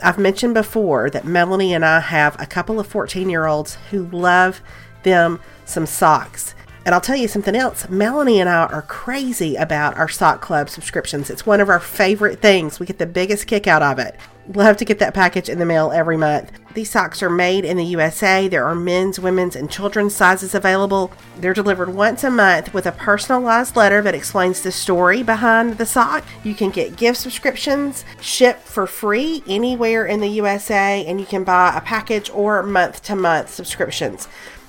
I've 0.00 0.16
mentioned 0.16 0.54
before 0.54 1.10
that 1.10 1.24
Melanie 1.24 1.74
and 1.74 1.84
I 1.84 1.98
have 1.98 2.40
a 2.40 2.46
couple 2.46 2.78
of 2.78 2.86
14 2.86 3.28
year 3.28 3.46
olds 3.46 3.78
who 3.90 4.06
love 4.06 4.60
them 5.02 5.40
some 5.64 5.86
socks. 5.86 6.54
And 6.86 6.94
I'll 6.94 7.00
tell 7.00 7.16
you 7.16 7.26
something 7.26 7.56
else. 7.56 7.88
Melanie 7.88 8.38
and 8.38 8.48
I 8.48 8.66
are 8.66 8.82
crazy 8.82 9.56
about 9.56 9.96
our 9.96 10.08
Sock 10.08 10.40
Club 10.40 10.70
subscriptions. 10.70 11.30
It's 11.30 11.44
one 11.44 11.60
of 11.60 11.68
our 11.68 11.80
favorite 11.80 12.40
things. 12.40 12.78
We 12.78 12.86
get 12.86 12.98
the 12.98 13.06
biggest 13.06 13.48
kick 13.48 13.66
out 13.66 13.82
of 13.82 13.98
it. 13.98 14.14
Love 14.54 14.76
to 14.76 14.84
get 14.84 15.00
that 15.00 15.12
package 15.12 15.48
in 15.48 15.58
the 15.58 15.66
mail 15.66 15.90
every 15.90 16.16
month. 16.16 16.52
These 16.74 16.90
socks 16.90 17.24
are 17.24 17.30
made 17.30 17.64
in 17.64 17.76
the 17.76 17.84
USA. 17.86 18.46
There 18.46 18.64
are 18.64 18.74
men's, 18.76 19.18
women's, 19.18 19.56
and 19.56 19.68
children's 19.68 20.14
sizes 20.14 20.54
available. 20.54 21.10
They're 21.38 21.54
delivered 21.54 21.92
once 21.92 22.22
a 22.22 22.30
month 22.30 22.72
with 22.72 22.86
a 22.86 22.92
personalized 22.92 23.74
letter 23.74 24.00
that 24.02 24.14
explains 24.14 24.62
the 24.62 24.70
story 24.70 25.24
behind 25.24 25.78
the 25.78 25.86
sock. 25.86 26.24
You 26.44 26.54
can 26.54 26.70
get 26.70 26.96
gift 26.96 27.18
subscriptions 27.18 28.04
shipped 28.20 28.62
for 28.62 28.86
free 28.86 29.42
anywhere 29.48 30.06
in 30.06 30.20
the 30.20 30.28
USA, 30.28 31.04
and 31.04 31.18
you 31.18 31.26
can 31.26 31.42
buy 31.42 31.74
a 31.74 31.80
package 31.80 32.30
or 32.30 32.62
month 32.62 33.02
to 33.04 33.16
month 33.16 33.52
subscriptions. 33.52 34.28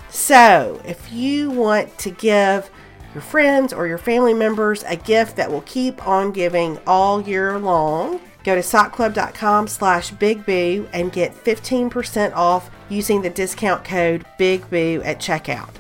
So, 0.10 0.82
if 0.86 1.12
you 1.12 1.50
want 1.50 1.98
to 2.00 2.12
give 2.12 2.70
your 3.13 3.22
friends 3.22 3.74
or 3.74 3.88
your 3.88 3.98
family 3.98 4.34
members 4.34 4.84
a 4.84 4.96
gift 4.96 5.36
that 5.38 5.52
will 5.52 5.62
keep 5.62 6.06
on 6.08 6.32
giving 6.32 6.80
all 6.88 7.22
year 7.22 7.58
long, 7.60 8.22
go 8.43 8.56
to 8.56 8.62
sockclub.com 8.62 9.67
slash 9.67 10.13
bigboo 10.13 10.88
and 10.93 11.12
get 11.12 11.34
15% 11.34 12.34
off 12.36 12.70
using 12.89 13.22
the 13.22 13.30
discount 13.30 13.84
code 13.84 14.26
bigboo 14.39 15.04
at 15.06 15.20
checkout. 15.20 15.72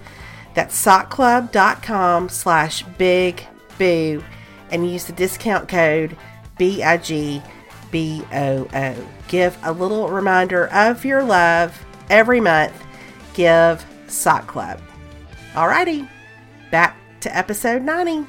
That's 0.53 0.83
sockclub.com 0.83 2.29
slash 2.29 2.83
bigboo 2.83 4.23
and 4.71 4.91
use 4.91 5.05
the 5.05 5.13
discount 5.13 5.69
code 5.69 6.17
B-I-G-B-O-O. 6.57 7.45
Give 9.27 9.57
a 9.63 9.71
little 9.71 10.09
reminder 10.09 10.67
of 10.69 11.05
your 11.05 11.23
love 11.23 11.85
every 12.09 12.41
month. 12.41 12.73
Give 13.33 13.85
Sock 14.07 14.47
Club. 14.47 14.81
Alrighty, 15.53 16.07
back 16.71 16.97
to 17.21 17.35
episode 17.35 17.81
90. 17.81 18.25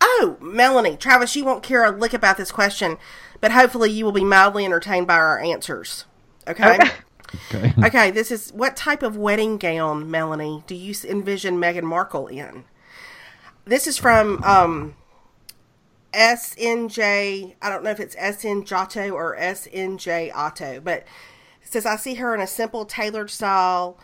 Oh, 0.00 0.36
Melanie, 0.40 0.96
Travis, 0.96 1.34
you 1.36 1.44
won't 1.44 1.62
care 1.62 1.84
a 1.84 1.90
lick 1.90 2.12
about 2.12 2.36
this 2.36 2.50
question, 2.50 2.98
but 3.40 3.52
hopefully 3.52 3.90
you 3.90 4.04
will 4.04 4.12
be 4.12 4.24
mildly 4.24 4.64
entertained 4.64 5.06
by 5.06 5.14
our 5.14 5.38
answers. 5.40 6.04
Okay? 6.48 6.74
Okay. 6.74 6.90
Okay. 7.54 7.74
Okay, 7.84 8.10
this 8.10 8.32
is 8.32 8.50
what 8.52 8.76
type 8.76 9.04
of 9.04 9.16
wedding 9.16 9.56
gown, 9.56 10.10
Melanie, 10.10 10.64
do 10.66 10.74
you 10.74 10.94
envision 11.04 11.60
Meghan 11.60 11.84
Markle 11.84 12.26
in? 12.26 12.64
This 13.64 13.86
is 13.86 13.96
from 13.96 14.42
um, 14.42 14.96
SNJ. 16.12 17.54
I 17.60 17.68
don't 17.68 17.84
know 17.84 17.90
if 17.90 18.00
it's 18.00 18.16
SN 18.16 18.64
Giotto 18.64 19.10
or 19.10 19.36
SNJ 19.36 20.32
Otto, 20.34 20.80
but 20.80 21.04
it 21.62 21.72
says 21.72 21.86
I 21.86 21.96
see 21.96 22.14
her 22.14 22.34
in 22.34 22.40
a 22.40 22.46
simple 22.46 22.84
tailored 22.84 23.30
style, 23.30 23.98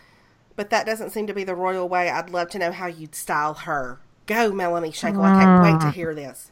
but 0.55 0.71
that 0.71 0.87
doesn't 0.87 1.11
seem 1.11 1.27
to 1.27 1.35
be 1.35 1.45
the 1.45 1.55
royal 1.55 1.89
way. 1.89 2.09
I'd 2.11 2.31
love 2.31 2.51
to 2.51 2.59
know 2.59 2.73
how 2.73 2.87
you'd 2.87 3.15
style 3.15 3.55
her. 3.55 3.99
Go, 4.27 4.53
Melanie 4.53 4.91
Shankle. 4.91 5.25
I 5.25 5.43
can't 5.43 5.63
wait 5.63 5.81
to 5.81 5.91
hear 5.91 6.15
this. 6.15 6.51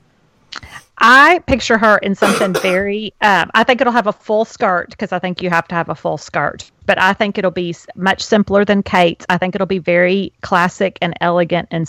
I 0.98 1.40
picture 1.40 1.78
her 1.78 1.98
in 1.98 2.14
something 2.14 2.52
very. 2.62 3.12
Um, 3.20 3.50
I 3.54 3.64
think 3.64 3.80
it'll 3.80 3.92
have 3.92 4.06
a 4.06 4.12
full 4.12 4.44
skirt 4.44 4.90
because 4.90 5.12
I 5.12 5.18
think 5.18 5.42
you 5.42 5.50
have 5.50 5.66
to 5.68 5.74
have 5.74 5.88
a 5.88 5.94
full 5.94 6.18
skirt. 6.18 6.70
But 6.86 7.00
I 7.00 7.12
think 7.12 7.36
it'll 7.36 7.50
be 7.50 7.74
much 7.96 8.22
simpler 8.22 8.64
than 8.64 8.82
Kate's. 8.82 9.26
I 9.28 9.38
think 9.38 9.54
it'll 9.54 9.66
be 9.66 9.78
very 9.78 10.32
classic 10.42 10.98
and 11.02 11.14
elegant 11.20 11.68
and 11.70 11.88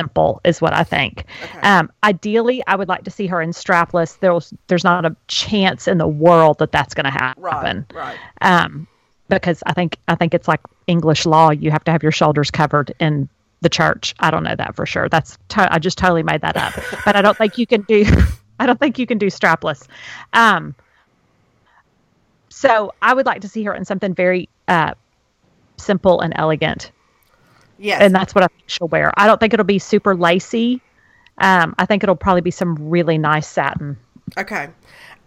simple, 0.00 0.40
is 0.44 0.60
what 0.60 0.74
I 0.74 0.84
think. 0.84 1.24
Um, 1.62 1.90
ideally, 2.02 2.62
I 2.66 2.76
would 2.76 2.88
like 2.88 3.04
to 3.04 3.10
see 3.10 3.26
her 3.26 3.40
in 3.42 3.50
strapless. 3.50 4.18
There's 4.18 4.52
there's 4.66 4.84
not 4.84 5.04
a 5.04 5.14
chance 5.28 5.86
in 5.88 5.98
the 5.98 6.08
world 6.08 6.58
that 6.58 6.72
that's 6.72 6.94
going 6.94 7.04
to 7.04 7.10
happen. 7.10 7.86
right. 7.92 8.18
Um, 8.40 8.86
because 9.28 9.62
I 9.66 9.72
think 9.72 9.96
I 10.08 10.14
think 10.16 10.34
it's 10.34 10.48
like 10.48 10.60
English 10.86 11.26
law. 11.26 11.50
You 11.50 11.70
have 11.70 11.84
to 11.84 11.92
have 11.92 12.02
your 12.02 12.12
shoulders 12.12 12.50
covered 12.50 12.94
in 12.98 13.28
the 13.60 13.68
church. 13.68 14.14
I 14.18 14.30
don't 14.30 14.42
know 14.42 14.56
that 14.56 14.74
for 14.74 14.86
sure. 14.86 15.08
That's 15.08 15.38
to- 15.50 15.72
I 15.72 15.78
just 15.78 15.98
totally 15.98 16.22
made 16.22 16.40
that 16.40 16.56
up. 16.56 16.74
but 17.04 17.16
I 17.16 17.22
don't 17.22 17.36
think 17.36 17.58
you 17.58 17.66
can 17.66 17.82
do. 17.82 18.04
I 18.58 18.66
don't 18.66 18.78
think 18.78 18.98
you 18.98 19.06
can 19.06 19.18
do 19.18 19.26
strapless. 19.26 19.86
Um, 20.32 20.74
so 22.48 22.92
I 23.00 23.14
would 23.14 23.26
like 23.26 23.42
to 23.42 23.48
see 23.48 23.62
her 23.64 23.74
in 23.74 23.84
something 23.84 24.14
very 24.14 24.48
uh, 24.68 24.94
simple 25.78 26.20
and 26.20 26.32
elegant, 26.36 26.90
Yes. 27.82 28.02
and 28.02 28.14
that's 28.14 28.34
what 28.34 28.44
I 28.44 28.48
think 28.48 28.64
she'll 28.66 28.88
wear. 28.88 29.10
I 29.16 29.26
don't 29.26 29.40
think 29.40 29.54
it'll 29.54 29.64
be 29.64 29.78
super 29.78 30.14
lacy. 30.14 30.80
Um, 31.38 31.74
I 31.78 31.86
think 31.86 32.02
it'll 32.02 32.14
probably 32.16 32.42
be 32.42 32.50
some 32.50 32.90
really 32.90 33.16
nice 33.18 33.48
satin. 33.48 33.96
okay. 34.38 34.68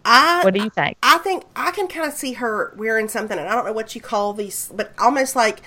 I 0.04 0.44
What 0.44 0.54
do 0.54 0.62
you 0.62 0.70
think? 0.70 0.98
I 1.02 1.18
think 1.18 1.44
I 1.56 1.70
can 1.70 1.88
kind 1.88 2.06
of 2.06 2.12
see 2.12 2.34
her 2.34 2.74
wearing 2.76 3.08
something, 3.08 3.38
and 3.38 3.48
I 3.48 3.54
don't 3.54 3.64
know 3.64 3.72
what 3.72 3.94
you 3.94 4.00
call 4.00 4.34
these, 4.34 4.70
but 4.74 4.92
almost 4.98 5.34
like 5.34 5.62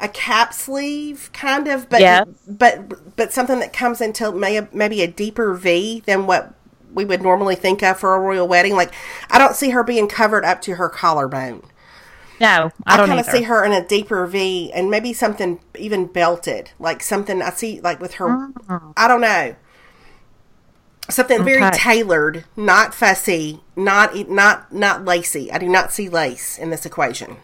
a 0.00 0.08
cap 0.08 0.54
sleeve, 0.54 1.28
kind 1.32 1.66
of, 1.68 1.88
but 1.88 2.00
Yes. 2.00 2.26
but 2.46 3.16
but 3.16 3.32
something 3.32 3.58
that 3.58 3.72
comes 3.72 4.00
into 4.00 4.30
may, 4.32 4.66
maybe 4.72 5.02
a 5.02 5.08
deeper 5.08 5.54
V 5.54 6.02
than 6.06 6.26
what 6.26 6.54
we 6.94 7.04
would 7.04 7.20
normally 7.22 7.56
think 7.56 7.82
of 7.82 7.98
for 7.98 8.14
a 8.14 8.20
royal 8.20 8.46
wedding. 8.46 8.74
Like 8.76 8.92
I 9.28 9.38
don't 9.38 9.56
see 9.56 9.70
her 9.70 9.82
being 9.82 10.06
covered 10.08 10.44
up 10.44 10.60
to 10.62 10.76
her 10.76 10.88
collarbone. 10.88 11.62
No, 12.40 12.72
I 12.84 12.94
I, 12.94 12.96
don't 12.96 13.08
kind 13.08 13.20
of 13.20 13.26
see 13.26 13.42
her 13.42 13.64
in 13.64 13.72
a 13.72 13.86
deeper 13.86 14.26
V, 14.26 14.72
and 14.72 14.90
maybe 14.90 15.12
something 15.12 15.60
even 15.78 16.06
belted, 16.06 16.70
like 16.78 17.02
something 17.02 17.40
I 17.40 17.50
see 17.50 17.80
like 17.80 18.00
with 18.00 18.14
her. 18.14 18.50
I 18.96 19.08
don't 19.08 19.20
know. 19.20 19.54
Something 21.10 21.44
very 21.44 21.70
tailored, 21.72 22.44
not 22.56 22.94
fussy, 22.94 23.60
not 23.76 24.28
not 24.28 24.72
not 24.72 25.04
lacy. 25.04 25.52
I 25.52 25.58
do 25.58 25.68
not 25.68 25.92
see 25.92 26.08
lace 26.08 26.58
in 26.58 26.70
this 26.70 26.86
equation. 26.86 27.36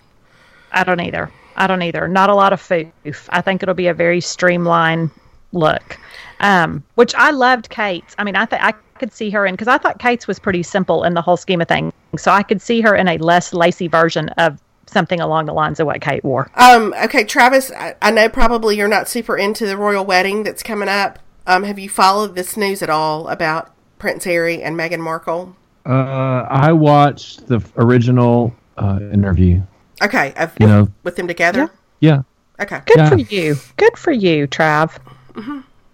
I 0.72 0.84
don't 0.84 1.00
either. 1.00 1.30
I 1.56 1.66
don't 1.66 1.82
either. 1.82 2.08
Not 2.08 2.30
a 2.30 2.34
lot 2.34 2.52
of 2.52 2.60
foof. 2.60 3.26
I 3.28 3.40
think 3.40 3.62
it'll 3.62 3.74
be 3.74 3.88
a 3.88 3.94
very 3.94 4.20
streamlined 4.20 5.10
look. 5.52 5.98
Um, 6.40 6.82
which 6.94 7.14
I 7.14 7.30
loved 7.32 7.68
Kate's. 7.68 8.14
I 8.18 8.24
mean, 8.24 8.34
I 8.34 8.46
th- 8.46 8.62
I 8.62 8.72
could 8.98 9.12
see 9.12 9.30
her 9.30 9.44
in 9.44 9.54
because 9.54 9.68
I 9.68 9.78
thought 9.78 9.98
Kate's 9.98 10.26
was 10.26 10.38
pretty 10.38 10.62
simple 10.62 11.04
in 11.04 11.14
the 11.14 11.22
whole 11.22 11.36
scheme 11.36 11.60
of 11.60 11.68
things. 11.68 11.92
So 12.16 12.30
I 12.32 12.42
could 12.42 12.62
see 12.62 12.80
her 12.80 12.94
in 12.94 13.08
a 13.08 13.18
less 13.18 13.52
lacy 13.52 13.88
version 13.88 14.30
of 14.30 14.58
something 14.90 15.20
along 15.20 15.46
the 15.46 15.52
lines 15.52 15.80
of 15.80 15.86
what 15.86 16.00
Kate 16.00 16.24
wore. 16.24 16.50
Um, 16.54 16.94
okay, 17.04 17.24
Travis, 17.24 17.70
I, 17.72 17.94
I 18.02 18.10
know 18.10 18.28
probably 18.28 18.76
you're 18.76 18.88
not 18.88 19.08
super 19.08 19.36
into 19.36 19.66
the 19.66 19.76
royal 19.76 20.04
wedding 20.04 20.42
that's 20.42 20.62
coming 20.62 20.88
up. 20.88 21.18
Um, 21.46 21.64
have 21.64 21.78
you 21.78 21.88
followed 21.88 22.34
this 22.34 22.56
news 22.56 22.82
at 22.82 22.90
all 22.90 23.28
about 23.28 23.72
Prince 23.98 24.24
Harry 24.24 24.62
and 24.62 24.76
Meghan 24.78 25.00
Markle? 25.00 25.56
Uh, 25.86 26.46
I 26.48 26.72
watched 26.72 27.46
the 27.46 27.60
original 27.76 28.54
uh, 28.76 28.98
interview. 29.12 29.62
Okay, 30.02 30.32
of, 30.36 30.52
You 30.60 30.66
know. 30.66 30.88
with 31.02 31.16
them 31.16 31.26
together. 31.28 31.70
Yeah, 32.00 32.22
Okay, 32.60 32.80
Good 32.86 32.96
Yeah. 32.98 33.08
for 33.08 33.16
you. 33.18 33.56
Good 33.76 33.96
for 33.98 34.12
you, 34.12 34.46
Trav. 34.46 34.96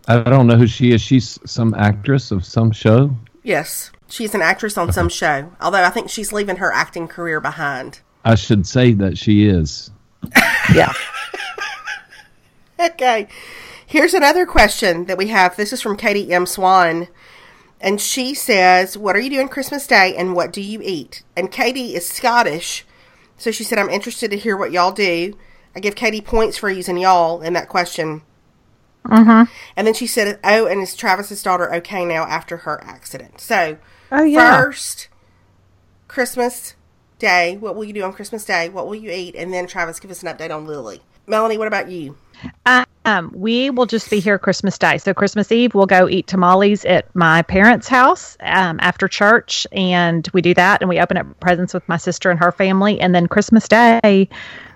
I 0.09 0.19
don't 0.23 0.47
know 0.47 0.57
who 0.57 0.67
she 0.67 0.93
is. 0.93 1.01
She's 1.01 1.39
some 1.45 1.75
actress 1.75 2.31
of 2.31 2.45
some 2.45 2.71
show. 2.73 3.11
yes, 3.43 3.91
she's 4.09 4.35
an 4.35 4.43
actress 4.43 4.77
on 4.79 4.93
some 4.93 5.09
show. 5.09 5.53
Although 5.61 5.83
I 5.85 5.91
think 5.91 6.11
she's 6.11 6.33
leaving 6.33 6.57
her 6.57 6.73
acting 6.73 7.09
career 7.09 7.41
behind. 7.41 8.01
I 8.27 8.35
should 8.35 8.67
say 8.67 8.93
that 8.95 9.17
she 9.17 9.47
is. 9.47 9.91
Yeah. 10.75 10.93
Okay. 12.81 13.29
Here's 13.87 14.15
another 14.15 14.47
question 14.47 15.05
that 15.05 15.17
we 15.17 15.29
have. 15.29 15.57
This 15.57 15.73
is 15.73 15.81
from 15.81 15.97
Katie 15.97 16.33
M. 16.33 16.45
Swan. 16.45 17.07
And 17.81 18.01
she 18.01 18.35
says, 18.35 18.99
What 18.99 19.15
are 19.15 19.21
you 19.21 19.31
doing 19.31 19.49
Christmas 19.49 19.87
Day 19.87 20.17
and 20.17 20.35
what 20.35 20.53
do 20.53 20.61
you 20.61 20.81
eat? 20.83 21.23
And 21.37 21.53
Katie 21.53 21.95
is 21.95 22.07
Scottish. 22.07 22.85
So 23.39 23.53
she 23.53 23.63
said, 23.63 23.79
I'm 23.79 23.89
interested 23.89 24.33
to 24.33 24.37
hear 24.37 24.57
what 24.57 24.73
y'all 24.73 24.91
do. 24.91 25.39
I 25.77 25.81
give 25.81 25.95
Katie 25.95 26.21
points 26.21 26.59
for 26.59 26.69
using 26.69 26.99
y'all 26.99 27.43
in 27.43 27.53
that 27.53 27.69
question. 27.69 28.23
Mm-hmm. 29.05 29.51
And 29.77 29.87
then 29.87 29.95
she 29.95 30.09
said, 30.09 30.41
Oh, 30.43 30.67
and 30.67 30.83
is 30.83 30.97
Travis's 30.97 31.45
daughter 31.45 31.73
okay 31.77 32.05
now 32.05 32.25
after 32.25 32.59
her 32.59 32.83
accident? 32.83 33.41
So, 33.41 33.79
Oh, 34.11 34.25
yeah. 34.25 34.61
first, 34.61 35.09
Christmas 36.09 36.76
Day. 37.19 37.57
What 37.57 37.77
will 37.77 37.85
you 37.85 37.93
do 37.93 38.03
on 38.03 38.13
Christmas 38.13 38.45
Day? 38.45 38.69
What 38.69 38.87
will 38.87 38.95
you 38.95 39.11
eat? 39.11 39.35
And 39.35 39.53
then, 39.53 39.67
Travis, 39.67 40.01
give 40.01 40.11
us 40.11 40.23
an 40.23 40.29
update 40.29 40.55
on 40.55 40.67
Lily. 40.67 41.01
Melanie, 41.27 41.59
what 41.59 41.69
about 41.69 41.91
you? 41.91 42.17
Um, 43.07 43.31
we 43.35 43.71
will 43.71 43.87
just 43.87 44.11
be 44.11 44.19
here 44.19 44.39
Christmas 44.39 44.77
Day. 44.79 44.99
So 44.99 45.15
Christmas 45.15 45.51
Eve, 45.53 45.75
we'll 45.75 45.87
go 45.87 46.09
eat 46.09 46.27
tamales 46.27 46.85
at 46.85 47.15
my 47.15 47.43
parents' 47.43 47.89
house 47.89 48.37
um, 48.41 48.79
after 48.83 49.07
church, 49.07 49.67
and 49.73 50.29
we 50.33 50.43
do 50.43 50.53
that, 50.55 50.83
and 50.83 50.89
we 50.89 50.99
open 50.99 51.17
up 51.17 51.41
presents 51.41 51.73
with 51.73 51.89
my 51.89 51.97
sister 51.97 52.31
and 52.31 52.39
her 52.41 52.53
family, 52.53 53.01
and 53.01 53.15
then 53.15 53.29
Christmas 53.29 53.69
Day, 53.69 54.29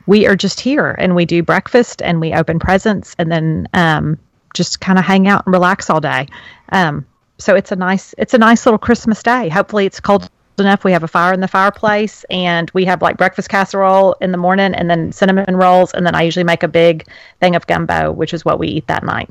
we 0.07 0.27
are 0.27 0.37
just 0.37 0.61
here, 0.61 0.93
and 0.99 1.17
we 1.17 1.25
do 1.25 1.43
breakfast, 1.43 2.03
and 2.03 2.21
we 2.21 2.33
open 2.33 2.59
presents, 2.59 3.17
and 3.19 3.33
then 3.33 3.69
um, 3.75 4.19
just 4.55 4.81
kind 4.81 4.99
of 4.99 5.05
hang 5.05 5.27
out 5.27 5.45
and 5.47 5.53
relax 5.53 5.91
all 5.91 6.01
day. 6.01 6.29
Um, 6.71 7.05
so 7.39 7.57
it's 7.57 7.73
a 7.73 7.77
nice, 7.77 8.15
it's 8.17 8.35
a 8.35 8.39
nice 8.39 8.65
little 8.65 8.79
Christmas 8.79 9.23
day. 9.23 9.49
Hopefully, 9.49 9.87
it's 9.87 9.99
cold 9.99 10.31
enough. 10.61 10.85
We 10.85 10.93
have 10.93 11.03
a 11.03 11.09
fire 11.09 11.33
in 11.33 11.41
the 11.41 11.49
fireplace, 11.49 12.25
and 12.31 12.71
we 12.75 12.85
have 12.85 13.03
like 13.03 13.17
breakfast 13.17 13.49
casserole 13.49 14.15
in 14.21 14.33
the 14.33 14.39
morning, 14.39 14.75
and 14.75 14.89
then 14.89 15.13
cinnamon 15.13 15.57
rolls, 15.57 15.93
and 15.93 16.07
then 16.07 16.15
I 16.15 16.23
usually 16.23 16.45
make 16.45 16.63
a 16.63 16.69
big 16.69 17.07
thing 17.41 17.57
of 17.57 17.67
gumbo, 17.67 18.13
which 18.13 18.33
is 18.33 18.45
what 18.45 18.59
we 18.59 18.69
eat 18.69 18.87
that 18.87 19.03
night. 19.03 19.29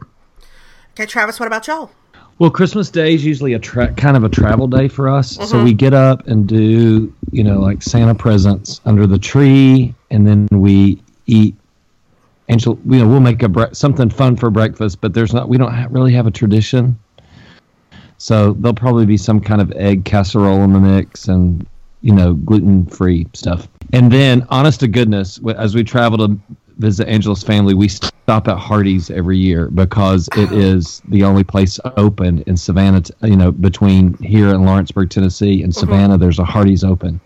Okay, 0.94 1.06
Travis, 1.06 1.40
what 1.40 1.48
about 1.48 1.68
y'all? 1.68 1.92
Well, 2.40 2.50
Christmas 2.50 2.90
Day 2.90 3.14
is 3.14 3.26
usually 3.26 3.54
a 3.54 3.60
tra- 3.60 3.94
kind 3.94 4.16
of 4.16 4.24
a 4.24 4.30
travel 4.30 4.68
day 4.68 4.88
for 4.88 5.10
us. 5.10 5.36
So 5.36 5.44
mm-hmm. 5.44 5.66
we 5.66 5.74
get 5.74 5.94
up 5.94 6.26
and 6.28 6.48
do, 6.48 7.14
you 7.32 7.44
know, 7.44 7.60
like 7.60 7.84
Santa 7.84 8.16
presents 8.16 8.80
under 8.86 9.06
the 9.06 9.20
tree, 9.20 9.94
and 10.10 10.26
then 10.26 10.48
we 10.52 11.02
eat. 11.28 11.56
Angel, 12.52 12.80
you 12.88 12.98
know, 12.98 13.08
we'll 13.08 13.20
make 13.20 13.44
a 13.44 13.48
bre- 13.48 13.74
something 13.74 14.10
fun 14.10 14.36
for 14.36 14.50
breakfast, 14.50 15.02
but 15.02 15.14
there's 15.14 15.34
not. 15.34 15.50
We 15.50 15.58
don't 15.60 15.72
ha- 15.72 15.88
really 15.92 16.14
have 16.14 16.26
a 16.26 16.32
tradition. 16.32 16.98
So 18.20 18.54
there'll 18.54 18.76
probably 18.76 19.06
be 19.06 19.18
some 19.18 19.40
kind 19.40 19.62
of 19.62 19.72
egg 19.72 20.06
casserole 20.06 20.62
in 20.64 20.74
the 20.74 20.80
mix, 20.80 21.28
and 21.28 21.66
you 22.02 22.14
know, 22.14 22.34
gluten 22.34 22.86
free 22.86 23.28
stuff. 23.34 23.68
And 23.94 24.12
then, 24.12 24.46
honest 24.50 24.82
to 24.82 24.88
goodness, 24.88 25.40
as 25.58 25.74
we 25.74 25.84
travel 25.84 26.18
to 26.20 26.40
visit 26.78 27.08
Angela's 27.08 27.44
family, 27.44 27.74
we 27.74 27.88
stop 27.88 28.48
at 28.48 28.58
Hardee's 28.58 29.10
every 29.10 29.38
year 29.38 29.70
because 29.70 30.30
it 30.36 30.52
is 30.52 31.02
the 31.08 31.24
only 31.24 31.46
place 31.46 31.80
open 31.98 32.44
in 32.46 32.58
Savannah. 32.58 33.04
You 33.24 33.38
know, 33.38 33.52
between 33.52 34.14
here 34.18 34.50
and 34.50 34.66
Lawrenceburg, 34.66 35.10
Tennessee, 35.10 35.64
and 35.64 35.74
Savannah, 35.74 36.18
there's 36.18 36.40
a 36.40 36.46
Hardee's 36.46 36.84
open. 36.84 37.22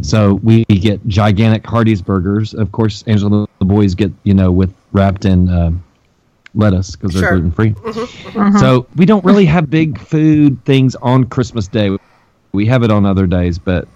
So 0.00 0.34
we 0.42 0.64
get 0.64 1.06
gigantic 1.08 1.64
Hardee's 1.64 2.02
burgers. 2.02 2.54
Of 2.54 2.72
course, 2.72 3.04
Angela 3.06 3.40
and 3.40 3.48
the 3.58 3.66
boys 3.66 3.94
get 3.94 4.12
you 4.24 4.34
know 4.34 4.50
with 4.50 4.74
wrapped 4.92 5.26
in 5.26 5.48
um 5.50 5.84
lettuce 6.54 6.96
because 6.96 7.14
they're 7.14 7.22
Sure. 7.22 7.38
gluten 7.38 7.52
free. 7.52 7.74
So 8.58 8.86
we 8.96 9.06
don't 9.06 9.24
really 9.24 9.46
have 9.46 9.70
big 9.70 9.98
food 9.98 10.64
things 10.64 10.94
on 10.96 11.24
Christmas 11.24 11.68
Day. 11.68 11.96
We 12.52 12.66
have 12.66 12.82
it 12.82 12.90
on 12.90 13.06
other 13.06 13.26
days, 13.26 13.58
but 13.58 13.86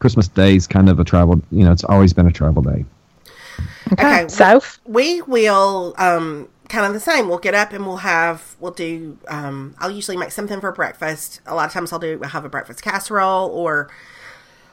Christmas 0.00 0.28
Day 0.28 0.56
is 0.56 0.66
kind 0.66 0.88
of 0.88 1.00
a 1.00 1.04
travel. 1.04 1.40
You 1.50 1.64
know, 1.64 1.72
it's 1.72 1.84
always 1.84 2.12
been 2.12 2.26
a 2.26 2.32
travel 2.32 2.62
day. 2.62 2.84
Okay, 3.92 4.26
So, 4.28 4.60
we 4.86 5.22
will 5.22 5.94
um 5.98 6.48
kind 6.68 6.86
of 6.86 6.94
the 6.94 7.00
same 7.00 7.28
we'll 7.28 7.38
get 7.38 7.54
up 7.54 7.72
and 7.74 7.86
we'll 7.86 7.98
have 7.98 8.56
we'll 8.58 8.72
do 8.72 9.18
um 9.28 9.74
i'll 9.78 9.90
usually 9.90 10.16
make 10.16 10.30
something 10.32 10.58
for 10.58 10.72
breakfast 10.72 11.42
a 11.44 11.54
lot 11.54 11.66
of 11.66 11.72
times 11.72 11.92
i'll 11.92 11.98
do 11.98 12.18
i'll 12.22 12.30
have 12.30 12.46
a 12.46 12.48
breakfast 12.48 12.80
casserole 12.80 13.50
or 13.50 13.90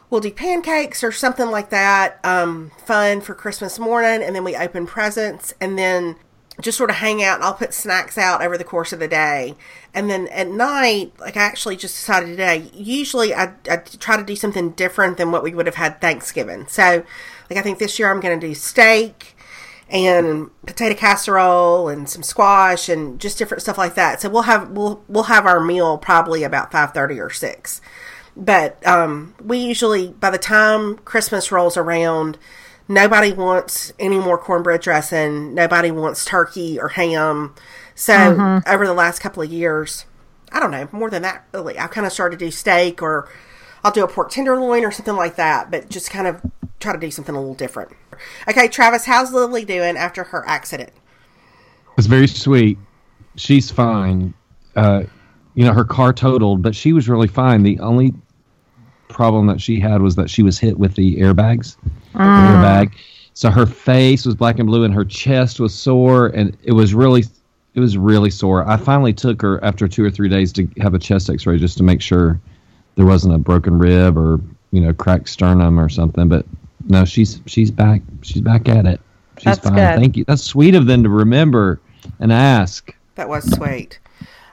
we'll 0.09 0.21
do 0.21 0.31
pancakes 0.31 1.03
or 1.03 1.11
something 1.11 1.51
like 1.51 1.71
that 1.71 2.17
um 2.23 2.71
fun 2.85 3.19
for 3.19 3.35
christmas 3.35 3.77
morning 3.77 4.23
and 4.23 4.33
then 4.33 4.45
we 4.45 4.55
open 4.55 4.87
presents 4.87 5.53
and 5.59 5.77
then 5.77 6.15
just 6.62 6.78
sort 6.78 6.89
of 6.89 6.97
hang 6.97 7.24
out 7.24 7.36
and 7.36 7.43
i'll 7.43 7.53
put 7.53 7.74
snacks 7.74 8.18
out 8.18 8.41
over 8.41 8.57
the 8.57 8.64
course 8.64 8.91
of 8.91 8.99
the 8.99 9.07
day 9.07 9.55
and 9.93 10.10
then 10.10 10.28
at 10.28 10.47
night 10.47 11.12
like 11.20 11.38
i 11.38 11.41
actually 11.41 11.76
just 11.76 11.95
decided 11.95 12.28
today 12.28 12.70
usually 12.74 13.34
i, 13.34 13.53
I 13.70 13.78
try 13.78 14.18
to 14.18 14.24
do 14.24 14.36
something 14.36 14.72
different 14.72 15.18
than 15.18 15.32
what 15.32 15.43
we 15.43 15.53
would 15.53 15.66
have 15.66 15.76
had 15.76 16.01
thanksgiving 16.01 16.68
so 16.68 17.03
like 17.49 17.60
i 17.60 17.62
think 17.62 17.80
this 17.80 17.99
year 17.99 18.12
i'm 18.12 18.20
going 18.20 18.39
to 18.39 18.47
do 18.47 18.53
steak 18.53 19.36
and 19.89 20.51
potato 20.66 20.95
casserole 20.95 21.89
and 21.89 22.07
some 22.07 22.22
squash 22.22 22.89
and 22.89 23.20
just 23.20 23.38
different 23.38 23.62
stuff 23.62 23.78
like 23.78 23.95
that. 23.95 24.22
So 24.22 24.30
we'll 24.30 24.43
have 24.43 24.70
we'll 24.70 25.03
we'll 25.07 25.24
have 25.24 25.45
our 25.45 25.60
meal 25.60 25.97
probably 25.97 26.43
about 26.43 26.72
five 26.72 26.93
thirty 26.93 27.20
or 27.20 27.30
six. 27.30 27.82
But 28.38 28.86
um, 28.88 29.34
we 29.43 29.57
usually 29.57 30.10
by 30.10 30.30
the 30.30 30.38
time 30.38 30.97
Christmas 30.99 31.51
rolls 31.51 31.76
around, 31.76 32.38
nobody 32.89 33.31
wants 33.31 33.93
any 33.97 34.19
more 34.19 34.37
cornbread 34.37 34.81
dressing. 34.81 35.53
Nobody 35.53 35.91
wants 35.91 36.25
turkey 36.25 36.77
or 36.77 36.89
ham. 36.89 37.55
So 37.95 38.61
over 38.67 38.85
the 38.85 38.93
last 38.93 39.19
couple 39.19 39.43
of 39.43 39.51
years, 39.51 40.05
I 40.51 40.59
don't 40.59 40.71
know, 40.71 40.89
more 40.91 41.09
than 41.09 41.21
that, 41.21 41.45
really. 41.53 41.77
I've 41.77 41.91
kind 41.91 42.05
of 42.05 42.11
started 42.11 42.39
to 42.39 42.45
do 42.45 42.51
steak 42.51 43.01
or 43.01 43.29
I'll 43.83 43.91
do 43.91 44.03
a 44.03 44.07
pork 44.07 44.31
tenderloin 44.31 44.83
or 44.83 44.91
something 44.91 45.15
like 45.15 45.35
that, 45.35 45.71
but 45.71 45.89
just 45.89 46.09
kind 46.09 46.27
of 46.27 46.41
try 46.79 46.91
to 46.91 46.99
do 46.99 47.11
something 47.11 47.35
a 47.35 47.39
little 47.39 47.55
different. 47.55 47.91
Okay, 48.47 48.67
Travis, 48.67 49.05
how's 49.05 49.31
Lily 49.31 49.63
doing 49.63 49.95
after 49.95 50.23
her 50.25 50.47
accident? 50.47 50.91
It's 51.97 52.07
very 52.07 52.27
sweet. 52.27 52.77
She's 53.35 53.69
fine. 53.69 54.33
Uh, 54.75 55.03
you 55.55 55.65
know, 55.65 55.73
her 55.73 55.85
car 55.85 56.13
totaled, 56.13 56.61
but 56.61 56.75
she 56.75 56.93
was 56.93 57.07
really 57.09 57.27
fine. 57.27 57.63
The 57.63 57.79
only 57.79 58.13
problem 59.20 59.47
that 59.47 59.59
she 59.59 59.82
had 59.82 60.01
was 60.01 60.15
that 60.15 60.30
she 60.30 60.43
was 60.43 60.57
hit 60.57 60.80
with 60.80 60.95
the 60.95 61.17
airbags, 61.17 61.76
the 62.13 62.20
ah. 62.20 62.53
airbag. 62.53 62.93
So 63.34 63.49
her 63.49 63.65
face 63.65 64.26
was 64.26 64.34
black 64.34 64.59
and 64.59 64.65
blue, 64.65 64.86
and 64.86 64.93
her 64.93 65.03
chest 65.03 65.59
was 65.59 65.76
sore, 65.76 66.28
and 66.28 66.57
it 66.63 66.72
was 66.72 66.93
really, 66.93 67.26
it 67.74 67.82
was 67.82 67.97
really 67.97 68.30
sore. 68.30 68.65
I 68.65 68.78
finally 68.78 69.11
took 69.11 69.41
her 69.41 69.61
after 69.61 69.89
two 69.89 70.05
or 70.05 70.09
three 70.09 70.30
days 70.30 70.53
to 70.53 70.70
have 70.80 70.93
a 70.93 70.99
chest 70.99 71.30
X-ray 71.30 71.57
just 71.57 71.78
to 71.80 71.84
make 71.84 72.01
sure 72.01 72.39
there 72.95 73.05
wasn't 73.05 73.36
a 73.36 73.38
broken 73.38 73.78
rib 73.78 74.17
or 74.17 74.39
you 74.72 74.80
know 74.80 74.93
cracked 74.93 75.28
sternum 75.28 75.78
or 75.78 75.89
something. 75.89 76.30
But 76.30 76.45
no, 76.88 77.03
she's 77.03 77.41
she's 77.45 77.72
back. 77.72 78.01
She's 78.22 78.41
back 78.41 78.70
at 78.70 78.86
it. 78.86 79.01
She's 79.36 79.43
That's 79.43 79.59
fine. 79.59 79.76
good. 79.76 79.99
Thank 79.99 80.15
you. 80.15 80.24
That's 80.24 80.43
sweet 80.43 80.76
of 80.76 80.86
them 80.86 81.03
to 81.03 81.09
remember 81.09 81.82
and 82.22 82.32
ask. 82.32 82.95
That 83.15 83.28
was 83.28 83.43
sweet. 83.53 83.99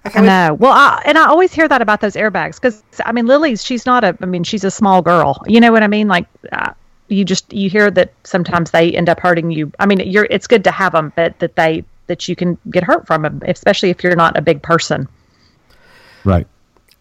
Okay, 0.07 0.19
I 0.19 0.23
we- 0.23 0.27
know. 0.29 0.55
Well, 0.55 0.73
I, 0.73 1.03
and 1.05 1.19
I 1.19 1.27
always 1.27 1.53
hear 1.53 1.69
that 1.69 1.83
about 1.83 2.01
those 2.01 2.15
airbags 2.15 2.57
because 2.61 2.83
I 3.05 3.13
mean, 3.13 3.27
Lily's 3.27 3.65
she's 3.65 3.87
not 3.87 4.05
a. 4.05 4.17
I 4.21 4.27
mean, 4.27 4.45
she's 4.45 4.65
a 4.65 4.71
small 4.71 5.03
girl. 5.03 5.43
You 5.47 5.61
know 5.61 5.73
what 5.73 5.83
I 5.83 5.89
mean? 5.89 6.09
Like, 6.09 6.27
uh, 6.53 6.73
you 7.09 7.25
just 7.25 7.53
you 7.53 7.69
hear 7.71 7.91
that 7.91 8.13
sometimes 8.25 8.71
they 8.71 8.93
end 8.93 9.09
up 9.09 9.21
hurting 9.21 9.51
you. 9.51 9.73
I 9.79 9.87
mean, 9.87 10.01
you're 10.01 10.27
it's 10.31 10.47
good 10.47 10.65
to 10.65 10.71
have 10.71 10.93
them, 10.93 11.13
but 11.17 11.39
that 11.41 11.57
they 11.57 11.85
that 12.07 12.29
you 12.29 12.37
can 12.37 12.57
get 12.71 12.85
hurt 12.85 13.07
from 13.07 13.23
them, 13.23 13.43
especially 13.47 13.91
if 13.91 14.03
you're 14.05 14.17
not 14.17 14.37
a 14.37 14.43
big 14.43 14.63
person. 14.63 15.09
Right. 16.25 16.47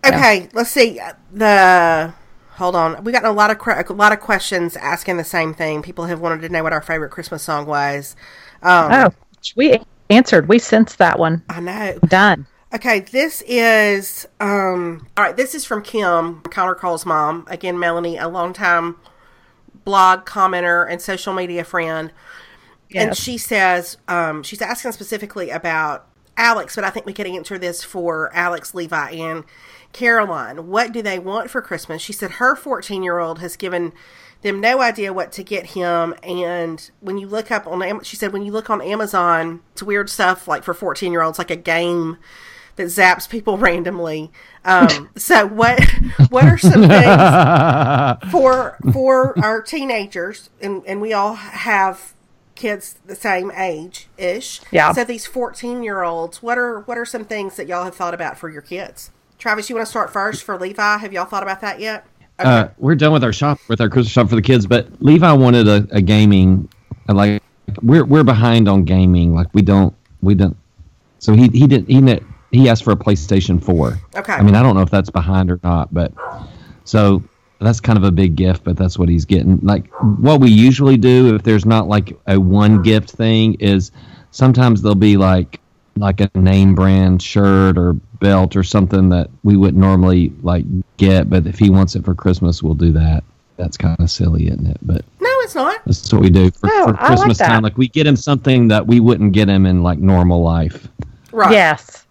Okay, 0.05 0.49
let's 0.53 0.69
see. 0.69 0.99
The 1.33 2.13
hold 2.51 2.75
on, 2.75 3.03
we 3.03 3.11
got 3.11 3.25
a 3.25 3.31
lot 3.31 3.49
of 3.51 3.59
que- 3.59 3.83
a 3.87 3.93
lot 3.93 4.13
of 4.13 4.19
questions 4.19 4.77
asking 4.77 5.17
the 5.17 5.23
same 5.23 5.53
thing. 5.53 5.81
People 5.81 6.05
have 6.05 6.19
wanted 6.19 6.41
to 6.41 6.49
know 6.49 6.63
what 6.63 6.73
our 6.73 6.81
favorite 6.81 7.09
Christmas 7.09 7.43
song 7.43 7.65
was. 7.65 8.15
Um, 8.61 8.91
Oh, 8.91 9.13
we 9.55 9.79
answered. 10.09 10.47
We 10.47 10.59
sensed 10.59 10.99
that 10.99 11.17
one. 11.19 11.43
I 11.49 11.59
know. 11.59 11.99
Done. 12.07 12.45
Okay, 12.73 12.99
this 12.99 13.41
is 13.47 14.27
um 14.39 15.07
all 15.15 15.23
right, 15.23 15.37
this 15.37 15.55
is 15.55 15.65
from 15.65 15.81
Kim, 15.81 16.41
Connor 16.41 16.75
Cole's 16.75 17.05
mom. 17.05 17.45
Again, 17.49 17.79
Melanie, 17.79 18.17
a 18.17 18.27
longtime 18.27 18.97
blog 19.83 20.25
commenter 20.25 20.85
and 20.89 21.01
social 21.01 21.33
media 21.33 21.63
friend. 21.63 22.11
And 22.93 23.15
she 23.15 23.37
says, 23.37 23.97
um, 24.07 24.41
she's 24.43 24.61
asking 24.61 24.93
specifically 24.93 25.49
about 25.49 26.07
Alex, 26.37 26.75
but 26.75 26.83
I 26.83 26.89
think 26.89 27.05
we 27.05 27.13
could 27.13 27.27
answer 27.27 27.57
this 27.57 27.83
for 27.83 28.33
Alex, 28.33 28.73
Levi, 28.73 29.11
and 29.11 29.43
Caroline. 29.91 30.67
What 30.67 30.91
do 30.91 31.01
they 31.01 31.19
want 31.19 31.49
for 31.49 31.61
Christmas? 31.61 32.01
She 32.01 32.13
said 32.13 32.31
her 32.31 32.55
14 32.55 33.03
year 33.03 33.19
old 33.19 33.39
has 33.39 33.55
given 33.57 33.93
them 34.41 34.59
no 34.59 34.81
idea 34.81 35.13
what 35.13 35.31
to 35.33 35.43
get 35.43 35.67
him. 35.67 36.13
And 36.23 36.89
when 36.99 37.17
you 37.17 37.27
look 37.27 37.51
up 37.51 37.67
on, 37.67 38.03
she 38.03 38.15
said, 38.15 38.31
when 38.33 38.43
you 38.43 38.51
look 38.51 38.69
on 38.69 38.81
Amazon, 38.81 39.61
it's 39.71 39.83
weird 39.83 40.09
stuff 40.09 40.47
like 40.47 40.63
for 40.63 40.73
14 40.73 41.11
year 41.11 41.21
olds, 41.21 41.37
like 41.37 41.51
a 41.51 41.55
game 41.55 42.17
that 42.75 42.85
zaps 42.87 43.27
people 43.29 43.57
randomly. 43.69 44.31
Um, 44.63 45.09
so 45.15 45.45
what, 45.47 45.79
what 46.29 46.45
are 46.45 46.57
some 46.57 46.81
things 46.87 48.31
for 48.31 48.77
for 48.91 49.37
our 49.43 49.61
teenagers 49.61 50.49
and 50.61 50.83
and 50.87 51.01
we 51.01 51.13
all 51.13 51.35
have 51.35 52.13
kids 52.55 52.95
the 53.05 53.15
same 53.15 53.51
age 53.51 54.07
ish 54.17 54.61
Yeah. 54.71 54.93
so 54.93 55.03
these 55.03 55.25
14 55.25 55.83
year 55.83 56.03
olds 56.03 56.41
what 56.41 56.57
are 56.57 56.79
what 56.81 56.97
are 56.97 57.03
some 57.05 57.25
things 57.25 57.57
that 57.57 57.67
y'all 57.67 57.83
have 57.83 57.95
thought 57.95 58.13
about 58.13 58.37
for 58.37 58.49
your 58.49 58.61
kids 58.61 59.11
travis 59.37 59.69
you 59.69 59.75
want 59.75 59.85
to 59.85 59.89
start 59.89 60.11
first 60.13 60.41
for 60.43 60.57
levi 60.57 60.97
have 60.97 61.11
y'all 61.11 61.25
thought 61.25 61.43
about 61.43 61.59
that 61.59 61.81
yet 61.81 62.05
Uh, 62.39 62.69
we're 62.77 62.95
done 62.95 63.11
with 63.11 63.25
our 63.25 63.33
shop 63.33 63.59
with 63.67 63.81
our 63.81 63.89
Christmas 63.89 64.11
shop 64.13 64.29
for 64.29 64.35
the 64.35 64.41
kids, 64.41 64.65
but 64.67 64.87
Levi 65.01 65.31
wanted 65.33 65.67
a, 65.67 65.85
a 65.91 66.01
gaming. 66.01 66.67
uh, 67.09 67.13
Like 67.13 67.43
we're 67.81 68.05
we're 68.05 68.23
behind 68.25 68.67
on 68.69 68.83
gaming. 68.85 69.33
Like 69.35 69.47
we 69.53 69.61
don't 69.61 69.93
we 70.21 70.33
don't. 70.35 70.55
So 71.19 71.33
he 71.33 71.47
he 71.49 71.65
didn't 71.67 71.87
he 71.89 72.01
ne- 72.01 72.19
he 72.55 72.69
asked 72.69 72.83
for 72.83 72.91
a 72.91 72.95
PlayStation 72.95 73.63
Four. 73.63 73.99
Okay. 74.15 74.33
I 74.33 74.41
mean 74.41 74.55
I 74.55 74.63
don't 74.63 74.75
know 74.75 74.81
if 74.81 74.91
that's 74.91 75.09
behind 75.09 75.51
or 75.51 75.59
not, 75.63 75.93
but 75.93 76.13
so 76.83 77.23
that's 77.59 77.79
kind 77.79 77.97
of 77.97 78.03
a 78.03 78.11
big 78.11 78.35
gift, 78.35 78.63
but 78.63 78.77
that's 78.77 78.97
what 78.97 79.09
he's 79.09 79.25
getting. 79.25 79.59
Like 79.61 79.87
what 80.01 80.39
we 80.41 80.49
usually 80.49 80.97
do 80.97 81.35
if 81.35 81.43
there's 81.43 81.65
not 81.65 81.87
like 81.87 82.17
a 82.27 82.39
one 82.39 82.81
gift 82.81 83.11
thing 83.11 83.55
is 83.55 83.91
sometimes 84.31 84.81
there'll 84.81 84.95
be 84.95 85.17
like 85.17 85.59
like 85.97 86.19
a 86.19 86.29
name 86.35 86.75
brand 86.75 87.21
shirt 87.21 87.77
or 87.77 87.93
belt 87.93 88.55
or 88.55 88.63
something 88.63 89.09
that 89.09 89.29
we 89.43 89.55
wouldn't 89.55 89.79
normally 89.79 90.33
like 90.41 90.65
get, 90.97 91.29
but 91.29 91.47
if 91.47 91.57
he 91.57 91.69
wants 91.69 91.95
it 91.95 92.03
for 92.03 92.13
Christmas, 92.13 92.61
we'll 92.61 92.73
do 92.73 92.91
that. 92.91 93.23
That's 93.57 93.77
kind 93.77 93.97
of 93.99 94.11
silly, 94.11 94.47
isn't 94.47 94.67
it? 94.67 94.77
But 94.81 95.05
no 95.21 95.29
it's 95.41 95.55
not 95.55 95.83
that's 95.85 96.11
what 96.11 96.21
we 96.21 96.29
do 96.29 96.51
for, 96.51 96.67
No, 96.67 96.87
for 96.87 96.99
I 96.99 97.09
like 97.09 97.17
Christmas 97.17 97.37
time. 97.37 97.63
Like 97.63 97.77
we 97.77 97.87
get 97.87 98.05
him 98.05 98.17
something 98.17 98.67
that 98.67 98.85
we 98.85 98.99
wouldn't 98.99 99.31
get 99.31 99.47
him 99.47 99.65
in 99.65 99.81
like 99.83 99.99
normal 99.99 100.43
life. 100.43 100.89
right 101.31 101.51
Yes. 101.51 102.04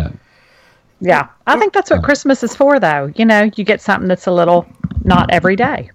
Like, 0.00 0.10
yeah, 0.12 0.16
Yeah. 1.00 1.28
I 1.46 1.58
think 1.58 1.72
that's 1.72 1.90
what 1.90 2.02
Christmas 2.02 2.42
is 2.42 2.54
for, 2.54 2.78
though. 2.80 3.12
You 3.16 3.24
know, 3.24 3.50
you 3.56 3.64
get 3.64 3.80
something 3.80 4.08
that's 4.08 4.26
a 4.26 4.32
little 4.32 4.66
not 5.04 5.30
every 5.30 5.56
day. 5.56 5.90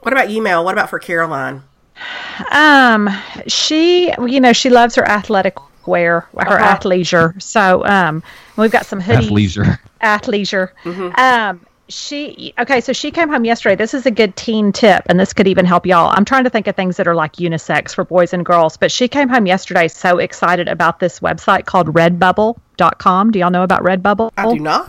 what 0.00 0.12
about 0.12 0.28
you 0.30 0.42
mel 0.42 0.64
what 0.64 0.74
about 0.74 0.90
for 0.90 0.98
caroline 0.98 1.62
Um, 2.50 3.08
she, 3.46 4.12
you 4.26 4.40
know, 4.40 4.52
she 4.52 4.68
loves 4.70 4.94
her 4.96 5.08
athletic 5.08 5.56
wear, 5.86 6.26
her 6.36 6.60
Uh-huh. 6.60 6.76
athleisure. 6.76 7.40
So, 7.42 7.84
um, 7.86 8.22
we've 8.56 8.70
got 8.70 8.84
some 8.86 9.00
hoodies. 9.00 9.28
athleisure. 9.30 9.78
athleisure. 10.02 10.68
Um, 11.18 11.60
she 11.88 12.54
okay, 12.58 12.80
so 12.80 12.92
she 12.94 13.10
came 13.10 13.28
home 13.28 13.44
yesterday. 13.44 13.76
This 13.76 13.92
is 13.94 14.06
a 14.06 14.10
good 14.10 14.34
teen 14.36 14.72
tip, 14.72 15.04
and 15.06 15.20
this 15.20 15.32
could 15.34 15.46
even 15.46 15.66
help 15.66 15.84
y'all. 15.86 16.12
I'm 16.16 16.24
trying 16.24 16.44
to 16.44 16.50
think 16.50 16.66
of 16.66 16.74
things 16.74 16.96
that 16.96 17.06
are 17.06 17.14
like 17.14 17.34
unisex 17.34 17.94
for 17.94 18.04
boys 18.04 18.32
and 18.32 18.44
girls, 18.44 18.76
but 18.78 18.90
she 18.90 19.06
came 19.06 19.28
home 19.28 19.44
yesterday 19.46 19.88
so 19.88 20.18
excited 20.18 20.66
about 20.68 20.98
this 20.98 21.20
website 21.20 21.66
called 21.66 21.94
Redbubble.com. 22.76 23.30
Do 23.30 23.38
y'all 23.38 23.50
know 23.50 23.62
about 23.62 23.82
Redbubble? 23.82 24.30
i 24.36 24.52
do 24.52 24.60
not 24.60 24.86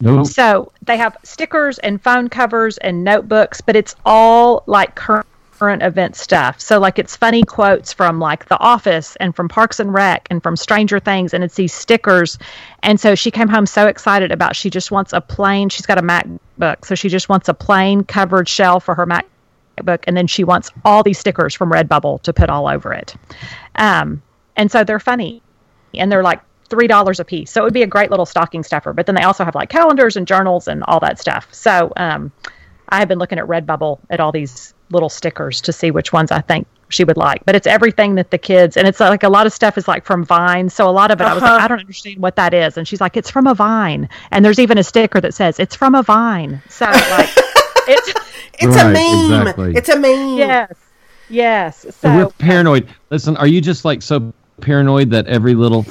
No, 0.00 0.24
So 0.24 0.72
they 0.82 0.96
have 0.96 1.16
stickers 1.22 1.78
and 1.80 2.02
phone 2.02 2.28
covers 2.28 2.78
and 2.78 3.04
notebooks, 3.04 3.60
but 3.60 3.76
it's 3.76 3.94
all 4.04 4.62
like 4.66 4.94
current 4.94 5.26
current 5.52 5.82
event 5.82 6.16
stuff. 6.16 6.58
So 6.58 6.78
like 6.78 6.98
it's 6.98 7.14
funny 7.14 7.42
quotes 7.42 7.92
from 7.92 8.18
like 8.18 8.48
The 8.48 8.58
Office 8.58 9.14
and 9.16 9.36
from 9.36 9.46
Parks 9.46 9.78
and 9.78 9.92
Rec 9.92 10.26
and 10.30 10.42
from 10.42 10.56
Stranger 10.56 10.98
Things, 10.98 11.34
and 11.34 11.44
it's 11.44 11.56
these 11.56 11.74
stickers. 11.74 12.38
And 12.82 12.98
so 12.98 13.14
she 13.14 13.30
came 13.30 13.48
home 13.48 13.66
so 13.66 13.86
excited 13.86 14.32
about 14.32 14.56
she 14.56 14.70
just 14.70 14.90
wants 14.90 15.12
a 15.12 15.20
plain. 15.20 15.68
She's 15.68 15.84
got 15.84 15.98
a 15.98 16.02
MacBook, 16.02 16.86
so 16.86 16.94
she 16.94 17.10
just 17.10 17.28
wants 17.28 17.46
a 17.48 17.54
plain 17.54 18.04
covered 18.04 18.48
shell 18.48 18.80
for 18.80 18.94
her 18.94 19.06
MacBook, 19.06 20.02
and 20.04 20.16
then 20.16 20.26
she 20.26 20.44
wants 20.44 20.70
all 20.82 21.02
these 21.02 21.18
stickers 21.18 21.54
from 21.54 21.70
Redbubble 21.70 22.22
to 22.22 22.32
put 22.32 22.48
all 22.48 22.66
over 22.66 22.94
it. 22.94 23.14
Um, 23.74 24.22
and 24.56 24.70
so 24.70 24.82
they're 24.82 24.98
funny 24.98 25.42
and 25.94 26.10
they're 26.10 26.22
like 26.22 26.40
three 26.70 26.86
dollars 26.86 27.20
a 27.20 27.24
piece. 27.24 27.50
So 27.50 27.60
it 27.60 27.64
would 27.64 27.74
be 27.74 27.82
a 27.82 27.86
great 27.86 28.10
little 28.10 28.26
stocking 28.26 28.62
stuffer. 28.62 28.92
But 28.92 29.06
then 29.06 29.14
they 29.14 29.22
also 29.22 29.44
have 29.44 29.54
like 29.54 29.68
calendars 29.68 30.16
and 30.16 30.26
journals 30.26 30.68
and 30.68 30.82
all 30.84 31.00
that 31.00 31.18
stuff. 31.18 31.48
So 31.52 31.92
um, 31.96 32.32
I 32.88 33.00
have 33.00 33.08
been 33.08 33.18
looking 33.18 33.38
at 33.38 33.46
Redbubble 33.46 33.98
at 34.08 34.20
all 34.20 34.32
these 34.32 34.72
little 34.90 35.08
stickers 35.08 35.60
to 35.62 35.72
see 35.72 35.90
which 35.90 36.12
ones 36.12 36.32
I 36.32 36.40
think 36.40 36.66
she 36.88 37.04
would 37.04 37.16
like. 37.16 37.44
But 37.44 37.54
it's 37.54 37.66
everything 37.66 38.16
that 38.16 38.30
the 38.30 38.38
kids 38.38 38.76
and 38.76 38.86
it's 38.88 39.00
like 39.00 39.22
a 39.22 39.28
lot 39.28 39.46
of 39.46 39.52
stuff 39.52 39.76
is 39.78 39.86
like 39.86 40.04
from 40.04 40.24
Vine. 40.24 40.68
So 40.68 40.88
a 40.88 40.90
lot 40.90 41.10
of 41.10 41.20
it 41.20 41.24
I 41.24 41.34
was 41.34 41.42
like, 41.42 41.60
I 41.60 41.68
don't 41.68 41.80
understand 41.80 42.18
what 42.18 42.36
that 42.36 42.54
is. 42.54 42.76
And 42.76 42.86
she's 42.86 43.00
like, 43.00 43.16
it's 43.16 43.30
from 43.30 43.46
a 43.46 43.54
vine. 43.54 44.08
And 44.30 44.44
there's 44.44 44.58
even 44.58 44.78
a 44.78 44.84
sticker 44.84 45.20
that 45.20 45.34
says 45.34 45.58
it's 45.60 45.74
from 45.74 45.94
a 45.94 46.02
vine. 46.02 46.62
So 46.68 46.86
like 46.86 47.28
it's 47.86 48.14
it's 48.54 48.76
a 48.76 48.92
meme 48.92 49.40
exactly. 49.40 49.74
it's 49.74 49.88
a 49.88 49.98
meme 49.98 50.36
yes. 50.38 50.74
Yes. 51.28 51.86
And 52.02 52.16
we're 52.16 52.30
paranoid. 52.30 52.88
Listen, 53.10 53.36
are 53.36 53.46
you 53.46 53.60
just 53.60 53.84
like 53.84 54.02
so 54.02 54.32
paranoid 54.60 55.10
that 55.10 55.26
every 55.26 55.54
little 55.54 55.86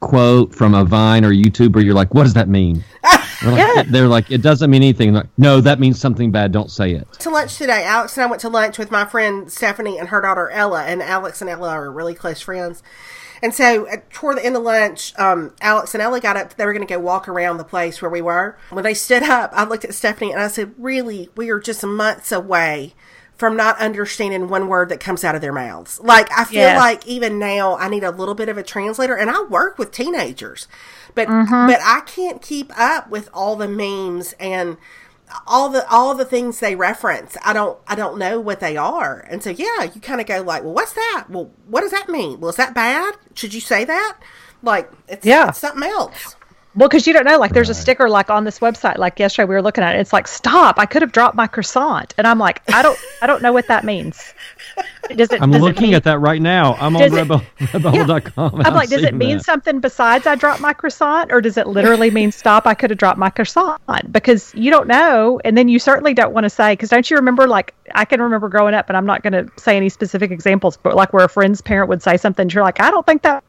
quote 0.00 0.54
from 0.54 0.74
a 0.74 0.84
Vine 0.84 1.24
or 1.24 1.30
YouTuber, 1.32 1.84
you're 1.84 1.94
like, 1.94 2.14
what 2.14 2.24
does 2.24 2.34
that 2.34 2.48
mean? 2.48 2.84
We're 3.44 3.50
like- 3.52 3.58
Yeah. 3.76 3.82
They're 3.86 4.08
like, 4.08 4.30
it 4.30 4.42
doesn't 4.42 4.70
mean 4.70 4.82
anything. 4.82 5.12
Like, 5.14 5.26
no, 5.38 5.60
that 5.60 5.78
means 5.80 6.00
something 6.00 6.30
bad. 6.30 6.52
Don't 6.52 6.70
say 6.70 6.92
it. 6.92 7.06
to 7.20 7.30
lunch 7.30 7.56
today. 7.58 7.84
Alex 7.84 8.16
and 8.16 8.24
I 8.24 8.26
went 8.26 8.40
to 8.42 8.48
lunch 8.48 8.78
with 8.78 8.90
my 8.90 9.04
friend 9.04 9.50
Stephanie 9.50 9.98
and 9.98 10.08
her 10.08 10.20
daughter 10.20 10.50
Ella, 10.50 10.84
and 10.84 11.02
Alex 11.02 11.40
and 11.40 11.48
Ella 11.50 11.68
are 11.70 11.90
really 11.90 12.14
close 12.14 12.40
friends. 12.40 12.82
And 13.40 13.54
so, 13.54 13.86
at, 13.86 14.10
toward 14.10 14.38
the 14.38 14.44
end 14.44 14.56
of 14.56 14.64
lunch, 14.64 15.16
um, 15.16 15.54
Alex 15.60 15.94
and 15.94 16.02
Ella 16.02 16.20
got 16.20 16.36
up. 16.36 16.54
They 16.56 16.66
were 16.66 16.72
going 16.72 16.84
to 16.86 16.92
go 16.92 16.98
walk 16.98 17.28
around 17.28 17.58
the 17.58 17.64
place 17.64 18.02
where 18.02 18.10
we 18.10 18.20
were. 18.20 18.58
When 18.70 18.82
they 18.82 18.94
stood 18.94 19.22
up, 19.22 19.52
I 19.54 19.62
looked 19.62 19.84
at 19.84 19.94
Stephanie 19.94 20.32
and 20.32 20.40
I 20.40 20.48
said, 20.48 20.74
"Really, 20.76 21.28
we 21.36 21.48
are 21.50 21.60
just 21.60 21.84
months 21.86 22.32
away 22.32 22.94
from 23.38 23.56
not 23.56 23.78
understanding 23.78 24.48
one 24.48 24.68
word 24.68 24.88
that 24.90 24.98
comes 25.00 25.22
out 25.24 25.34
of 25.36 25.40
their 25.40 25.52
mouths. 25.52 26.00
Like 26.00 26.28
I 26.36 26.44
feel 26.44 26.60
Yes. 26.62 26.78
like 26.78 27.06
even 27.06 27.38
now, 27.38 27.76
I 27.76 27.88
need 27.88 28.04
a 28.04 28.10
little 28.10 28.34
bit 28.34 28.48
of 28.48 28.58
a 28.58 28.62
translator. 28.64 29.16
And 29.16 29.30
I 29.30 29.42
work 29.42 29.78
with 29.78 29.92
teenagers, 29.92 30.66
but 31.14 31.28
mm-hmm. 31.28 31.66
but 31.68 31.78
I 31.82 32.00
can't 32.00 32.42
keep 32.42 32.76
up 32.78 33.08
with 33.08 33.30
all 33.32 33.54
the 33.56 33.68
memes 33.68 34.34
and 34.40 34.76
all 35.46 35.68
the 35.68 35.86
all 35.88 36.14
the 36.14 36.24
things 36.24 36.58
they 36.58 36.74
reference 36.74 37.36
i 37.44 37.52
don't 37.52 37.78
i 37.86 37.94
don't 37.94 38.16
know 38.16 38.40
what 38.40 38.60
they 38.60 38.78
are 38.78 39.26
and 39.28 39.42
so 39.42 39.50
yeah 39.50 39.82
you 39.82 40.00
kind 40.00 40.22
of 40.22 40.26
go 40.26 40.40
like 40.40 40.62
well 40.64 40.72
what's 40.72 40.94
that 40.94 41.26
well 41.28 41.50
what 41.66 41.82
does 41.82 41.90
that 41.90 42.08
mean 42.08 42.40
well 42.40 42.48
is 42.48 42.56
that 42.56 42.72
bad 42.74 43.14
should 43.34 43.52
you 43.52 43.60
say 43.60 43.84
that 43.84 44.16
like 44.62 44.90
it's 45.06 45.26
Yeah. 45.26 45.50
it's 45.50 45.58
something 45.58 45.82
else 45.86 46.34
Well, 46.78 46.88
because 46.88 47.08
you 47.08 47.12
don't 47.12 47.24
know, 47.24 47.38
like 47.40 47.52
there's 47.52 47.70
a 47.70 47.74
sticker 47.74 48.08
like 48.08 48.30
on 48.30 48.44
this 48.44 48.60
website. 48.60 48.98
Like 48.98 49.18
yesterday, 49.18 49.48
we 49.48 49.54
were 49.56 49.62
looking 49.62 49.82
at 49.82 49.96
it. 49.96 49.98
It's 49.98 50.12
like, 50.12 50.28
"Stop! 50.28 50.78
I 50.78 50.86
could 50.86 51.02
have 51.02 51.10
dropped 51.10 51.34
my 51.34 51.48
croissant," 51.48 52.14
and 52.16 52.24
I'm 52.24 52.38
like, 52.38 52.62
I 52.72 52.82
don't, 52.82 52.96
I 53.20 53.26
don't 53.26 53.42
know 53.42 53.52
what 53.52 53.66
that 53.66 53.84
means. 53.84 54.32
Does 55.16 55.32
it? 55.32 55.42
I'm 55.42 55.50
does 55.50 55.60
it 55.60 55.64
looking 55.64 55.82
mean- 55.84 55.94
at 55.94 56.04
that 56.04 56.20
right 56.20 56.40
now. 56.40 56.74
I'm 56.74 56.94
on 56.94 57.10
rebel, 57.10 57.42
rebel.com. 57.74 58.54
and 58.58 58.66
I'm 58.66 58.74
like, 58.74 58.90
does 58.90 59.02
it 59.02 59.14
mean 59.14 59.38
that. 59.38 59.44
something 59.44 59.80
besides 59.80 60.26
I 60.26 60.34
dropped 60.34 60.60
my 60.60 60.74
croissant, 60.74 61.32
or 61.32 61.40
does 61.40 61.56
it 61.56 61.66
literally 61.66 62.10
mean 62.10 62.30
stop? 62.30 62.66
I 62.66 62.74
could 62.74 62.90
have 62.90 62.98
dropped 62.98 63.18
my 63.18 63.30
croissant 63.30 63.80
because 64.12 64.54
you 64.54 64.70
don't 64.70 64.86
know, 64.86 65.40
and 65.44 65.56
then 65.56 65.66
you 65.68 65.78
certainly 65.78 66.12
don't 66.12 66.34
want 66.34 66.44
to 66.44 66.50
say 66.50 66.74
because 66.74 66.90
don't 66.90 67.10
you 67.10 67.16
remember? 67.16 67.48
Like 67.48 67.74
I 67.94 68.04
can 68.04 68.20
remember 68.20 68.48
growing 68.50 68.74
up, 68.74 68.88
and 68.88 68.96
I'm 68.96 69.06
not 69.06 69.22
going 69.22 69.32
to 69.32 69.50
say 69.56 69.76
any 69.76 69.88
specific 69.88 70.30
examples, 70.30 70.76
but 70.76 70.94
like 70.94 71.12
where 71.14 71.24
a 71.24 71.28
friend's 71.28 71.62
parent 71.62 71.88
would 71.88 72.02
say 72.02 72.18
something, 72.18 72.42
and 72.42 72.52
you're 72.52 72.62
like, 72.62 72.78
I 72.80 72.90
don't 72.90 73.06
think 73.06 73.22
that 73.22 73.42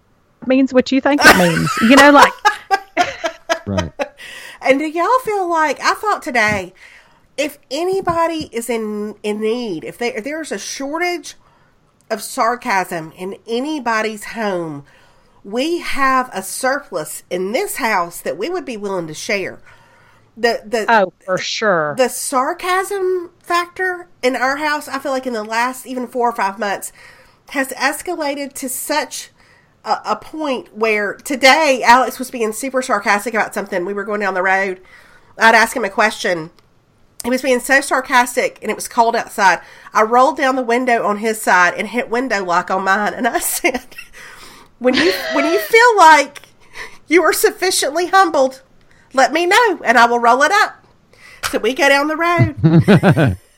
means 0.47 0.73
what 0.73 0.91
you 0.91 1.01
think 1.01 1.21
it 1.23 1.37
means. 1.37 1.69
You 1.81 1.95
know, 1.97 2.11
like 2.11 2.31
Right. 3.69 3.93
And 4.61 4.79
do 4.79 4.85
y'all 4.85 5.19
feel 5.23 5.49
like 5.49 5.79
I 5.79 5.93
thought 5.93 6.21
today, 6.21 6.73
if 7.37 7.57
anybody 7.71 8.49
is 8.51 8.69
in 8.69 9.15
in 9.23 9.39
need, 9.39 9.83
if, 9.85 9.97
they, 9.97 10.13
if 10.13 10.23
there's 10.23 10.51
a 10.51 10.59
shortage 10.59 11.35
of 12.09 12.21
sarcasm 12.21 13.13
in 13.13 13.37
anybody's 13.47 14.25
home, 14.25 14.83
we 15.43 15.79
have 15.79 16.29
a 16.33 16.43
surplus 16.43 17.23
in 17.29 17.51
this 17.51 17.77
house 17.77 18.19
that 18.21 18.37
we 18.37 18.49
would 18.49 18.65
be 18.65 18.77
willing 18.77 19.07
to 19.07 19.13
share. 19.13 19.61
The 20.35 20.61
the 20.65 20.85
oh, 20.87 21.13
for 21.25 21.37
sure. 21.37 21.95
the 21.97 22.07
sarcasm 22.07 23.31
factor 23.39 24.07
in 24.21 24.35
our 24.35 24.57
house, 24.57 24.87
I 24.87 24.99
feel 24.99 25.11
like 25.11 25.27
in 25.27 25.33
the 25.33 25.43
last 25.43 25.85
even 25.85 26.07
four 26.07 26.29
or 26.29 26.35
five 26.35 26.59
months, 26.59 26.91
has 27.49 27.69
escalated 27.69 28.53
to 28.53 28.69
such 28.69 29.31
a, 29.85 29.97
a 30.05 30.15
point 30.15 30.75
where 30.75 31.13
today 31.13 31.81
Alex 31.83 32.19
was 32.19 32.31
being 32.31 32.53
super 32.53 32.81
sarcastic 32.81 33.33
about 33.33 33.53
something. 33.53 33.85
We 33.85 33.93
were 33.93 34.03
going 34.03 34.19
down 34.19 34.33
the 34.33 34.43
road. 34.43 34.81
I'd 35.37 35.55
ask 35.55 35.75
him 35.75 35.85
a 35.85 35.89
question. 35.89 36.51
He 37.23 37.29
was 37.29 37.41
being 37.41 37.59
so 37.59 37.81
sarcastic, 37.81 38.59
and 38.61 38.71
it 38.71 38.75
was 38.75 38.87
cold 38.87 39.15
outside. 39.15 39.59
I 39.93 40.03
rolled 40.03 40.37
down 40.37 40.55
the 40.55 40.63
window 40.63 41.03
on 41.05 41.17
his 41.17 41.41
side 41.41 41.73
and 41.75 41.87
hit 41.87 42.09
window 42.09 42.43
lock 42.43 42.71
on 42.71 42.83
mine, 42.83 43.13
and 43.13 43.27
I 43.27 43.39
said, 43.39 43.95
"When 44.79 44.93
you 44.93 45.11
when 45.33 45.45
you 45.45 45.59
feel 45.59 45.97
like 45.97 46.43
you 47.07 47.21
are 47.23 47.33
sufficiently 47.33 48.07
humbled, 48.07 48.61
let 49.13 49.33
me 49.33 49.45
know, 49.45 49.81
and 49.83 49.97
I 49.97 50.05
will 50.05 50.19
roll 50.19 50.43
it 50.43 50.51
up." 50.51 50.85
So 51.51 51.59
we 51.59 51.73
go 51.73 51.89
down 51.89 52.07
the 52.07 52.15
road 52.15 53.37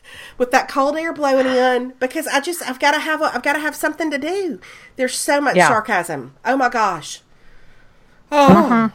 with 0.42 0.50
that 0.50 0.68
cold 0.68 0.98
air 0.98 1.14
blowing 1.14 1.46
in 1.46 1.94
because 2.00 2.26
I 2.26 2.40
just 2.40 2.68
I've 2.68 2.80
got 2.80 2.94
to 2.94 3.00
have 3.00 3.22
a, 3.22 3.26
I've 3.26 3.44
got 3.44 3.54
to 3.54 3.60
have 3.60 3.76
something 3.76 4.10
to 4.10 4.18
do. 4.18 4.60
There's 4.96 5.14
so 5.16 5.40
much 5.40 5.56
Yeah. 5.56 5.68
sarcasm. 5.68 6.34
Oh 6.44 6.58
my 6.58 6.68
gosh. 6.68 7.22
Oh, 8.32 8.52
uh-huh. 8.66 8.90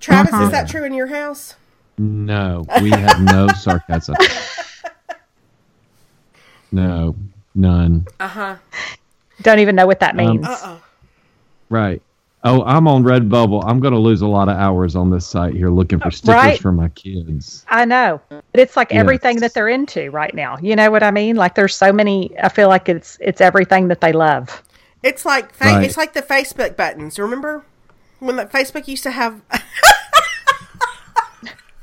Travis, 0.00 0.32
is 0.32 0.50
that 0.52 0.70
true 0.70 0.82
in 0.84 0.94
your 0.94 1.08
house? 1.08 1.54
No, 1.98 2.64
we 2.80 2.88
have 2.92 3.20
no 3.20 3.48
sarcasm. 3.58 4.14
No, 6.72 7.14
none. 7.54 8.06
Uh 8.18 8.28
huh. 8.28 8.56
Don't 9.42 9.58
even 9.58 9.76
know 9.76 9.86
what 9.86 10.00
that 10.00 10.12
Um, 10.12 10.16
means. 10.16 10.46
Uh 10.46 10.56
oh. 10.62 10.82
Right. 11.68 12.00
Oh, 12.42 12.62
I'm 12.64 12.88
on 12.88 13.04
Redbubble. 13.04 13.62
I'm 13.66 13.80
going 13.80 13.92
to 13.92 13.98
lose 14.00 14.22
a 14.22 14.26
lot 14.26 14.48
of 14.48 14.56
hours 14.56 14.96
on 14.96 15.10
this 15.10 15.26
site 15.26 15.52
here 15.54 15.68
looking 15.68 16.00
for 16.00 16.10
stickers 16.10 16.34
Right. 16.34 16.58
for 16.58 16.72
my 16.72 16.88
kids. 16.90 17.66
I 17.68 17.84
know. 17.84 18.18
But 18.30 18.42
it's 18.54 18.76
like 18.78 18.92
Yes. 18.92 19.00
everything 19.00 19.40
that 19.40 19.52
they're 19.52 19.68
into 19.68 20.10
right 20.10 20.32
now. 20.34 20.56
You 20.62 20.74
know 20.74 20.90
what 20.90 21.02
I 21.02 21.10
mean? 21.10 21.36
Like 21.36 21.54
there's 21.54 21.74
so 21.74 21.92
many 21.92 22.30
I 22.42 22.48
feel 22.48 22.68
like 22.68 22.88
it's 22.88 23.18
it's 23.20 23.42
everything 23.42 23.88
that 23.88 24.00
they 24.00 24.12
love. 24.12 24.62
It's 25.02 25.26
like 25.26 25.52
fa- 25.52 25.64
Right. 25.66 25.84
it's 25.84 25.98
like 25.98 26.14
the 26.14 26.22
Facebook 26.22 26.76
buttons. 26.76 27.18
Remember 27.18 27.62
when 28.20 28.36
the 28.36 28.46
Facebook 28.46 28.88
used 28.88 29.02
to 29.02 29.10
have 29.10 29.40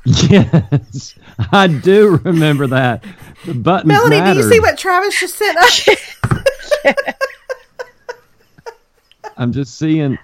Yes, 0.04 1.14
I 1.52 1.66
do 1.68 2.18
remember 2.24 2.66
that. 2.68 3.04
The 3.44 3.54
buttons 3.54 3.88
Melanie? 3.88 4.32
Do 4.32 4.38
you 4.38 4.48
see 4.50 4.58
what 4.58 4.76
Travis 4.78 5.20
just 5.20 5.36
sent 5.36 5.56
us? 5.58 5.88
I'm 9.36 9.52
just 9.52 9.78
seeing. 9.78 10.18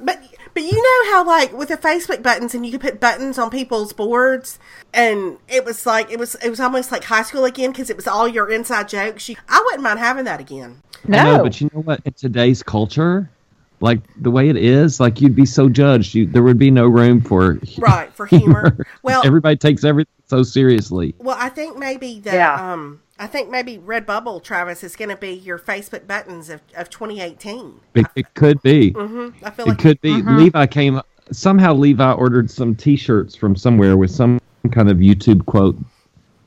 But 0.00 0.22
but 0.54 0.62
you 0.62 0.74
know 0.76 1.12
how 1.12 1.26
like 1.26 1.52
with 1.52 1.68
the 1.68 1.76
Facebook 1.76 2.22
buttons 2.22 2.54
and 2.54 2.64
you 2.64 2.72
could 2.72 2.80
put 2.80 3.00
buttons 3.00 3.36
on 3.38 3.50
people's 3.50 3.92
boards 3.92 4.58
and 4.94 5.38
it 5.48 5.64
was 5.64 5.86
like 5.86 6.10
it 6.10 6.18
was 6.18 6.36
it 6.36 6.48
was 6.50 6.60
almost 6.60 6.92
like 6.92 7.04
high 7.04 7.22
school 7.22 7.44
again 7.44 7.70
because 7.72 7.90
it 7.90 7.96
was 7.96 8.06
all 8.06 8.28
your 8.28 8.48
inside 8.50 8.88
jokes. 8.88 9.28
You, 9.28 9.36
I 9.48 9.60
wouldn't 9.64 9.82
mind 9.82 9.98
having 9.98 10.24
that 10.24 10.40
again. 10.40 10.82
No. 11.06 11.18
I 11.18 11.24
know, 11.24 11.42
but 11.42 11.60
you 11.60 11.68
know 11.74 11.80
what? 11.80 12.00
In 12.04 12.12
today's 12.12 12.62
culture, 12.62 13.28
like 13.80 14.00
the 14.20 14.30
way 14.30 14.48
it 14.48 14.56
is, 14.56 15.00
like 15.00 15.20
you'd 15.20 15.34
be 15.36 15.46
so 15.46 15.68
judged. 15.68 16.14
You, 16.14 16.26
there 16.26 16.42
would 16.42 16.58
be 16.58 16.70
no 16.70 16.86
room 16.86 17.20
for 17.20 17.58
Right 17.78 18.12
for 18.12 18.26
humor. 18.26 18.86
well, 19.02 19.22
everybody 19.24 19.56
takes 19.56 19.82
everything 19.84 20.12
so 20.26 20.42
seriously. 20.44 21.14
well, 21.18 21.36
I 21.38 21.48
think 21.48 21.76
maybe 21.76 22.20
that 22.20 22.34
Yeah. 22.34 22.72
um 22.72 23.00
I 23.18 23.26
think 23.26 23.50
maybe 23.50 23.78
Redbubble 23.78 24.42
Travis 24.42 24.84
is 24.84 24.94
going 24.94 25.08
to 25.08 25.16
be 25.16 25.32
your 25.32 25.58
Facebook 25.58 26.06
buttons 26.06 26.50
of, 26.50 26.60
of 26.76 26.88
2018. 26.88 27.80
It, 27.94 28.06
it 28.14 28.34
could 28.34 28.62
be. 28.62 28.92
Mm-hmm. 28.92 29.44
I 29.44 29.50
feel 29.50 29.66
It 29.66 29.70
like 29.70 29.78
could 29.78 30.00
be. 30.00 30.22
Levi 30.22 30.66
came. 30.66 31.00
Somehow 31.32 31.74
Levi 31.74 32.12
ordered 32.12 32.50
some 32.50 32.74
T-shirts 32.76 33.34
from 33.34 33.56
somewhere 33.56 33.96
with 33.96 34.10
some 34.10 34.40
kind 34.70 34.88
of 34.88 34.98
YouTube 34.98 35.44
quote 35.46 35.76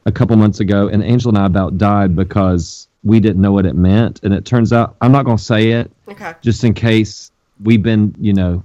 a 0.06 0.12
couple 0.12 0.36
months 0.38 0.60
ago, 0.62 0.88
and 0.88 1.04
Angela 1.04 1.36
and 1.36 1.44
I 1.44 1.46
about 1.46 1.78
died 1.78 2.16
because 2.16 2.88
we 3.04 3.20
didn't 3.20 3.42
know 3.42 3.52
what 3.52 3.66
it 3.66 3.76
meant. 3.76 4.22
And 4.24 4.34
it 4.34 4.46
turns 4.46 4.72
out 4.72 4.96
I'm 5.02 5.12
not 5.12 5.26
going 5.26 5.38
to 5.38 5.44
say 5.44 5.72
it 5.72 5.92
okay. 6.08 6.36
just 6.42 6.64
in 6.64 6.74
case 6.74 7.32
we've 7.64 7.84
been, 7.84 8.16
you 8.20 8.34
know, 8.34 8.64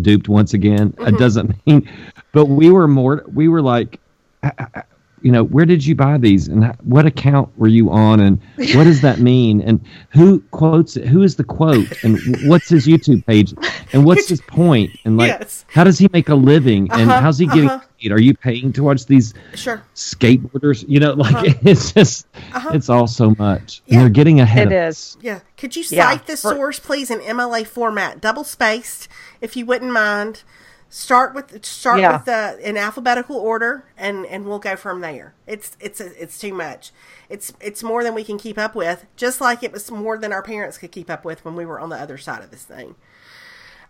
duped 0.00 0.28
once 0.28 0.54
again. 0.54 0.92
Mm-hmm. 0.92 1.14
It 1.14 1.18
doesn't 1.18 1.54
mean, 1.66 1.90
but 2.32 2.44
we 2.46 2.70
were 2.70 2.86
more. 2.86 3.24
We 3.26 3.48
were 3.48 3.62
like. 3.62 3.98
"I- 4.44 4.52
I- 4.58 4.82
You 5.22 5.32
know, 5.32 5.42
where 5.44 5.64
did 5.66 5.84
you 5.84 5.94
buy 5.94 6.16
these, 6.18 6.48
and 6.48 6.64
what 6.82 7.06
account 7.06 7.48
were 7.58 7.68
you 7.68 7.90
on, 7.90 8.20
and 8.20 8.40
what 8.74 8.84
does 8.84 9.00
that 9.02 9.18
mean, 9.18 9.60
and 9.60 9.80
who 10.10 10.40
quotes 10.50 10.96
it? 10.96 11.06
Who 11.08 11.22
is 11.22 11.36
the 11.36 11.44
quote, 11.44 11.86
and 12.04 12.18
what's 12.48 12.68
his 12.68 12.86
YouTube 12.86 13.26
page, 13.26 13.52
and 13.92 14.04
what's 14.04 14.28
his 14.28 14.40
point, 14.46 14.90
and 15.04 15.16
like, 15.16 15.28
Yes. 15.40 15.64
how 15.68 15.84
does 15.84 15.98
he 15.98 16.08
make 16.12 16.28
a 16.28 16.34
living, 16.34 16.88
and 16.92 17.10
Uh-huh, 17.10 17.20
how's 17.20 17.38
he 17.38 17.46
getting 17.46 17.68
uh-huh. 17.70 17.84
paid? 18.00 18.12
Are 18.12 18.20
you 18.20 18.34
paying 18.34 18.72
to 18.74 18.82
watch 18.82 19.06
these 19.06 19.34
Sure. 19.54 19.82
skateboarders? 19.94 20.84
You 20.88 21.00
know, 21.00 21.12
like 21.14 21.58
it's 21.64 21.92
just, 21.92 22.26
it's 22.72 22.88
all 22.88 23.06
so 23.06 23.34
much, 23.38 23.82
and 23.86 23.94
Yeah. 23.94 24.00
they're 24.00 24.08
getting 24.10 24.40
ahead. 24.40 24.72
It 24.72 24.76
of 24.76 24.88
is. 24.90 25.16
Yeah. 25.20 25.40
Could 25.56 25.74
you 25.76 25.84
Yeah, 25.90 26.10
cite 26.10 26.26
the 26.26 26.36
for- 26.36 26.54
source, 26.54 26.78
please, 26.78 27.10
in 27.10 27.20
MLA 27.20 27.64
format, 27.66 28.20
double 28.20 28.44
spaced, 28.44 29.08
if 29.40 29.56
you 29.56 29.66
wouldn't 29.66 29.92
mind? 29.92 30.42
Start 30.90 31.34
with 31.34 31.64
start 31.66 32.00
Yeah. 32.00 32.12
with 32.14 32.24
the 32.24 32.58
in 32.66 32.76
alphabetical 32.78 33.36
order, 33.36 33.84
and 33.96 34.24
and 34.26 34.46
we'll 34.46 34.58
go 34.58 34.74
from 34.74 35.00
there. 35.00 35.34
It's 35.46 35.76
it's 35.80 36.00
it's 36.00 36.38
too 36.38 36.54
much. 36.54 36.92
It's 37.28 37.52
it's 37.60 37.82
more 37.82 38.02
than 38.02 38.14
we 38.14 38.24
can 38.24 38.38
keep 38.38 38.56
up 38.56 38.74
with. 38.74 39.04
Just 39.16 39.40
like 39.40 39.62
it 39.62 39.70
was 39.70 39.90
more 39.90 40.16
than 40.16 40.32
our 40.32 40.42
parents 40.42 40.78
could 40.78 40.90
keep 40.92 41.10
up 41.10 41.24
with 41.26 41.44
when 41.44 41.54
we 41.56 41.66
were 41.66 41.78
on 41.78 41.90
the 41.90 41.96
other 41.96 42.16
side 42.16 42.42
of 42.42 42.50
this 42.50 42.62
thing. 42.64 42.94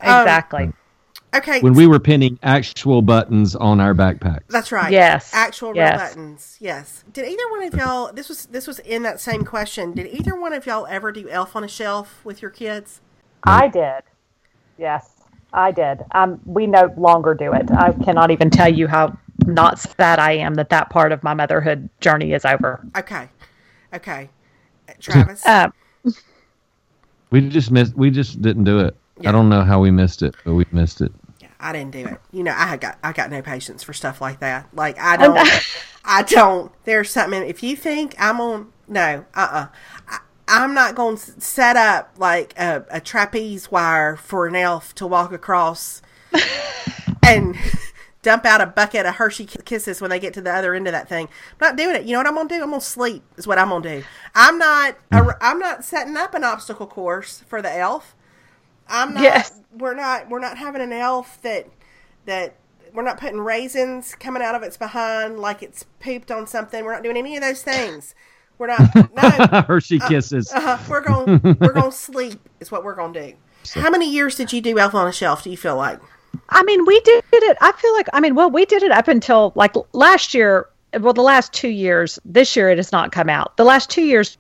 Um, 0.00 0.22
Exactly. 0.22 0.72
Okay. 1.34 1.60
when 1.60 1.74
we 1.74 1.86
were 1.86 2.00
pinning 2.00 2.38
actual 2.42 3.02
buttons 3.02 3.54
on 3.54 3.80
our 3.80 3.94
backpacks. 3.94 4.46
That's 4.48 4.72
right. 4.72 4.90
Yes. 4.90 5.30
Actual 5.34 5.68
real 5.72 5.76
Yes. 5.84 6.08
buttons. 6.10 6.56
Yes. 6.58 7.04
Did 7.12 7.26
either 7.28 7.48
one 7.50 7.62
of 7.64 7.74
y'all 7.74 8.12
this 8.12 8.28
was 8.28 8.46
this 8.46 8.66
was 8.66 8.78
in 8.80 9.02
that 9.04 9.20
same 9.20 9.44
question. 9.44 9.92
Did 9.92 10.06
either 10.08 10.34
one 10.34 10.52
of 10.52 10.66
y'all 10.66 10.86
ever 10.88 11.12
do 11.12 11.28
Elf 11.28 11.54
on 11.54 11.62
a 11.62 11.68
Shelf 11.68 12.20
with 12.24 12.42
your 12.42 12.50
kids? 12.50 13.00
I 13.44 13.68
did. 13.68 14.02
Yes, 14.78 15.10
I 15.52 15.70
did. 15.70 16.04
Um, 16.12 16.40
we 16.44 16.66
no 16.66 16.92
longer 16.96 17.34
do 17.34 17.52
it. 17.52 17.70
I 17.70 17.92
cannot 17.92 18.30
even 18.30 18.50
tell 18.50 18.72
you 18.72 18.86
how 18.86 19.16
not 19.46 19.78
sad 19.78 20.18
I 20.18 20.32
am 20.32 20.54
that 20.54 20.68
that 20.70 20.90
part 20.90 21.12
of 21.12 21.22
my 21.22 21.34
motherhood 21.34 21.88
journey 22.00 22.32
is 22.32 22.44
over. 22.44 22.84
Okay. 22.96 23.28
Okay. 23.94 24.30
Uh, 24.88 24.92
Travis. 25.00 25.44
Um, 25.46 25.72
We 27.30 27.48
just 27.48 27.70
missed. 27.70 27.94
We 27.94 28.10
just 28.10 28.40
didn't 28.40 28.64
do 28.64 28.80
it. 28.80 28.96
Yeah. 29.20 29.28
I 29.30 29.32
don't 29.32 29.48
know 29.48 29.62
how 29.62 29.80
we 29.80 29.90
missed 29.90 30.22
it, 30.22 30.34
but 30.44 30.54
we 30.54 30.64
missed 30.72 31.00
it. 31.00 31.12
Yeah, 31.40 31.48
I 31.60 31.72
didn't 31.72 31.90
do 31.90 32.06
it. 32.06 32.20
You 32.32 32.42
know, 32.42 32.54
I 32.56 32.76
got 32.76 32.98
I 33.02 33.12
got 33.12 33.30
no 33.30 33.42
patience 33.42 33.82
for 33.82 33.92
stuff 33.92 34.20
like 34.20 34.40
that. 34.40 34.68
Like 34.72 34.98
I 34.98 35.16
don't 35.18 35.38
I 36.04 36.22
don't. 36.22 36.72
There's 36.84 37.10
something 37.10 37.42
if 37.42 37.62
you 37.62 37.76
think 37.76 38.14
I'm 38.18 38.40
on 38.40 38.72
no, 38.88 39.24
uh-uh. 39.34 39.66
I, 40.08 40.18
I'm 40.48 40.74
not 40.74 40.94
going 40.94 41.16
to 41.16 41.40
set 41.40 41.76
up 41.76 42.14
like 42.16 42.58
a, 42.58 42.84
a 42.90 43.00
trapeze 43.00 43.70
wire 43.70 44.16
for 44.16 44.46
an 44.46 44.56
elf 44.56 44.94
to 44.96 45.06
walk 45.06 45.30
across 45.30 46.00
and 47.26 47.54
dump 48.22 48.44
out 48.44 48.60
a 48.60 48.66
bucket 48.66 49.06
of 49.06 49.16
Hershey 49.16 49.44
kisses 49.44 50.00
when 50.00 50.10
they 50.10 50.18
get 50.18 50.34
to 50.34 50.40
the 50.40 50.52
other 50.52 50.74
end 50.74 50.86
of 50.86 50.92
that 50.92 51.08
thing. 51.08 51.28
I'm 51.60 51.68
not 51.68 51.76
doing 51.76 51.96
it. 51.96 52.04
You 52.04 52.12
know 52.12 52.20
what 52.20 52.26
I'm 52.26 52.34
going 52.34 52.48
to 52.48 52.54
do? 52.56 52.62
I'm 52.62 52.70
going 52.70 52.80
to 52.80 52.86
sleep. 52.86 53.22
Is 53.36 53.46
what 53.46 53.58
I'm 53.58 53.68
going 53.68 53.82
to 53.82 54.00
do. 54.00 54.06
I'm 54.34 54.58
not 54.58 54.96
a, 55.12 55.16
mm. 55.16 55.36
I'm 55.40 55.58
not 55.58 55.84
setting 55.84 56.16
up 56.16 56.34
an 56.34 56.44
obstacle 56.44 56.86
course 56.86 57.44
for 57.46 57.60
the 57.60 57.72
elf. 57.72 58.14
I'm 58.88 59.14
not. 59.14 59.22
Yes. 59.22 59.60
We're 59.76 59.94
not. 59.94 60.28
We're 60.30 60.40
not 60.40 60.58
having 60.58 60.80
an 60.80 60.92
elf 60.92 61.40
that 61.42 61.68
that 62.24 62.56
we're 62.94 63.02
not 63.02 63.20
putting 63.20 63.40
raisins 63.40 64.14
coming 64.14 64.42
out 64.42 64.54
of 64.54 64.62
its 64.62 64.76
behind 64.76 65.38
like 65.38 65.62
it's 65.62 65.84
pooped 66.00 66.30
on 66.30 66.46
something. 66.46 66.84
We're 66.84 66.94
not 66.94 67.02
doing 67.02 67.16
any 67.16 67.36
of 67.36 67.42
those 67.42 67.62
things. 67.62 68.14
We're 68.58 68.66
not. 68.68 68.80
No. 69.14 69.62
Hershey 69.66 69.98
kisses. 70.00 70.52
Uh, 70.52 70.78
we're 70.88 71.00
going. 71.00 71.40
We're 71.42 71.72
going 71.72 71.90
to 71.90 71.92
sleep. 71.92 72.38
Is 72.60 72.70
what 72.70 72.84
we're 72.84 72.94
going 72.94 73.12
to 73.14 73.30
do. 73.30 73.36
How 73.74 73.90
many 73.90 74.10
years 74.10 74.36
did 74.36 74.52
you 74.52 74.60
do 74.60 74.78
Elf 74.78 74.94
on 74.94 75.06
a 75.08 75.12
Shelf? 75.12 75.44
Do 75.44 75.50
you 75.50 75.56
feel 75.56 75.76
like? 75.76 76.00
I 76.50 76.62
mean, 76.62 76.84
we 76.84 77.00
did 77.00 77.24
it. 77.32 77.56
I 77.60 77.72
feel 77.72 77.92
like, 77.94 78.08
I 78.12 78.20
mean, 78.20 78.34
well, 78.34 78.50
we 78.50 78.64
did 78.64 78.82
it 78.82 78.90
up 78.90 79.08
until 79.08 79.52
like 79.54 79.74
last 79.92 80.34
year. 80.34 80.68
Well, 80.98 81.12
the 81.12 81.22
last 81.22 81.52
two 81.52 81.68
years. 81.68 82.18
This 82.24 82.56
year, 82.56 82.70
it 82.70 82.78
has 82.78 82.92
not 82.92 83.12
come 83.12 83.28
out. 83.28 83.56
The 83.56 83.64
last 83.64 83.90
two 83.90 84.02
years, 84.02 84.38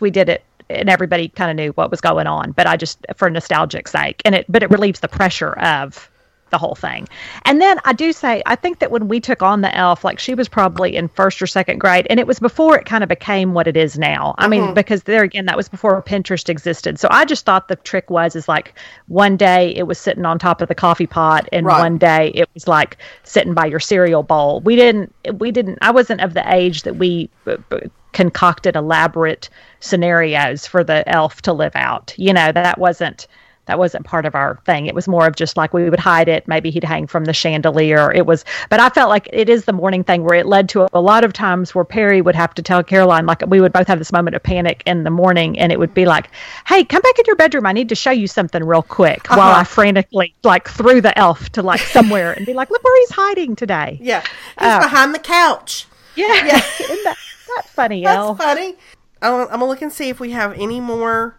we 0.00 0.10
did 0.10 0.28
it, 0.28 0.44
and 0.70 0.88
everybody 0.88 1.28
kind 1.28 1.50
of 1.50 1.56
knew 1.56 1.72
what 1.72 1.90
was 1.90 2.00
going 2.00 2.26
on. 2.26 2.52
But 2.52 2.66
I 2.66 2.76
just, 2.76 3.04
for 3.16 3.28
nostalgic 3.28 3.88
sake, 3.88 4.22
and 4.24 4.34
it, 4.34 4.46
but 4.48 4.62
it 4.62 4.70
relieves 4.70 5.00
the 5.00 5.08
pressure 5.08 5.52
of 5.54 6.10
the 6.54 6.58
whole 6.58 6.76
thing. 6.76 7.08
And 7.46 7.60
then 7.60 7.80
I 7.84 7.92
do 7.92 8.12
say, 8.12 8.40
I 8.46 8.54
think 8.54 8.78
that 8.78 8.92
when 8.92 9.08
we 9.08 9.18
took 9.18 9.42
on 9.42 9.60
the 9.60 9.74
elf, 9.76 10.04
like 10.04 10.20
she 10.20 10.34
was 10.36 10.48
probably 10.48 10.94
in 10.94 11.08
first 11.08 11.42
or 11.42 11.48
second 11.48 11.78
grade, 11.80 12.06
and 12.08 12.20
it 12.20 12.28
was 12.28 12.38
before 12.38 12.78
it 12.78 12.86
kind 12.86 13.02
of 13.02 13.08
became 13.08 13.54
what 13.54 13.66
it 13.66 13.76
is 13.76 13.98
now. 13.98 14.36
I 14.38 14.46
mean, 14.46 14.72
because 14.72 15.02
there 15.02 15.24
again, 15.24 15.46
that 15.46 15.56
was 15.56 15.68
before 15.68 16.00
Pinterest 16.02 16.48
existed. 16.48 17.00
So 17.00 17.08
I 17.10 17.24
just 17.24 17.44
thought 17.44 17.66
the 17.66 17.74
trick 17.74 18.08
was 18.08 18.36
is 18.36 18.46
like 18.46 18.78
one 19.08 19.36
day 19.36 19.74
it 19.74 19.88
was 19.88 19.98
sitting 19.98 20.24
on 20.24 20.38
top 20.38 20.60
of 20.62 20.68
the 20.68 20.76
coffee 20.76 21.08
pot, 21.08 21.48
and 21.50 21.66
Right. 21.66 21.80
one 21.80 21.98
day 21.98 22.30
it 22.36 22.48
was 22.54 22.68
like 22.68 22.98
sitting 23.24 23.52
by 23.54 23.66
your 23.66 23.80
cereal 23.80 24.22
bowl. 24.22 24.60
We 24.60 24.76
didn't, 24.76 25.12
we 25.40 25.50
didn't. 25.50 25.78
I 25.82 25.90
wasn't 25.90 26.20
of 26.20 26.34
the 26.34 26.44
age 26.54 26.82
that 26.84 26.94
we. 26.96 27.30
uh, 27.48 27.56
uh, 27.72 27.78
concocted 28.12 28.76
elaborate 28.76 29.50
scenarios 29.80 30.68
for 30.68 30.84
the 30.84 31.02
elf 31.08 31.42
to 31.42 31.52
live 31.52 31.72
out 31.74 32.14
you 32.16 32.32
know 32.32 32.52
that 32.52 32.78
wasn't 32.78 33.26
that 33.66 33.78
wasn't 33.78 34.04
part 34.04 34.26
of 34.26 34.34
our 34.34 34.58
thing. 34.66 34.86
It 34.86 34.94
was 34.94 35.08
more 35.08 35.26
of 35.26 35.36
just 35.36 35.56
like 35.56 35.72
we 35.72 35.88
would 35.88 35.98
hide 36.00 36.28
it. 36.28 36.46
Maybe 36.46 36.70
he'd 36.70 36.84
hang 36.84 37.06
from 37.06 37.24
the 37.24 37.32
chandelier. 37.32 38.12
It 38.12 38.26
was, 38.26 38.44
but 38.70 38.80
I 38.80 38.88
felt 38.90 39.08
like 39.10 39.28
it 39.32 39.48
is 39.48 39.64
the 39.64 39.72
morning 39.72 40.04
thing 40.04 40.22
where 40.24 40.34
it 40.34 40.46
led 40.46 40.68
to 40.70 40.86
a, 40.92 41.00
lot 41.00 41.24
of 41.24 41.32
times 41.32 41.74
where 41.74 41.84
Perry 41.84 42.20
would 42.20 42.34
have 42.34 42.54
to 42.54 42.62
tell 42.62 42.82
Caroline, 42.82 43.26
like 43.26 43.42
we 43.46 43.60
would 43.60 43.72
both 43.72 43.86
have 43.88 43.98
this 43.98 44.12
moment 44.12 44.36
of 44.36 44.42
panic 44.42 44.82
in 44.86 45.04
the 45.04 45.10
morning, 45.10 45.58
and 45.58 45.70
it 45.72 45.78
would 45.78 45.94
be 45.94 46.04
like, 46.06 46.28
"Hey, 46.66 46.84
come 46.84 47.02
back 47.02 47.18
in 47.18 47.24
your 47.26 47.36
bedroom. 47.36 47.66
I 47.66 47.72
need 47.72 47.88
to 47.90 47.94
show 47.94 48.10
you 48.10 48.26
something 48.26 48.62
real 48.64 48.82
quick." 48.82 49.26
While 49.28 49.40
Uh-huh. 49.40 49.60
I 49.60 49.64
frantically 49.64 50.34
like 50.42 50.68
threw 50.68 51.00
the 51.00 51.16
elf 51.18 51.50
to 51.50 51.62
like 51.62 51.80
somewhere 51.80 52.32
and 52.32 52.44
be 52.46 52.54
like, 52.54 52.70
"Look 52.70 52.82
where 52.82 53.00
he's 53.00 53.10
hiding 53.12 53.56
today." 53.56 53.98
Yeah. 54.00 54.20
He's 54.20 54.28
Oh. 54.60 54.80
behind 54.80 55.14
the 55.14 55.18
couch. 55.18 55.86
Yeah, 56.16 56.26
isn't 56.80 57.04
that, 57.04 57.16
that 57.56 57.68
funny, 57.68 58.04
That's 58.04 58.16
El? 58.16 58.34
funny. 58.36 58.76
I'm, 59.20 59.32
I'm 59.42 59.46
gonna 59.48 59.66
look 59.66 59.82
and 59.82 59.92
see 59.92 60.08
if 60.10 60.20
we 60.20 60.30
have 60.32 60.52
any 60.58 60.80
more 60.80 61.36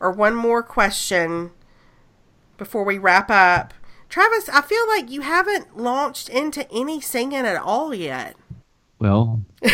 or 0.00 0.10
one 0.10 0.34
more 0.34 0.62
question 0.62 1.50
before 2.58 2.84
we 2.84 2.98
wrap 2.98 3.30
up. 3.30 3.72
Travis, 4.08 4.48
I 4.48 4.60
feel 4.62 4.86
like 4.88 5.10
you 5.10 5.22
haven't 5.22 5.76
launched 5.76 6.28
into 6.28 6.70
any 6.70 7.00
singing 7.00 7.46
at 7.46 7.56
all 7.56 7.94
yet. 7.94 8.36
Well, 8.98 9.40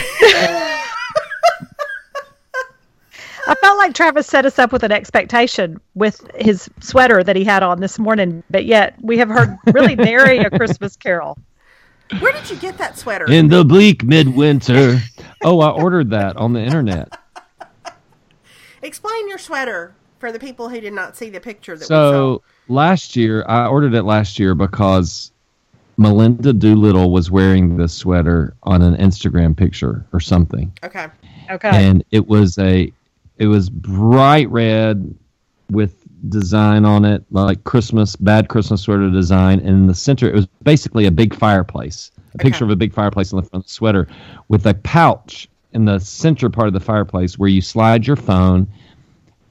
I 3.46 3.54
felt 3.60 3.78
like 3.78 3.94
Travis 3.94 4.26
set 4.26 4.46
us 4.46 4.58
up 4.58 4.72
with 4.72 4.82
an 4.82 4.92
expectation 4.92 5.80
with 5.94 6.26
his 6.34 6.68
sweater 6.80 7.22
that 7.24 7.36
he 7.36 7.44
had 7.44 7.62
on 7.62 7.80
this 7.80 7.98
morning, 7.98 8.42
but 8.50 8.64
yet 8.64 8.96
we 9.00 9.18
have 9.18 9.28
heard 9.28 9.56
really 9.72 9.94
nary 9.96 10.38
a 10.38 10.50
Christmas 10.50 10.96
carol. 10.96 11.38
Where 12.20 12.32
did 12.32 12.50
you 12.50 12.56
get 12.56 12.78
that 12.78 12.98
sweater? 12.98 13.30
in 13.30 13.48
the 13.48 13.64
bleak 13.64 14.04
midwinter. 14.04 14.98
Oh, 15.42 15.60
I 15.60 15.70
ordered 15.70 16.10
that 16.10 16.36
on 16.36 16.52
the 16.52 16.60
internet. 16.60 17.18
Explain 18.82 19.28
your 19.28 19.38
sweater 19.38 19.94
for 20.18 20.32
the 20.32 20.38
people 20.38 20.68
who 20.68 20.80
did 20.80 20.92
not 20.92 21.16
see 21.16 21.30
the 21.30 21.40
picture 21.40 21.76
that 21.76 21.84
we 21.84 21.86
So 21.86 22.42
last 22.68 23.16
year, 23.16 23.44
I 23.48 23.66
ordered 23.66 23.94
it 23.94 24.02
last 24.04 24.38
year 24.38 24.54
because 24.54 25.30
Melinda 25.96 26.52
Doolittle 26.52 27.10
was 27.10 27.30
wearing 27.30 27.76
this 27.76 27.94
sweater 27.94 28.54
on 28.64 28.82
an 28.82 28.96
Instagram 28.96 29.56
picture 29.56 30.04
or 30.12 30.20
something. 30.20 30.72
Okay. 30.82 31.08
Okay. 31.50 31.68
and 31.72 32.02
it 32.10 32.26
was 32.26 32.56
a, 32.58 32.90
it 33.38 33.46
was 33.46 33.68
bright 33.68 34.48
red 34.50 35.14
with 35.70 36.00
design 36.30 36.84
on 36.86 37.04
it 37.04 37.22
like 37.30 37.64
Christmas 37.64 38.16
bad 38.16 38.48
Christmas 38.48 38.80
sweater 38.82 39.10
design, 39.10 39.58
and 39.60 39.68
in 39.68 39.86
the 39.86 39.94
center 39.94 40.26
it 40.26 40.34
was 40.34 40.46
basically 40.62 41.04
a 41.06 41.10
big 41.10 41.34
fireplace, 41.34 42.10
a 42.16 42.20
Okay. 42.36 42.48
picture 42.48 42.64
of 42.64 42.70
a 42.70 42.76
big 42.76 42.94
fireplace 42.94 43.32
on 43.32 43.42
the 43.42 43.48
front 43.48 43.64
of 43.64 43.66
the 43.68 43.72
sweater 43.72 44.08
with 44.48 44.64
a 44.66 44.72
pouch 44.74 45.48
in 45.74 45.84
the 45.84 45.98
center 45.98 46.48
part 46.48 46.66
of 46.66 46.72
the 46.72 46.80
fireplace 46.80 47.38
where 47.38 47.48
you 47.50 47.60
slide 47.60 48.06
your 48.06 48.16
phone 48.16 48.66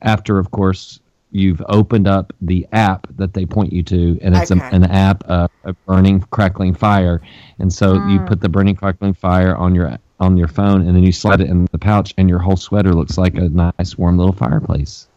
after, 0.01 0.39
of 0.39 0.49
course, 0.51 0.99
you've 1.33 1.61
opened 1.69 2.07
up 2.07 2.33
the 2.41 2.67
app 2.73 3.07
that 3.17 3.33
they 3.33 3.45
point 3.45 3.73
you 3.73 3.83
to, 3.83 4.19
and 4.21 4.35
it's 4.35 4.51
Okay. 4.51 4.59
a, 4.59 4.63
an 4.71 4.85
app, 4.85 5.23
uh, 5.29 5.47
a 5.65 5.73
burning, 5.87 6.21
crackling 6.31 6.73
fire, 6.75 7.21
and 7.59 7.73
so 7.73 7.99
you 8.03 8.21
put 8.21 8.41
the 8.41 8.49
burning, 8.49 8.75
crackling 8.75 9.13
fire 9.13 9.55
on 9.57 9.75
your 9.75 9.97
on 10.19 10.37
your 10.37 10.47
phone, 10.47 10.87
and 10.87 10.95
then 10.95 11.03
you 11.03 11.11
slide 11.11 11.41
it 11.41 11.49
in 11.49 11.67
the 11.71 11.79
pouch, 11.79 12.13
and 12.17 12.29
your 12.29 12.39
whole 12.39 12.57
sweater 12.57 12.93
looks 12.93 13.17
like 13.17 13.35
a 13.37 13.49
nice, 13.49 13.97
warm 13.97 14.17
little 14.17 14.33
fireplace. 14.33 15.09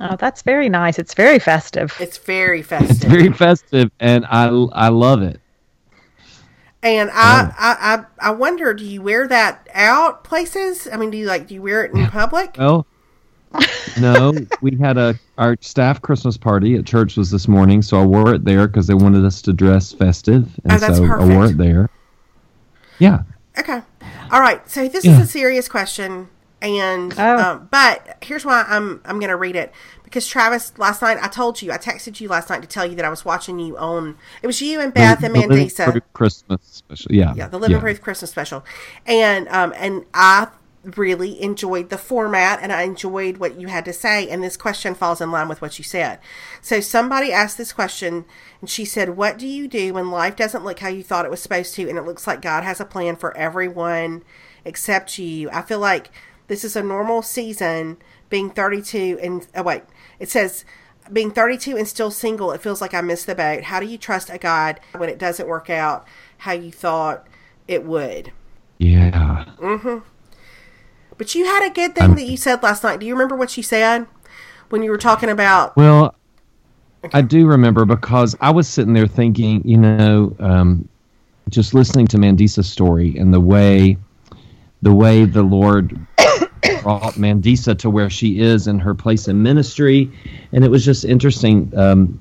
oh, 0.00 0.16
that's 0.16 0.42
very 0.42 0.68
nice. 0.68 0.98
It's 0.98 1.14
very 1.14 1.38
festive. 1.38 1.92
It's 1.98 2.18
very 2.18 2.62
festive. 2.62 3.12
It's 3.14 3.14
very 3.14 3.32
festive, 3.32 3.90
and 4.00 4.26
I 4.26 4.46
I 4.72 4.88
love 4.88 5.22
it. 5.22 5.40
and 6.82 7.10
I, 7.12 7.52
I, 7.58 7.76
I, 8.20 8.28
I 8.28 8.30
wonder, 8.32 8.74
do 8.74 8.84
you 8.84 9.02
wear 9.02 9.28
that 9.28 9.68
out 9.72 10.24
places? 10.24 10.88
I 10.92 10.96
mean, 10.96 11.10
do 11.10 11.18
you 11.18 11.26
like, 11.26 11.46
do 11.46 11.54
you 11.54 11.62
wear 11.62 11.84
it 11.84 11.92
in 11.92 12.06
public? 12.06 12.58
Well, 12.58 12.86
no, 14.00 14.34
we 14.60 14.76
had 14.76 14.96
a 14.98 15.14
our 15.38 15.56
staff 15.60 16.00
Christmas 16.02 16.36
party 16.36 16.76
at 16.76 16.86
church 16.86 17.16
was 17.16 17.30
this 17.30 17.48
morning, 17.48 17.82
so 17.82 18.00
I 18.00 18.04
wore 18.04 18.34
it 18.34 18.44
there 18.44 18.66
because 18.66 18.86
they 18.86 18.94
wanted 18.94 19.24
us 19.24 19.42
to 19.42 19.52
dress 19.52 19.92
festive, 19.92 20.48
and 20.64 20.72
Oh, 20.72 20.78
that's 20.78 20.96
so 20.98 21.04
I 21.04 21.24
wore 21.24 21.46
it 21.46 21.58
there. 21.58 21.88
Yeah. 22.98 23.22
Okay. 23.58 23.80
All 24.30 24.40
right. 24.40 24.68
So 24.68 24.88
this 24.88 25.04
Yeah. 25.04 25.12
is 25.12 25.18
a 25.20 25.26
serious 25.30 25.68
question, 25.68 26.28
and 26.60 27.14
Oh. 27.18 27.36
um, 27.38 27.68
but 27.70 28.16
here's 28.22 28.44
why 28.44 28.64
I'm 28.68 29.00
I'm 29.04 29.18
going 29.18 29.30
to 29.30 29.36
read 29.36 29.56
it 29.56 29.72
because 30.04 30.26
Travis, 30.26 30.72
last 30.78 31.02
night 31.02 31.18
I 31.22 31.28
told 31.28 31.60
you 31.62 31.72
I 31.72 31.78
texted 31.78 32.20
you 32.20 32.28
last 32.28 32.50
night 32.50 32.62
to 32.62 32.68
tell 32.68 32.86
you 32.86 32.94
that 32.96 33.04
I 33.04 33.08
was 33.10 33.24
watching 33.24 33.58
you 33.58 33.76
on. 33.78 34.16
It 34.42 34.46
was 34.46 34.60
you 34.62 34.80
and 34.80 34.92
Beth 34.94 35.22
and 35.22 35.34
The 35.34 35.40
Living 35.40 35.66
Mandisa. 35.68 36.00
Christmas 36.12 36.60
special. 36.62 37.12
Yeah. 37.12 37.34
Yeah, 37.36 37.48
the 37.48 37.58
Living 37.58 37.80
Proof 37.80 38.00
Christmas 38.00 38.30
special, 38.30 38.64
and 39.06 39.48
um 39.48 39.72
and 39.76 40.04
I 40.14 40.48
really 40.84 41.40
enjoyed 41.40 41.90
the 41.90 41.98
format 41.98 42.58
and 42.60 42.72
I 42.72 42.82
enjoyed 42.82 43.36
what 43.36 43.58
you 43.60 43.68
had 43.68 43.84
to 43.84 43.92
say. 43.92 44.28
And 44.28 44.42
this 44.42 44.56
question 44.56 44.94
falls 44.94 45.20
in 45.20 45.30
line 45.30 45.48
with 45.48 45.62
what 45.62 45.78
you 45.78 45.84
said. 45.84 46.18
So 46.60 46.80
somebody 46.80 47.32
asked 47.32 47.56
this 47.56 47.72
question, 47.72 48.24
and 48.60 48.68
she 48.68 48.84
said, 48.84 49.10
"What 49.10 49.38
do 49.38 49.46
you 49.46 49.68
do 49.68 49.94
when 49.94 50.10
life 50.10 50.36
doesn't 50.36 50.64
look 50.64 50.80
how 50.80 50.88
you 50.88 51.02
thought 51.02 51.24
it 51.24 51.30
was 51.30 51.40
supposed 51.40 51.74
to, 51.76 51.88
and 51.88 51.98
it 51.98 52.04
looks 52.04 52.26
like 52.26 52.42
God 52.42 52.64
has 52.64 52.80
a 52.80 52.84
plan 52.84 53.16
for 53.16 53.36
everyone 53.36 54.22
except 54.64 55.18
you?" 55.18 55.48
I 55.50 55.62
feel 55.62 55.78
like 55.78 56.10
this 56.48 56.64
is 56.64 56.76
a 56.76 56.82
normal 56.82 57.22
season. 57.22 57.98
Being 58.28 58.50
32 58.50 59.18
and 59.22 59.46
oh 59.54 59.62
wait, 59.62 59.82
it 60.18 60.30
says 60.30 60.64
being 61.12 61.30
32 61.30 61.76
and 61.76 61.86
still 61.86 62.10
single, 62.10 62.52
it 62.52 62.62
feels 62.62 62.80
like 62.80 62.94
I 62.94 63.00
missed 63.00 63.26
the 63.26 63.34
boat. 63.34 63.64
How 63.64 63.80
do 63.80 63.86
you 63.86 63.98
trust 63.98 64.30
a 64.30 64.38
God 64.38 64.80
when 64.96 65.08
it 65.08 65.18
doesn't 65.18 65.48
work 65.48 65.68
out 65.68 66.06
how 66.38 66.52
you 66.52 66.72
thought 66.72 67.26
it 67.68 67.84
would? 67.84 68.32
Yeah. 68.78 69.44
Mm-hmm. 69.58 69.98
But 71.18 71.34
you 71.34 71.44
had 71.44 71.66
a 71.66 71.70
good 71.70 71.94
thing 71.94 72.14
that 72.14 72.24
you 72.24 72.36
said 72.36 72.62
last 72.62 72.82
night. 72.82 73.00
Do 73.00 73.06
you 73.06 73.14
remember 73.14 73.36
what 73.36 73.56
you 73.56 73.62
said 73.62 74.06
when 74.70 74.82
you 74.82 74.90
were 74.90 74.98
talking 74.98 75.28
about? 75.28 75.76
Well, 75.76 76.14
I 77.12 77.22
do 77.22 77.46
remember 77.46 77.84
because 77.84 78.36
I 78.40 78.50
was 78.50 78.68
sitting 78.68 78.92
there 78.92 79.06
thinking, 79.06 79.66
you 79.66 79.76
know, 79.76 80.36
um, 80.38 80.88
just 81.48 81.74
listening 81.74 82.06
to 82.08 82.16
Mandisa's 82.16 82.70
story 82.70 83.16
and 83.18 83.34
the 83.34 83.40
way, 83.40 83.96
the 84.82 84.94
way 84.94 85.24
the 85.24 85.42
Lord 85.42 85.98
brought 86.82 87.14
Mandisa 87.14 87.76
to 87.78 87.90
where 87.90 88.08
she 88.08 88.40
is 88.40 88.66
in 88.66 88.78
her 88.78 88.94
place 88.94 89.28
in 89.28 89.42
ministry, 89.42 90.10
and 90.52 90.64
it 90.64 90.70
was 90.70 90.84
just 90.84 91.04
interesting, 91.04 91.72
um, 91.76 92.20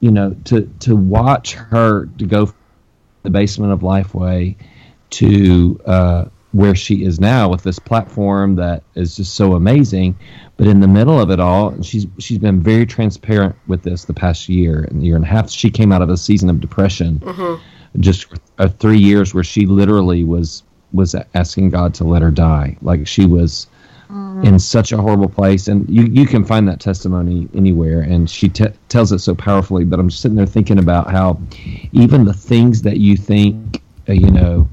you 0.00 0.10
know, 0.10 0.34
to 0.44 0.62
to 0.80 0.96
watch 0.96 1.54
her 1.54 2.06
to 2.18 2.26
go 2.26 2.46
from 2.46 2.56
the 3.22 3.30
basement 3.30 3.72
of 3.72 3.80
Lifeway 3.80 4.56
to 5.10 5.80
uh, 5.84 6.24
where 6.52 6.74
she 6.74 7.04
is 7.04 7.20
now 7.20 7.48
with 7.48 7.62
this 7.62 7.78
platform 7.78 8.56
that 8.56 8.82
is 8.94 9.16
just 9.16 9.34
so 9.34 9.54
amazing. 9.54 10.18
But 10.56 10.66
in 10.66 10.80
the 10.80 10.88
middle 10.88 11.18
of 11.20 11.30
it 11.30 11.40
all, 11.40 11.80
she's 11.82 12.06
she's 12.18 12.38
been 12.38 12.60
very 12.60 12.86
transparent 12.86 13.54
with 13.66 13.82
this 13.82 14.04
the 14.04 14.14
past 14.14 14.48
year 14.48 14.82
and 14.84 15.04
year 15.04 15.16
and 15.16 15.24
a 15.24 15.28
half. 15.28 15.50
She 15.50 15.70
came 15.70 15.92
out 15.92 16.02
of 16.02 16.10
a 16.10 16.16
season 16.16 16.50
of 16.50 16.60
depression, 16.60 17.20
just 18.00 18.26
uh, 18.58 18.68
three 18.68 18.98
years 18.98 19.32
where 19.32 19.44
she 19.44 19.66
literally 19.66 20.24
was 20.24 20.64
was 20.92 21.14
asking 21.34 21.70
God 21.70 21.94
to 21.94 22.04
let 22.04 22.20
her 22.20 22.32
die. 22.32 22.76
Like 22.82 23.06
she 23.06 23.26
was 23.26 23.68
in 24.42 24.58
such 24.58 24.90
a 24.90 24.96
horrible 24.96 25.28
place, 25.28 25.68
and 25.68 25.88
you 25.88 26.02
you 26.02 26.26
can 26.26 26.44
find 26.44 26.66
that 26.68 26.80
testimony 26.80 27.48
anywhere. 27.54 28.00
And 28.00 28.28
she 28.28 28.48
te- 28.48 28.74
tells 28.88 29.12
it 29.12 29.20
so 29.20 29.36
powerfully. 29.36 29.84
But 29.84 30.00
I'm 30.00 30.08
just 30.08 30.20
sitting 30.20 30.36
there 30.36 30.46
thinking 30.46 30.80
about 30.80 31.10
how 31.10 31.40
even 31.92 32.24
the 32.24 32.34
things 32.34 32.82
that 32.82 32.98
you 32.98 33.16
think, 33.16 33.80
uh, 34.08 34.12
you 34.12 34.30
know 34.32 34.68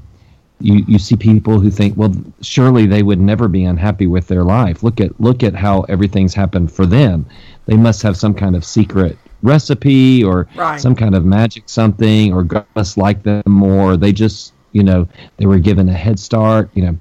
you, 0.60 0.84
you 0.88 0.98
see 0.98 1.16
people 1.16 1.60
who 1.60 1.70
think, 1.70 1.96
well, 1.96 2.14
surely 2.40 2.86
they 2.86 3.02
would 3.02 3.20
never 3.20 3.46
be 3.48 3.64
unhappy 3.64 4.06
with 4.06 4.26
their 4.28 4.42
life. 4.44 4.82
Look 4.82 5.00
at 5.00 5.20
look 5.20 5.42
at 5.42 5.54
how 5.54 5.82
everything's 5.82 6.34
happened 6.34 6.72
for 6.72 6.84
them. 6.86 7.26
They 7.66 7.76
must 7.76 8.02
have 8.02 8.16
some 8.16 8.34
kind 8.34 8.56
of 8.56 8.64
secret 8.64 9.16
recipe 9.42 10.24
or 10.24 10.48
Right. 10.56 10.80
some 10.80 10.94
kind 10.96 11.14
of 11.14 11.24
magic 11.24 11.64
something, 11.68 12.32
or 12.32 12.42
God 12.42 12.66
must 12.74 12.96
like 12.98 13.22
them 13.22 13.42
more. 13.46 13.96
They 13.96 14.12
just, 14.12 14.52
you 14.72 14.82
know, 14.82 15.06
they 15.36 15.46
were 15.46 15.58
given 15.60 15.88
a 15.88 15.92
head 15.94 16.18
start. 16.18 16.70
You 16.74 16.82
know, 16.86 16.98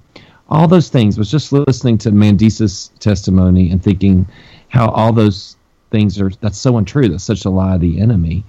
all 0.50 0.68
those 0.68 0.90
things. 0.90 1.18
Was 1.18 1.32
just 1.32 1.52
listening 1.52 1.98
to 2.00 2.12
Mandisa's 2.12 2.92
testimony 3.00 3.72
and 3.72 3.82
thinking 3.84 4.28
how 4.70 4.90
all 4.90 5.12
those 5.14 5.58
things 5.90 6.20
are. 6.22 6.30
That's 6.42 6.58
so 6.60 6.78
untrue. 6.78 7.10
That's 7.10 7.24
such 7.24 7.46
a 7.46 7.50
lie 7.50 7.76
of 7.76 7.82
the 7.82 8.00
enemy. 8.00 8.44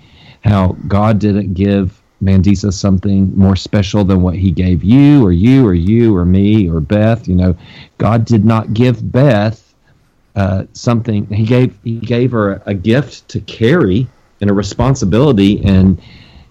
how 0.44 0.76
God 0.86 1.18
didn't 1.18 1.54
give 1.54 2.00
Mandisa 2.23 2.73
something 2.73 3.37
more 3.37 3.57
special 3.57 4.05
than 4.05 4.23
what 4.23 4.35
he 4.35 4.51
gave 4.51 4.83
you 4.83 5.25
or 5.25 5.33
you 5.33 5.66
or 5.66 5.75
you 5.75 6.16
or 6.16 6.25
me 6.25 6.69
or 6.69 6.81
Beth. 6.81 7.29
You 7.29 7.37
know, 7.37 7.57
God 7.99 8.25
did 8.25 8.45
not 8.45 8.75
give 8.75 9.12
Beth 9.12 9.75
uh, 10.35 10.64
something. 10.73 11.27
He 11.27 11.45
gave 11.45 11.77
he 11.85 11.99
gave 11.99 12.33
her 12.33 12.62
a 12.66 12.75
gift 12.75 13.29
to 13.29 13.41
carry 13.41 14.09
and 14.41 14.51
a 14.51 14.55
responsibility 14.55 15.64
and 15.64 16.01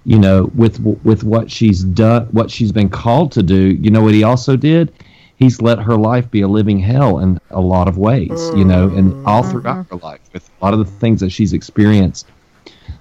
you 0.05 0.17
know 0.17 0.49
with 0.55 0.79
with 1.03 1.23
what 1.23 1.51
she's 1.51 1.83
done 1.83 2.25
what 2.27 2.49
she's 2.49 2.71
been 2.71 2.89
called 2.89 3.31
to 3.33 3.43
do 3.43 3.71
you 3.81 3.91
know 3.91 4.01
what 4.01 4.13
he 4.13 4.23
also 4.23 4.55
did 4.55 4.93
he's 5.35 5.61
let 5.61 5.79
her 5.79 5.95
life 5.95 6.29
be 6.31 6.41
a 6.41 6.47
living 6.47 6.79
hell 6.79 7.19
in 7.19 7.39
a 7.51 7.61
lot 7.61 7.87
of 7.87 7.97
ways 7.97 8.51
you 8.55 8.65
know 8.65 8.89
and 8.89 9.25
all 9.27 9.43
throughout 9.43 9.85
her 9.89 9.97
life 9.97 10.21
with 10.33 10.49
a 10.61 10.65
lot 10.65 10.73
of 10.73 10.79
the 10.79 10.85
things 10.85 11.19
that 11.19 11.29
she's 11.29 11.53
experienced 11.53 12.27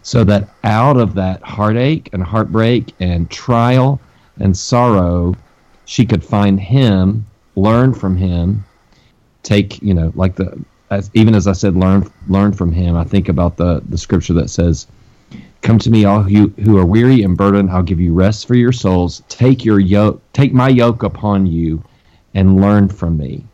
so 0.07 0.22
that 0.22 0.48
out 0.62 0.96
of 0.96 1.14
that 1.14 1.42
heartache 1.42 2.09
and 2.12 2.22
heartbreak 2.22 2.94
and 3.00 3.28
trial 3.28 4.00
and 4.38 4.57
sorrow 4.57 5.34
she 5.84 6.07
could 6.07 6.22
find 6.22 6.61
him 6.61 7.26
learn 7.57 7.92
from 7.92 8.16
him 8.16 8.64
take 9.42 9.82
you 9.82 9.92
know 9.92 10.12
like 10.14 10.36
the 10.36 10.64
as, 10.90 11.11
even 11.14 11.34
as 11.34 11.48
i 11.48 11.52
said 11.52 11.74
learn 11.74 12.09
learn 12.28 12.52
from 12.52 12.70
him 12.70 12.96
i 12.96 13.02
think 13.02 13.28
about 13.28 13.57
the 13.57 13.82
the 13.88 13.98
scripture 13.98 14.32
that 14.32 14.48
says 14.48 14.86
come 15.62 15.76
to 15.76 15.90
me 15.90 16.04
all 16.04 16.22
who, 16.22 16.46
who 16.62 16.78
are 16.78 16.86
weary 16.86 17.22
and 17.22 17.36
burdened 17.36 17.68
i'll 17.68 17.82
give 17.82 17.98
you 18.00 18.14
rest 18.14 18.46
for 18.46 18.54
your 18.54 18.70
souls. 18.70 19.24
Take 19.28 19.64
your 19.64 19.80
yoke 19.80 20.22
take 20.32 20.52
my 20.52 20.68
yoke 20.68 21.02
upon 21.02 21.46
you 21.46 21.82
and 22.32 22.61
learn 22.61 22.88
from 22.88 23.18
me 23.18 23.44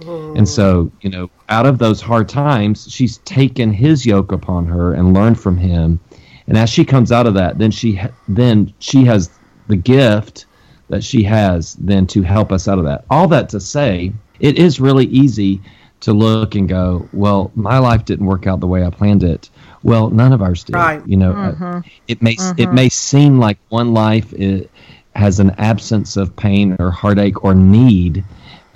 and 0.00 0.48
so, 0.48 0.90
you 1.00 1.10
know, 1.10 1.30
out 1.48 1.66
of 1.66 1.78
those 1.78 2.00
hard 2.00 2.28
times, 2.28 2.90
she's 2.90 3.18
taken 3.18 3.72
his 3.72 4.04
yoke 4.04 4.32
upon 4.32 4.66
her 4.66 4.94
and 4.94 5.14
learned 5.14 5.40
from 5.40 5.56
him. 5.56 6.00
And 6.46 6.58
as 6.58 6.68
she 6.68 6.84
comes 6.84 7.12
out 7.12 7.26
of 7.26 7.34
that, 7.34 7.58
then 7.58 7.70
she 7.70 8.00
then 8.28 8.72
she 8.78 9.04
has 9.04 9.30
the 9.68 9.76
gift 9.76 10.46
that 10.88 11.02
she 11.02 11.22
has 11.22 11.74
then 11.74 12.06
to 12.08 12.22
help 12.22 12.52
us 12.52 12.68
out 12.68 12.78
of 12.78 12.84
that. 12.84 13.04
All 13.08 13.28
that 13.28 13.48
to 13.50 13.60
say, 13.60 14.12
it 14.40 14.58
is 14.58 14.80
really 14.80 15.06
easy 15.06 15.60
to 16.00 16.12
look 16.12 16.54
and 16.54 16.68
go, 16.68 17.08
well, 17.12 17.50
my 17.54 17.78
life 17.78 18.04
didn't 18.04 18.26
work 18.26 18.46
out 18.46 18.60
the 18.60 18.66
way 18.66 18.84
I 18.84 18.90
planned 18.90 19.22
it. 19.22 19.48
Well, 19.82 20.10
none 20.10 20.32
of 20.32 20.42
ours 20.42 20.64
did. 20.64 20.74
Right. 20.74 21.06
You 21.06 21.16
know, 21.16 21.32
uh, 21.32 21.80
it 22.08 22.20
may 22.20 22.36
it 22.58 22.72
may 22.72 22.88
seem 22.88 23.38
like 23.38 23.58
one 23.68 23.94
life 23.94 24.32
it 24.34 24.70
has 25.14 25.40
an 25.40 25.50
absence 25.52 26.16
of 26.16 26.34
pain 26.36 26.76
or 26.78 26.90
heartache 26.90 27.44
or 27.44 27.54
need, 27.54 28.24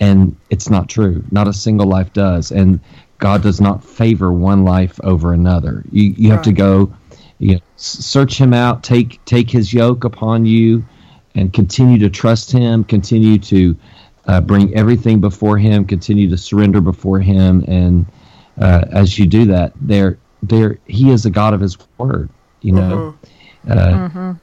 and 0.00 0.36
it's 0.50 0.70
not 0.70 0.88
true. 0.88 1.24
Not 1.30 1.48
a 1.48 1.52
single 1.52 1.86
life 1.86 2.12
does, 2.12 2.50
and 2.50 2.80
God 3.18 3.42
does 3.42 3.60
not 3.60 3.82
favor 3.82 4.32
one 4.32 4.64
life 4.64 4.98
over 5.02 5.32
another. 5.32 5.84
You 5.90 6.14
you 6.16 6.30
have 6.30 6.42
to 6.42 6.52
go, 6.52 6.92
you 7.38 7.54
know, 7.54 7.60
search 7.76 8.38
Him 8.38 8.52
out, 8.52 8.82
take 8.82 9.24
take 9.24 9.50
His 9.50 9.72
yoke 9.72 10.04
upon 10.04 10.46
you, 10.46 10.84
and 11.34 11.52
continue 11.52 11.98
to 11.98 12.10
trust 12.10 12.52
Him. 12.52 12.84
Continue 12.84 13.38
to 13.38 13.76
uh, 14.26 14.40
bring 14.40 14.74
everything 14.74 15.20
before 15.20 15.58
Him. 15.58 15.84
Continue 15.84 16.28
to 16.30 16.36
surrender 16.36 16.80
before 16.80 17.18
Him, 17.18 17.64
and 17.66 18.06
uh, 18.60 18.84
as 18.90 19.18
you 19.18 19.26
do 19.26 19.46
that, 19.46 19.72
there 19.80 20.18
there 20.42 20.78
He 20.86 21.10
is 21.10 21.26
a 21.26 21.30
God 21.30 21.54
of 21.54 21.60
His 21.60 21.76
word. 21.98 22.30
You 22.60 22.72
know, 22.72 23.18
uh, 23.68 24.34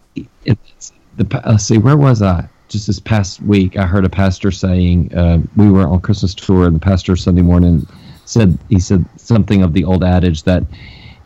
it's 0.46 0.92
the 1.18 1.42
let's 1.46 1.64
see 1.64 1.78
where 1.78 1.98
was 1.98 2.22
I 2.22 2.50
just 2.68 2.88
this 2.88 3.00
past 3.00 3.42
week 3.42 3.78
I 3.78 3.86
heard 3.86 4.06
a 4.06 4.10
pastor 4.10 4.52
saying 4.52 5.16
uh, 5.16 5.40
we 5.56 5.70
were 5.70 5.88
on 5.88 6.02
Christmas 6.02 6.34
tour 6.34 6.66
and 6.66 6.76
the 6.76 6.80
pastor 6.80 7.16
Sunday 7.16 7.42
morning 7.42 7.88
said 8.26 8.58
he 8.70 8.80
said 8.80 9.06
something 9.18 9.62
of 9.62 9.74
the 9.74 9.84
old 9.84 10.04
adage 10.04 10.44
that 10.44 10.64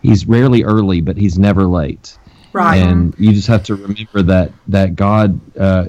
he's 0.02 0.26
rarely 0.28 0.64
early 0.64 1.02
but 1.02 1.18
he's 1.18 1.38
never 1.38 1.66
late. 1.66 2.18
Right. 2.52 2.78
and 2.78 3.14
you 3.20 3.32
just 3.32 3.48
have 3.48 3.64
to 3.66 3.76
remember 3.76 4.24
that 4.24 4.52
that 4.68 4.96
God 4.96 5.40
uh, 5.58 5.88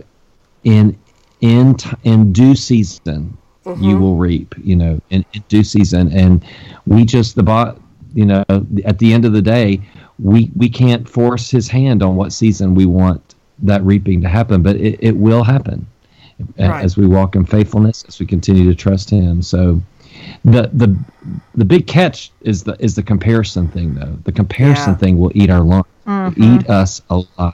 in 0.63 0.99
in 1.41 1.75
t- 1.77 1.91
in 2.05 2.33
due 2.33 2.55
season 2.55 3.37
you 3.79 3.99
will 3.99 4.17
reap 4.17 4.55
you 4.63 4.77
know 4.77 5.01
in, 5.11 5.25
in 5.33 5.45
due 5.49 5.65
season. 5.65 6.13
And 6.13 6.45
we 6.87 7.05
just 7.05 7.35
the 7.35 7.43
bot 7.43 7.81
you 8.15 8.27
know 8.27 8.45
at 8.85 8.99
the 8.99 9.13
end 9.13 9.25
of 9.25 9.33
the 9.33 9.43
day 9.43 9.81
we 10.19 10.51
we 10.55 10.69
can't 10.69 11.09
force 11.09 11.51
his 11.51 11.69
hand 11.69 12.03
on 12.03 12.17
what 12.17 12.33
season 12.33 12.75
we 12.75 12.87
want 12.87 13.30
that 13.63 13.83
reaping 13.83 14.21
to 14.23 14.29
happen 14.29 14.63
but 14.63 14.77
it, 14.77 14.99
it 15.01 15.17
will 15.17 15.43
happen 15.45 15.87
Right. 16.59 16.83
as 16.83 16.97
we 16.97 17.07
walk 17.07 17.37
in 17.37 17.45
faithfulness 17.45 18.03
as 18.09 18.19
we 18.19 18.25
continue 18.25 18.65
to 18.65 18.75
trust 18.75 19.11
him. 19.11 19.43
So 19.43 19.83
the 20.43 20.71
the 20.73 20.97
the 21.55 21.67
big 21.67 21.87
catch 21.87 22.33
is 22.41 22.63
the 22.65 22.77
is 22.79 22.95
the 22.95 23.03
comparison 23.03 23.69
thing 23.69 23.93
though. 23.95 24.17
The 24.25 24.33
comparison 24.33 24.93
Yeah. 24.95 24.97
thing 24.97 25.19
will 25.19 25.33
eat 25.35 25.51
our 25.51 25.61
lunch 25.61 25.87
eat 26.39 26.69
us 26.71 27.03
alive. 27.11 27.53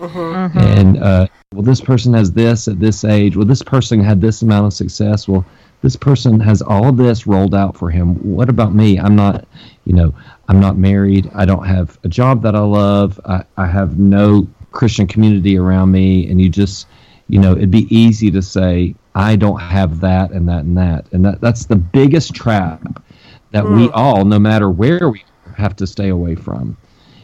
And 0.00 0.98
uh, 0.98 1.26
well 1.54 1.62
this 1.62 1.80
person 1.80 2.12
has 2.14 2.32
this 2.32 2.66
at 2.66 2.80
this 2.80 3.04
age. 3.04 3.36
Well 3.36 3.46
this 3.46 3.62
person 3.62 4.00
had 4.00 4.20
this 4.20 4.42
amount 4.42 4.66
of 4.66 4.72
success. 4.72 5.28
Well 5.28 5.44
this 5.82 5.94
person 5.94 6.40
has 6.40 6.60
all 6.60 6.88
of 6.88 6.96
this 6.96 7.24
rolled 7.26 7.54
out 7.54 7.76
for 7.76 7.88
him. 7.88 8.14
What 8.16 8.48
about 8.48 8.74
me? 8.74 8.98
I'm 8.98 9.14
not 9.14 9.46
you 9.84 9.92
know 9.94 10.12
i'm 10.48 10.58
not 10.58 10.76
married. 10.76 11.30
I 11.36 11.44
don't 11.44 11.64
have 11.66 11.98
a 12.02 12.08
job 12.08 12.42
that 12.42 12.56
i 12.56 12.60
love. 12.60 13.20
I, 13.24 13.44
I 13.56 13.66
have 13.66 13.96
no 13.98 14.48
christian 14.78 15.08
community 15.08 15.58
around 15.58 15.90
me 15.90 16.30
and 16.30 16.40
you 16.40 16.48
just 16.48 16.86
you 17.26 17.40
know 17.40 17.50
it'd 17.50 17.68
be 17.68 17.92
easy 17.94 18.30
to 18.30 18.40
say 18.40 18.94
i 19.16 19.34
don't 19.34 19.58
have 19.58 19.98
that 19.98 20.30
and 20.30 20.48
that 20.48 20.60
and 20.60 20.78
that 20.78 21.04
and 21.12 21.24
that, 21.24 21.40
that's 21.40 21.66
the 21.66 21.74
biggest 21.74 22.32
trap 22.32 23.02
that 23.50 23.64
we 23.64 23.86
hmm. 23.86 23.92
all 23.92 24.24
no 24.24 24.38
matter 24.38 24.70
where 24.70 25.10
we 25.10 25.24
have 25.56 25.74
to 25.74 25.84
stay 25.84 26.10
away 26.10 26.36
from 26.36 26.76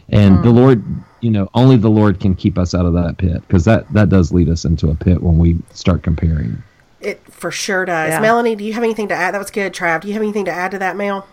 and 0.08 0.38
the 0.38 0.50
hmm. 0.50 0.56
lord 0.56 0.84
you 1.20 1.30
know 1.30 1.48
only 1.54 1.76
the 1.76 1.88
lord 1.88 2.18
can 2.18 2.34
keep 2.34 2.58
us 2.58 2.74
out 2.74 2.86
of 2.86 2.92
that 2.92 3.16
pit 3.18 3.40
because 3.46 3.64
that 3.64 3.88
that 3.92 4.08
does 4.08 4.32
lead 4.32 4.48
us 4.48 4.64
into 4.64 4.90
a 4.90 4.94
pit 4.96 5.22
when 5.22 5.38
we 5.38 5.56
start 5.72 6.02
comparing 6.02 6.60
It 7.00 7.20
for 7.30 7.52
sure 7.52 7.84
does. 7.84 8.08
Yeah. 8.08 8.20
Melanie, 8.20 8.56
do 8.56 8.64
you 8.64 8.72
have 8.72 8.82
anything 8.82 9.08
to 9.08 9.14
add? 9.14 9.34
That 9.34 9.38
was 9.38 9.50
good, 9.50 9.74
Trav. 9.74 10.00
Do 10.00 10.08
you 10.08 10.14
have 10.14 10.22
anything 10.22 10.46
to 10.46 10.50
add 10.50 10.70
to 10.70 10.78
that, 10.78 10.96
Mel? 10.96 11.28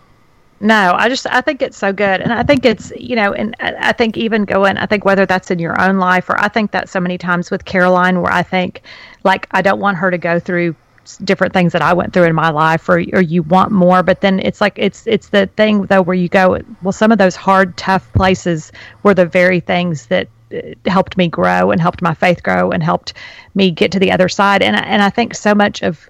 No, 0.62 0.94
I 0.96 1.08
just 1.08 1.26
I 1.26 1.40
think 1.40 1.60
it's 1.60 1.76
so 1.76 1.92
good, 1.92 2.20
and 2.20 2.32
I 2.32 2.44
think 2.44 2.64
it's 2.64 2.92
you 2.96 3.16
know, 3.16 3.32
and 3.32 3.56
I 3.58 3.90
think 3.90 4.16
even 4.16 4.44
going, 4.44 4.76
I 4.76 4.86
think 4.86 5.04
whether 5.04 5.26
that's 5.26 5.50
in 5.50 5.58
your 5.58 5.78
own 5.80 5.98
life 5.98 6.30
or 6.30 6.40
I 6.40 6.46
think 6.46 6.70
that 6.70 6.88
so 6.88 7.00
many 7.00 7.18
times 7.18 7.50
with 7.50 7.64
Caroline, 7.64 8.22
where 8.22 8.30
I 8.32 8.44
think 8.44 8.82
like 9.24 9.48
I 9.50 9.60
don't 9.60 9.80
want 9.80 9.96
her 9.96 10.08
to 10.12 10.18
go 10.18 10.38
through 10.38 10.76
different 11.24 11.52
things 11.52 11.72
that 11.72 11.82
I 11.82 11.92
went 11.94 12.12
through 12.12 12.26
in 12.26 12.36
my 12.36 12.50
life, 12.50 12.88
or 12.88 13.02
or 13.12 13.20
you 13.20 13.42
want 13.42 13.72
more, 13.72 14.04
but 14.04 14.20
then 14.20 14.38
it's 14.38 14.60
like 14.60 14.74
it's 14.76 15.04
it's 15.08 15.30
the 15.30 15.48
thing 15.48 15.86
though 15.86 16.00
where 16.00 16.14
you 16.14 16.28
go, 16.28 16.60
well, 16.80 16.92
some 16.92 17.10
of 17.10 17.18
those 17.18 17.34
hard, 17.34 17.76
tough 17.76 18.12
places 18.12 18.70
were 19.02 19.14
the 19.14 19.26
very 19.26 19.58
things 19.58 20.06
that 20.06 20.28
uh, 20.54 20.58
helped 20.86 21.16
me 21.16 21.26
grow 21.26 21.72
and 21.72 21.80
helped 21.80 22.02
my 22.02 22.14
faith 22.14 22.40
grow 22.40 22.70
and 22.70 22.84
helped 22.84 23.14
me 23.56 23.72
get 23.72 23.90
to 23.90 23.98
the 23.98 24.12
other 24.12 24.28
side, 24.28 24.62
and 24.62 24.76
and 24.76 25.02
I 25.02 25.10
think 25.10 25.34
so 25.34 25.56
much 25.56 25.82
of 25.82 26.08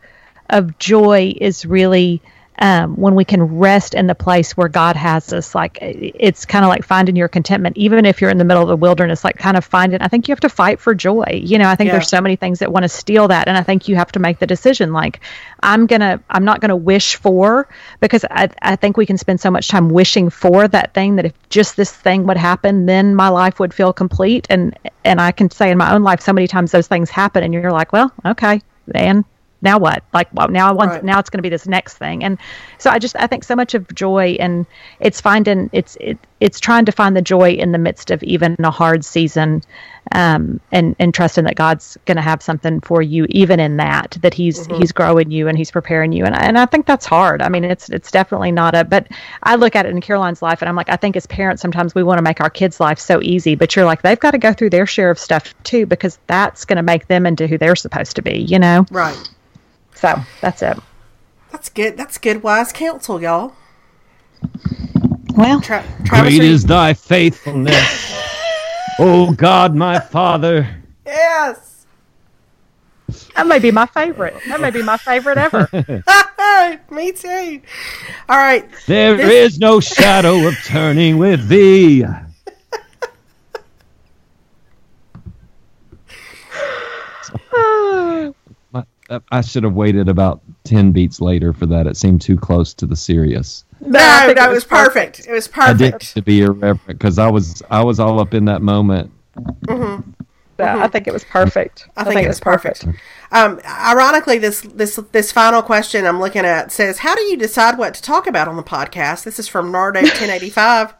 of 0.51 0.79
joy 0.79 1.33
is 1.41 1.65
really 1.65 2.21
um, 2.63 2.95
when 2.95 3.17
we 3.17 3.25
can 3.25 3.43
rest 3.59 3.93
in 3.93 4.07
the 4.07 4.15
place 4.15 4.57
where 4.57 4.69
God 4.69 4.95
has 4.95 5.33
us. 5.33 5.53
Like 5.53 5.79
it's 5.81 6.45
kind 6.45 6.65
of 6.65 6.69
like 6.69 6.85
finding 6.85 7.17
your 7.17 7.27
contentment, 7.27 7.77
even 7.77 8.07
if 8.07 8.21
you're 8.21 8.31
in 8.31 8.39
the 8.39 8.45
middle 8.45 8.63
of 8.63 8.69
the 8.69 8.77
wilderness. 8.77 9.25
Like 9.25 9.37
kind 9.37 9.57
of 9.57 9.65
finding. 9.65 10.01
I 10.01 10.07
think 10.07 10.29
you 10.29 10.33
have 10.33 10.41
to 10.41 10.49
fight 10.49 10.79
for 10.79 10.95
joy. 10.95 11.25
You 11.43 11.59
know, 11.59 11.69
I 11.69 11.75
think 11.75 11.89
Yeah. 11.89 11.95
there's 11.95 12.09
so 12.09 12.21
many 12.21 12.37
things 12.37 12.61
that 12.61 12.73
want 12.73 12.85
to 12.85 12.89
steal 12.89 13.27
that, 13.29 13.49
and 13.49 13.59
I 13.59 13.65
think 13.65 13.89
you 13.89 13.97
have 13.97 14.13
to 14.13 14.21
make 14.21 14.39
the 14.39 14.47
decision. 14.47 14.93
Like 14.93 15.19
I'm 15.61 15.87
gonna, 15.87 16.23
I'm 16.31 16.45
not 16.45 16.61
gonna 16.61 16.77
wish 16.77 17.17
for 17.17 17.69
because 17.99 18.25
I, 18.31 18.49
I 18.63 18.77
think 18.77 18.97
we 18.97 19.07
can 19.07 19.19
spend 19.19 19.41
so 19.41 19.51
much 19.51 19.67
time 19.67 19.89
wishing 19.89 20.31
for 20.31 20.69
that 20.69 20.95
thing 20.95 21.17
that 21.17 21.25
if 21.25 21.33
just 21.49 21.77
this 21.77 21.91
thing 21.91 22.29
would 22.29 22.37
happen, 22.37 22.87
then 22.87 23.17
my 23.17 23.29
life 23.29 23.59
would 23.59 23.75
feel 23.75 23.93
complete. 23.93 24.47
And 24.49 24.79
and 25.05 25.21
I 25.21 25.33
can 25.33 25.51
say 25.51 25.73
in 25.73 25.79
my 25.79 25.93
own 25.93 26.05
life, 26.05 26.21
so 26.21 26.33
many 26.33 26.47
times 26.47 26.71
those 26.71 26.87
things 26.87 27.11
happen, 27.11 27.43
and 27.43 27.53
you're 27.53 27.73
like, 27.73 27.93
well, 27.93 28.13
okay, 28.25 28.61
and 28.95 29.25
now 29.63 29.79
what? 29.79 30.03
Like 30.13 30.29
well 30.35 30.49
now 30.49 30.69
i 30.69 30.73
want 30.73 30.91
Right. 30.91 31.05
now 31.05 31.19
it's 31.19 31.31
going 31.31 31.39
to 31.39 31.43
be 31.43 31.49
this 31.49 31.67
next 31.67 31.95
thing. 31.99 32.25
And 32.25 32.39
so 32.79 32.91
i 32.91 32.99
just 32.99 33.17
i 33.17 33.27
think 33.27 33.45
so 33.45 33.57
much 33.57 33.75
of 33.75 33.93
joy 33.95 34.37
and 34.41 34.67
it's 35.01 35.21
finding 35.21 35.71
it's 35.73 35.97
it, 36.01 36.19
it's 36.41 36.59
trying 36.61 36.85
to 36.87 36.93
find 36.93 37.17
the 37.17 37.23
joy 37.23 37.53
in 37.53 37.73
the 37.73 37.79
midst 37.79 38.11
of 38.11 38.23
even 38.25 38.57
a 38.59 38.71
hard 38.71 39.05
season 39.05 39.63
um 40.11 40.59
and 40.73 40.97
and 40.99 41.15
trusting 41.15 41.45
that 41.45 41.55
god's 41.55 41.97
going 42.07 42.17
to 42.17 42.23
have 42.23 42.43
something 42.43 42.81
for 42.81 43.01
you 43.01 43.25
even 43.29 43.61
in 43.61 43.77
that 43.77 44.17
that 44.23 44.35
he's 44.35 44.67
he's 44.79 44.91
growing 44.91 45.31
you 45.31 45.47
and 45.49 45.57
he's 45.57 45.71
preparing 45.71 46.13
you. 46.13 46.25
And 46.25 46.35
I, 46.35 46.41
and 46.41 46.59
I 46.59 46.67
think 46.67 46.87
that's 46.87 47.07
hard. 47.07 47.41
I 47.41 47.49
mean 47.49 47.63
it's 47.65 47.89
it's 47.89 48.11
definitely 48.11 48.51
not 48.53 48.75
a 48.75 48.85
but 48.85 49.07
i 49.45 49.55
look 49.55 49.77
at 49.77 49.87
it 49.87 49.91
in 49.91 50.01
caroline's 50.01 50.43
life 50.43 50.61
and 50.61 50.69
i'm 50.69 50.75
like 50.77 50.89
i 50.89 50.97
think 50.97 51.17
as 51.17 51.27
parents 51.27 51.63
sometimes 51.63 51.95
we 51.95 52.03
want 52.03 52.19
to 52.19 52.23
make 52.23 52.41
our 52.41 52.51
kids 52.51 52.81
life 52.81 52.99
so 52.99 53.21
easy 53.23 53.55
but 53.55 53.75
you're 53.77 53.85
like 53.85 54.03
they've 54.03 54.19
got 54.21 54.33
to 54.33 54.39
go 54.39 54.53
through 54.53 54.71
their 54.71 54.87
share 54.87 55.11
of 55.11 55.19
stuff 55.19 55.55
too 55.63 55.87
because 55.87 56.19
that's 56.27 56.65
going 56.65 56.77
to 56.77 56.83
make 56.83 57.07
them 57.07 57.25
into 57.27 57.47
who 57.47 57.57
they're 57.57 57.77
supposed 57.77 58.17
to 58.17 58.23
be 58.23 58.39
you 58.41 58.59
know? 58.59 58.85
Right. 58.91 59.31
So 60.03 60.21
that's 60.41 60.61
it. 60.63 60.77
That's 61.53 61.69
good. 61.69 61.97
That's 61.97 62.19
good, 62.19 62.43
wise 62.43 62.73
counsel, 62.73 63.23
y'all. 63.23 63.53
Well, 65.37 65.61
Tra- 65.61 65.85
Travis, 66.05 66.09
great 66.35 66.41
are 66.41 66.45
you- 66.45 66.53
is 66.53 66.65
thy 66.65 66.93
faithfulness 66.93 68.13
oh 68.99 69.33
god 69.33 69.75
my 69.75 69.99
father 69.99 70.69
yes. 71.07 71.87
that 73.35 73.47
may 73.47 73.59
be 73.59 73.71
my 73.71 73.87
favorite. 73.87 74.35
That 74.49 74.61
may 74.61 74.71
be 74.71 74.83
my 74.83 74.97
favorite 74.99 75.39
ever. 75.39 75.69
Me 76.91 77.13
too. 77.13 77.61
All 78.29 78.37
right. 78.37 78.69
There 78.87 79.15
is 79.19 79.53
This- 79.53 79.59
no 79.59 79.81
shadow 79.81 80.47
of 80.47 80.55
turning 80.65 81.17
with 81.19 81.49
thee. 81.49 82.05
I 89.31 89.41
should 89.41 89.65
have 89.65 89.75
waited 89.75 90.09
about 90.09 90.41
ten 90.65 90.93
beats 90.93 91.21
later 91.21 91.53
for 91.53 91.67
that. 91.67 91.87
It 91.87 91.97
seemed 91.97 92.21
too 92.21 92.37
close 92.37 92.75
to 92.75 92.87
the 92.87 92.97
serious. 92.97 93.65
No, 93.81 93.99
I 93.99 94.33
no, 94.33 94.51
it 94.51 94.55
was 94.55 94.65
perfect. 94.65 95.27
It 95.27 95.33
was 95.33 95.49
I 95.57 95.73
did 95.73 95.93
perfect. 95.93 96.15
to 96.15 96.23
be 96.23 96.43
irreverent 96.43 96.87
because 96.87 97.19
I 97.19 97.31
was 97.31 97.63
I 97.71 97.83
was 97.83 97.99
all 97.99 98.21
up 98.21 98.35
in 98.35 98.45
that 98.47 98.63
moment. 98.63 99.11
Yeah, 100.59 100.85
I 100.85 100.87
think 100.87 101.09
it 101.09 101.13
was 101.13 101.25
perfect. 101.25 101.89
I 101.97 102.05
think, 102.05 102.23
it 102.23 102.29
was 102.29 102.39
perfect. 102.39 102.87
Um, 103.33 103.61
ironically, 103.65 104.39
this 104.39 104.61
this 104.61 104.97
this 105.11 105.33
final 105.33 105.63
question 105.63 106.07
I'm 106.07 106.21
looking 106.21 106.45
at 106.45 106.71
says, 106.71 106.99
"How 106.99 107.15
do 107.15 107.23
you 107.23 107.37
decide 107.37 107.79
what 107.79 107.95
to 107.95 108.03
talk 108.03 108.27
about 108.27 108.47
on 108.49 108.57
the 108.57 108.63
podcast?" 108.63 109.25
This 109.25 109.39
is 109.39 109.49
from 109.49 109.73
Nardo 109.73 110.01
1085, 110.01 110.95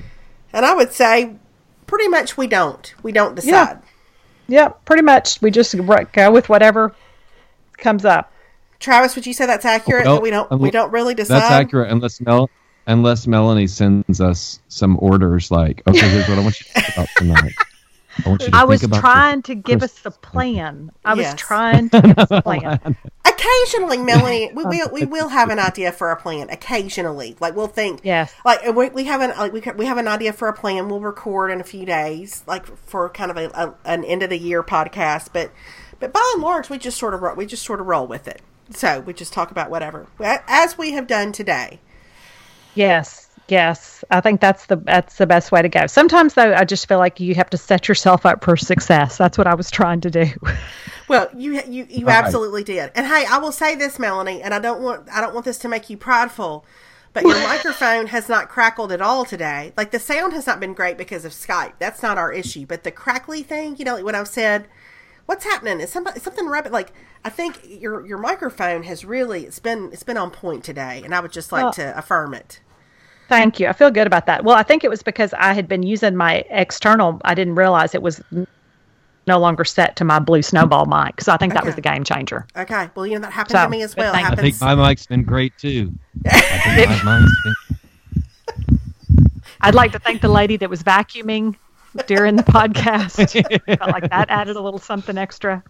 and 0.52 0.64
I 0.64 0.74
would 0.74 0.92
say, 0.92 1.34
pretty 1.86 2.08
much 2.08 2.36
we 2.36 2.46
don't. 2.46 2.94
We 3.02 3.10
don't 3.10 3.34
decide. 3.34 3.80
Yeah, 4.46 4.68
pretty 4.68 5.02
much. 5.02 5.42
We 5.42 5.50
just 5.50 5.74
go 6.12 6.30
with 6.30 6.48
whatever 6.48 6.94
comes 7.78 8.04
up. 8.04 8.32
Travis, 8.80 9.16
would 9.16 9.26
you 9.26 9.32
say 9.32 9.46
that's 9.46 9.64
accurate? 9.64 10.04
Well, 10.06 10.16
that 10.16 10.22
we 10.22 10.30
don't 10.30 10.50
we 10.60 10.70
don't 10.70 10.92
really 10.92 11.14
decide. 11.14 11.40
That's 11.40 11.50
accurate 11.50 11.90
unless 11.90 12.20
Mel 12.20 12.48
unless 12.86 13.26
Melanie 13.26 13.66
sends 13.66 14.20
us 14.20 14.60
some 14.68 14.96
orders 15.00 15.50
like, 15.50 15.82
okay, 15.86 16.08
here's 16.08 16.28
what 16.28 16.38
I 16.38 16.42
want 16.42 16.60
you 16.60 16.66
to 16.66 16.72
think 16.72 16.88
about 16.94 17.08
tonight. 17.16 17.52
I 18.24 18.28
want 18.28 18.42
you 18.42 18.48
to 18.48 18.56
I 18.56 18.64
was 18.64 18.82
about 18.82 19.00
trying 19.00 19.42
to 19.42 19.54
give 19.54 19.82
us 19.82 20.00
a 20.04 20.10
plan. 20.10 20.90
I 21.04 21.14
was 21.14 21.34
trying 21.34 21.90
to 21.90 22.00
give 22.02 22.18
us 22.18 22.30
a 22.30 22.42
plan. 22.42 22.96
Occasionally, 23.24 23.98
Melanie, 23.98 24.50
we 24.54 24.64
will 24.64 24.88
we 24.92 25.04
will 25.04 25.28
have 25.28 25.50
an 25.50 25.58
idea 25.58 25.92
for 25.92 26.10
a 26.10 26.16
plan. 26.16 26.48
Occasionally, 26.50 27.36
like 27.40 27.54
we'll 27.54 27.66
think, 27.66 28.00
Yes. 28.02 28.34
like 28.44 28.64
we, 28.74 28.88
we 28.90 29.04
have 29.04 29.20
an 29.20 29.30
like 29.36 29.52
we, 29.52 29.60
we 29.76 29.86
have 29.86 29.98
an 29.98 30.08
idea 30.08 30.32
for 30.32 30.48
a 30.48 30.52
plan. 30.52 30.88
We'll 30.88 31.00
record 31.00 31.50
in 31.50 31.60
a 31.60 31.64
few 31.64 31.84
days, 31.84 32.42
like 32.46 32.66
for 32.66 33.08
kind 33.10 33.30
of 33.30 33.36
a, 33.36 33.48
a 33.54 33.74
an 33.84 34.04
end 34.04 34.22
of 34.22 34.30
the 34.30 34.38
year 34.38 34.62
podcast. 34.62 35.28
But 35.32 35.52
but 36.00 36.12
by 36.12 36.32
and 36.34 36.42
large, 36.42 36.70
we 36.70 36.78
just 36.78 36.98
sort 36.98 37.14
of 37.14 37.22
ro- 37.22 37.34
we 37.34 37.46
just 37.46 37.64
sort 37.64 37.80
of 37.80 37.86
roll 37.86 38.06
with 38.06 38.28
it. 38.28 38.42
So 38.70 39.00
we 39.00 39.14
just 39.14 39.32
talk 39.32 39.50
about 39.50 39.70
whatever, 39.70 40.06
as 40.20 40.76
we 40.76 40.92
have 40.92 41.06
done 41.06 41.32
today. 41.32 41.80
Yes, 42.74 43.28
yes. 43.48 44.04
I 44.10 44.20
think 44.20 44.40
that's 44.40 44.66
the 44.66 44.76
that's 44.76 45.16
the 45.16 45.26
best 45.26 45.50
way 45.52 45.62
to 45.62 45.68
go. 45.68 45.86
Sometimes 45.86 46.34
though, 46.34 46.52
I 46.54 46.64
just 46.64 46.86
feel 46.88 46.98
like 46.98 47.18
you 47.20 47.34
have 47.34 47.50
to 47.50 47.56
set 47.56 47.88
yourself 47.88 48.26
up 48.26 48.44
for 48.44 48.56
success. 48.56 49.16
That's 49.16 49.38
what 49.38 49.46
I 49.46 49.54
was 49.54 49.70
trying 49.70 50.00
to 50.02 50.10
do. 50.10 50.26
Well, 51.08 51.30
you 51.34 51.54
you 51.66 51.86
you 51.88 52.06
Right. 52.06 52.22
absolutely 52.22 52.64
did. 52.64 52.92
And 52.94 53.06
hey, 53.06 53.24
I 53.24 53.38
will 53.38 53.50
say 53.50 53.74
this, 53.74 53.98
Melanie, 53.98 54.42
and 54.42 54.52
I 54.52 54.58
don't 54.58 54.82
want 54.82 55.08
I 55.10 55.22
don't 55.22 55.32
want 55.32 55.46
this 55.46 55.56
to 55.60 55.68
make 55.68 55.88
you 55.88 55.96
prideful, 55.96 56.66
but 57.14 57.22
your 57.24 57.40
microphone 57.48 58.08
has 58.08 58.28
not 58.28 58.50
crackled 58.50 58.92
at 58.92 59.00
all 59.00 59.24
today. 59.24 59.72
Like 59.74 59.90
the 59.90 59.98
sound 59.98 60.34
has 60.34 60.46
not 60.46 60.60
been 60.60 60.74
great 60.74 60.98
because 60.98 61.24
of 61.24 61.32
Skype. 61.32 61.72
That's 61.78 62.02
not 62.02 62.18
our 62.18 62.30
issue. 62.30 62.66
But 62.66 62.82
the 62.84 62.90
crackly 62.90 63.42
thing, 63.42 63.76
you 63.78 63.86
know, 63.86 63.94
like 63.94 64.04
when 64.04 64.14
I've 64.14 64.28
said, 64.28 64.68
"What's 65.28 65.44
happening?" 65.44 65.80
Is 65.80 65.90
somebody 65.92 66.18
something 66.20 66.48
rabbit? 66.48 66.72
Like 66.72 66.92
I 67.24 67.28
think 67.28 67.60
your 67.64 68.04
your 68.06 68.16
microphone 68.18 68.82
has 68.84 69.04
really 69.04 69.44
it's 69.44 69.58
been 69.58 69.90
it's 69.92 70.02
been 70.02 70.16
on 70.16 70.30
point 70.30 70.64
today, 70.64 71.02
and 71.04 71.14
I 71.14 71.20
would 71.20 71.32
just 71.32 71.52
like 71.52 71.64
Well- 71.64 71.72
to 71.74 71.96
affirm 71.98 72.32
it. 72.32 72.60
Thank 73.28 73.60
you. 73.60 73.66
I 73.68 73.74
feel 73.74 73.90
good 73.90 74.06
about 74.06 74.24
that. 74.24 74.42
Well, 74.42 74.56
I 74.56 74.62
think 74.62 74.84
it 74.84 74.88
was 74.88 75.02
because 75.02 75.34
I 75.34 75.52
had 75.52 75.68
been 75.68 75.82
using 75.82 76.16
my 76.16 76.36
external. 76.48 77.20
I 77.26 77.34
didn't 77.34 77.56
realize 77.56 77.94
it 77.94 78.00
was 78.00 78.22
no 79.26 79.38
longer 79.38 79.66
set 79.66 79.96
to 79.96 80.04
my 80.04 80.18
blue 80.18 80.40
snowball 80.40 80.86
mic. 80.86 81.20
So 81.20 81.34
I 81.34 81.36
think 81.36 81.52
that 81.52 81.66
was 81.66 81.74
the 81.74 81.82
game 81.82 82.04
changer. 82.04 82.46
Okay, 82.56 82.88
well, 82.94 83.06
you 83.06 83.16
know 83.16 83.20
that 83.20 83.32
happened 83.32 83.58
So, 83.58 83.64
to 83.64 83.68
me 83.68 83.82
as 83.82 83.94
well. 83.94 84.14
thank- 84.14 84.30
I 84.30 84.34
think 84.34 84.58
my 84.62 84.74
mic's 84.74 85.04
been 85.04 85.24
great 85.24 85.52
too. 85.58 85.92
I 86.24 86.74
think 86.74 87.04
my 87.04 87.20
mic's 87.20 87.42
been 87.44 87.54
I'd 89.60 89.74
like 89.74 89.92
to 89.92 89.98
thank 89.98 90.22
the 90.22 90.28
lady 90.28 90.56
that 90.56 90.70
was 90.70 90.82
vacuuming 90.82 91.56
during 92.06 92.36
the 92.36 92.42
podcast. 92.42 93.32
Felt 93.78 93.92
like 93.92 94.10
that 94.10 94.30
added 94.30 94.56
a 94.56 94.60
little 94.60 94.78
something 94.78 95.18
extra. 95.18 95.62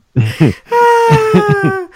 Ah. 0.71 1.89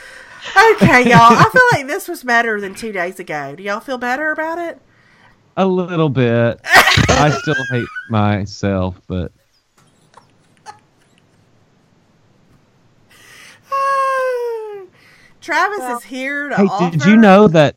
okay, 0.74 1.08
y'all. 1.08 1.36
I 1.36 1.48
feel 1.52 1.78
like 1.78 1.86
this 1.86 2.08
was 2.08 2.24
better 2.24 2.60
than 2.60 2.74
two 2.74 2.92
days 2.92 3.20
ago. 3.20 3.54
Do 3.54 3.62
y'all 3.62 3.80
feel 3.80 3.98
better 3.98 4.32
about 4.32 4.58
it? 4.58 4.80
a 5.56 5.66
little 5.66 6.08
bit. 6.08 6.60
I 6.64 7.30
still 7.42 7.54
hate 7.70 7.86
myself, 8.08 9.00
but 9.06 9.32
ah. 13.70 14.82
Travis 15.40 15.98
is 15.98 16.04
here 16.04 16.48
to 16.48 16.56
hey, 16.56 16.64
offer. 16.64 16.90
did 16.90 17.04
you 17.04 17.16
know 17.16 17.48
that? 17.48 17.76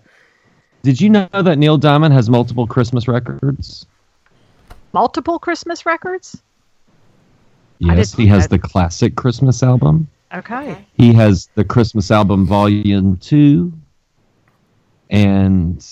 Did 0.83 1.01
you 1.01 1.09
know 1.09 1.27
that 1.31 1.57
Neil 1.57 1.77
Diamond 1.77 2.13
has 2.13 2.29
multiple 2.29 2.67
Christmas 2.67 3.07
records? 3.07 3.87
Multiple 4.95 5.39
Christmas 5.39 5.85
records? 5.85 6.41
Yes, 7.79 8.13
he 8.13 8.25
has 8.27 8.43
know 8.43 8.47
the 8.47 8.59
classic 8.59 9.17
Christmas 9.17 9.61
album. 9.61 10.07
Okay. 10.33 10.85
He 10.93 11.11
has 11.11 11.49
the 11.55 11.65
Christmas 11.65 12.11
album 12.11 12.45
Volume 12.45 13.17
Two, 13.17 13.73
and 15.09 15.85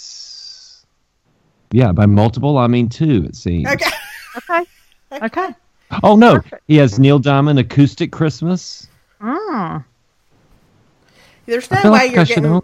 yeah, 1.72 1.92
by 1.92 2.06
multiple 2.06 2.58
I 2.58 2.68
mean 2.68 2.88
two. 2.88 3.26
It 3.28 3.36
seems. 3.36 3.68
Okay. 3.68 3.92
Okay. 4.38 4.64
Okay. 5.22 5.50
Oh 6.02 6.16
no, 6.16 6.38
Perfect. 6.38 6.64
he 6.68 6.78
has 6.78 6.98
Neil 6.98 7.20
Diamond 7.20 7.60
Acoustic 7.60 8.12
Christmas. 8.12 8.88
Mm. 9.22 9.86
There's 11.46 11.70
no 11.70 11.84
way 11.84 11.90
like 11.90 12.12
you're 12.14 12.26
getting. 12.26 12.44
know. 12.44 12.64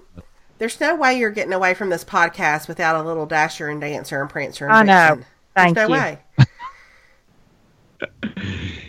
There's 0.57 0.79
no 0.79 0.95
way 0.95 1.19
you're 1.19 1.29
getting 1.29 1.53
away 1.53 1.75
from 1.75 1.91
this 1.91 2.03
podcast 2.03 2.67
without 2.67 2.95
a 2.95 3.03
little 3.07 3.27
Dasher 3.27 3.67
and 3.67 3.79
Dancer 3.79 4.19
and 4.19 4.31
Prancer 4.31 4.65
and 4.65 4.73
I 4.73 4.81
know. 4.81 5.23
Thank 5.55 5.75
There's 5.75 5.89
no 5.89 5.95
you. 5.95 6.01
way. 6.01 6.19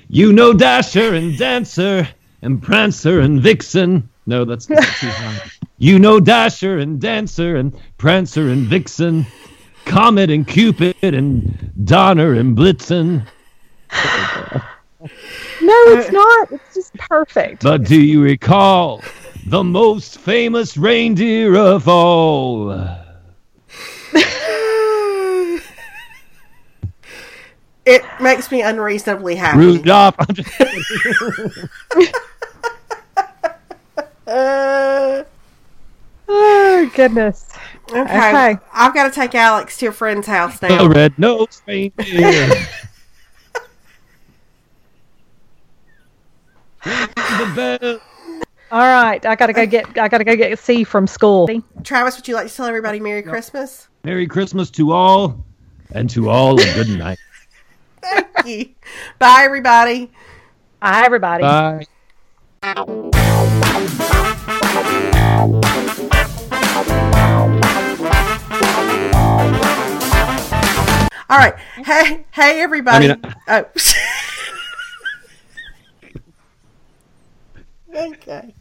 You 0.08 0.32
know 0.32 0.52
Dasher 0.52 1.14
and 1.14 1.38
Dancer 1.38 2.08
and 2.42 2.62
Prancer 2.62 3.20
and 3.20 3.40
Vixen. 3.40 4.08
No, 4.26 4.44
that's 4.44 4.68
not 4.68 4.82
too 4.82 5.08
high. 5.08 5.50
You 5.78 5.98
know 5.98 6.20
Dasher 6.20 6.78
and 6.78 7.00
Dancer 7.00 7.56
and 7.56 7.76
Prancer 7.96 8.48
and 8.48 8.66
Vixen, 8.66 9.26
Comet 9.84 10.30
and 10.30 10.46
Cupid 10.46 10.96
and 11.02 11.72
Donner 11.84 12.34
and 12.34 12.56
Blitzen. 12.56 13.26
No, 15.00 15.74
it's 15.88 16.12
not. 16.12 16.52
It's 16.52 16.74
just 16.74 16.94
perfect. 16.94 17.62
But 17.62 17.84
do 17.84 18.00
you 18.00 18.22
recall 18.22 19.02
the 19.46 19.64
most 19.64 20.18
famous 20.18 20.76
reindeer 20.76 21.56
of 21.56 21.88
all? 21.88 22.70
It 27.90 28.04
makes 28.20 28.50
me 28.52 28.62
unreasonably 28.62 29.34
happy. 29.36 29.58
Rudolph. 29.58 30.14
I'm 30.18 30.34
just- 30.34 30.50
Uh, 34.26 35.24
Oh, 36.28 36.90
goodness. 36.94 37.48
okay. 37.90 38.00
Okay. 38.02 38.58
I've 38.72 38.94
got 38.94 39.08
to 39.08 39.10
take 39.10 39.34
Alex 39.34 39.76
to 39.78 39.86
a 39.88 39.92
friend's 39.92 40.28
house 40.28 40.60
the 40.60 40.68
now. 40.68 40.86
red-nosed 40.86 41.62
reindeer. 41.66 42.48
the 46.84 47.52
bell. 47.80 48.00
All 48.70 48.78
right. 48.78 49.24
I 49.26 49.34
gotta 49.34 49.52
go 49.52 49.66
get 49.66 49.98
I 49.98 50.06
gotta 50.06 50.22
go 50.22 50.36
get 50.36 50.56
C 50.60 50.84
from 50.84 51.08
school. 51.08 51.48
Travis, 51.82 52.16
would 52.16 52.28
you 52.28 52.34
like 52.36 52.46
to 52.48 52.54
tell 52.54 52.66
everybody 52.66 53.00
Merry 53.00 53.22
Christmas? 53.22 53.88
Merry 54.04 54.28
Christmas 54.28 54.70
to 54.70 54.92
all, 54.92 55.44
and 55.90 56.08
to 56.10 56.30
all 56.30 56.60
a 56.60 56.64
good 56.74 56.88
night. 56.90 57.18
Thank 58.02 58.46
you. 58.46 58.68
Bye, 59.18 59.42
everybody. 59.44 60.10
Bye 60.80 61.02
everybody. 61.04 61.42
Bye. 61.42 61.86
All 71.28 71.38
right. 71.38 71.54
Hey, 71.84 72.24
hey, 72.32 72.60
everybody. 72.62 73.10
I 73.10 73.14
mean, 73.14 73.22
oh. 73.48 73.64
okay. 77.94 78.54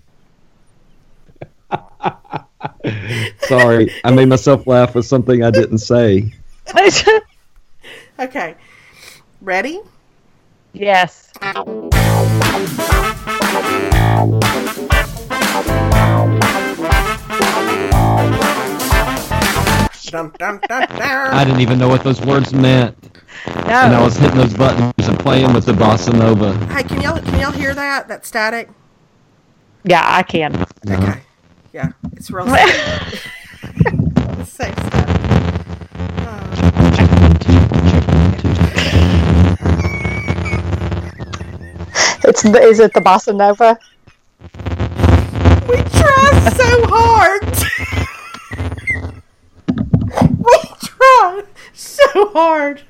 Sorry, 3.41 3.91
I 4.03 4.11
made 4.11 4.27
myself 4.27 4.67
laugh 4.67 4.95
with 4.95 5.05
something 5.05 5.43
I 5.43 5.51
didn't 5.51 5.79
say. 5.79 6.33
Okay. 8.19 8.55
Ready? 9.41 9.79
yes. 10.73 11.31
Dun, 20.11 20.33
dun, 20.37 20.59
dun, 20.67 20.87
dun. 20.87 20.89
I 20.99 21.45
didn't 21.45 21.61
even 21.61 21.79
know 21.79 21.87
what 21.87 22.03
those 22.03 22.19
words 22.19 22.53
meant, 22.53 22.97
and 23.45 23.95
I 23.95 24.03
was 24.03 24.17
hitting 24.17 24.37
those 24.37 24.53
buttons 24.53 25.07
and 25.07 25.17
playing 25.19 25.53
with 25.53 25.65
the 25.65 25.71
bossa 25.71 26.13
nova. 26.13 26.53
Hey, 26.73 26.83
can 26.83 26.99
y'all 27.01 27.19
can 27.21 27.39
y'all 27.39 27.51
hear 27.51 27.73
that? 27.73 28.09
That 28.09 28.25
static? 28.25 28.69
Yeah, 29.85 30.03
I 30.03 30.23
can. 30.23 30.65
Okay. 30.89 31.21
Yeah, 31.71 31.91
it's 32.11 32.29
real. 32.29 32.45
safe. 32.53 33.27
it's 33.63 34.51
safe 34.51 34.75
static. 34.75 35.08
It's 42.29 42.45
is 42.45 42.79
it 42.79 42.93
the 42.93 43.01
bossa 43.01 43.35
nova? 43.35 43.79
We 45.67 45.77
try 45.77 46.49
so 46.55 46.85
hard. 46.85 47.41
we 50.37 50.59
try 50.79 51.43
so 51.73 52.29
hard 52.29 52.83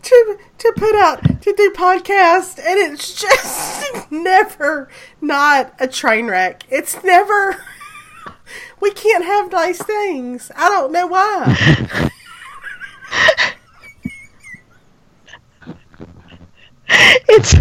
to 0.00 0.38
to 0.56 0.72
put 0.74 0.94
out 0.94 1.42
to 1.42 1.52
do 1.52 1.70
podcast, 1.76 2.58
and 2.58 2.78
it's 2.78 3.20
just 3.20 4.10
never 4.10 4.88
not 5.20 5.74
a 5.78 5.86
train 5.86 6.28
wreck. 6.28 6.62
It's 6.70 7.04
never. 7.04 7.62
We 8.80 8.90
can't 8.92 9.26
have 9.26 9.52
nice 9.52 9.82
things. 9.82 10.50
I 10.56 10.70
don't 10.70 10.92
know 10.92 11.06
why. 11.08 12.00
It's 16.88 17.54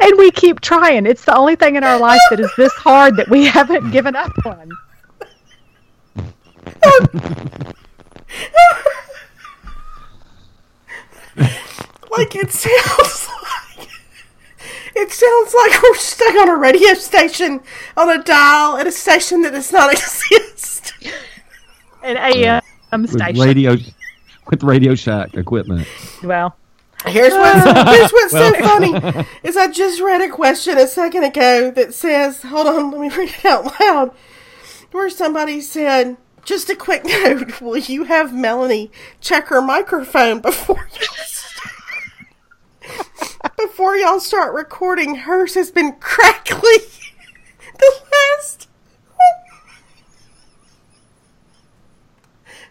and 0.00 0.18
we 0.18 0.30
keep 0.30 0.60
trying. 0.60 1.06
It's 1.06 1.24
the 1.24 1.36
only 1.36 1.56
thing 1.56 1.76
in 1.76 1.84
our 1.84 1.98
life 1.98 2.20
that 2.30 2.40
is 2.40 2.50
this 2.56 2.72
hard 2.74 3.16
that 3.16 3.28
we 3.28 3.44
haven't 3.46 3.90
given 3.90 4.14
up 4.14 4.32
on. 4.44 4.70
like 12.10 12.34
it 12.36 12.50
sounds 12.50 13.28
like 13.78 13.88
it 14.96 15.10
sounds 15.10 15.54
like 15.54 15.82
we're 15.82 15.94
stuck 15.96 16.34
on 16.36 16.48
a 16.48 16.56
radio 16.56 16.94
station 16.94 17.60
on 17.96 18.10
a 18.10 18.22
dial 18.22 18.76
at 18.76 18.86
a 18.86 18.92
station 18.92 19.42
that 19.42 19.52
does 19.52 19.72
not 19.72 19.92
exist. 19.92 20.92
An 22.02 22.16
AM 22.16 22.62
with 23.02 23.10
station. 23.12 23.40
radio 23.40 23.76
with 24.48 24.62
Radio 24.62 24.94
Shack 24.94 25.34
equipment. 25.34 25.88
Well, 26.22 26.54
Here's 27.06 27.32
what's, 27.32 27.64
here's 27.96 28.10
what's 28.12 28.32
so 28.32 28.52
funny 28.54 29.26
is 29.42 29.56
I 29.56 29.68
just 29.68 30.00
read 30.00 30.22
a 30.22 30.30
question 30.30 30.78
a 30.78 30.86
second 30.86 31.24
ago 31.24 31.70
that 31.70 31.92
says, 31.94 32.42
hold 32.42 32.66
on, 32.66 32.90
let 32.90 33.00
me 33.00 33.08
read 33.08 33.28
it 33.30 33.44
out 33.44 33.78
loud, 33.80 34.10
where 34.90 35.10
somebody 35.10 35.60
said, 35.60 36.16
just 36.44 36.70
a 36.70 36.76
quick 36.76 37.04
note, 37.06 37.60
will 37.60 37.76
you 37.76 38.04
have 38.04 38.34
Melanie 38.34 38.90
check 39.20 39.48
her 39.48 39.60
microphone 39.60 40.40
before 40.40 40.88
you 41.00 41.06
before 43.56 43.96
y'all 43.96 44.20
start 44.20 44.54
recording? 44.54 45.14
Hers 45.16 45.54
has 45.54 45.70
been 45.70 45.92
crackly 46.00 46.78
the 47.78 47.92
last 48.12 48.68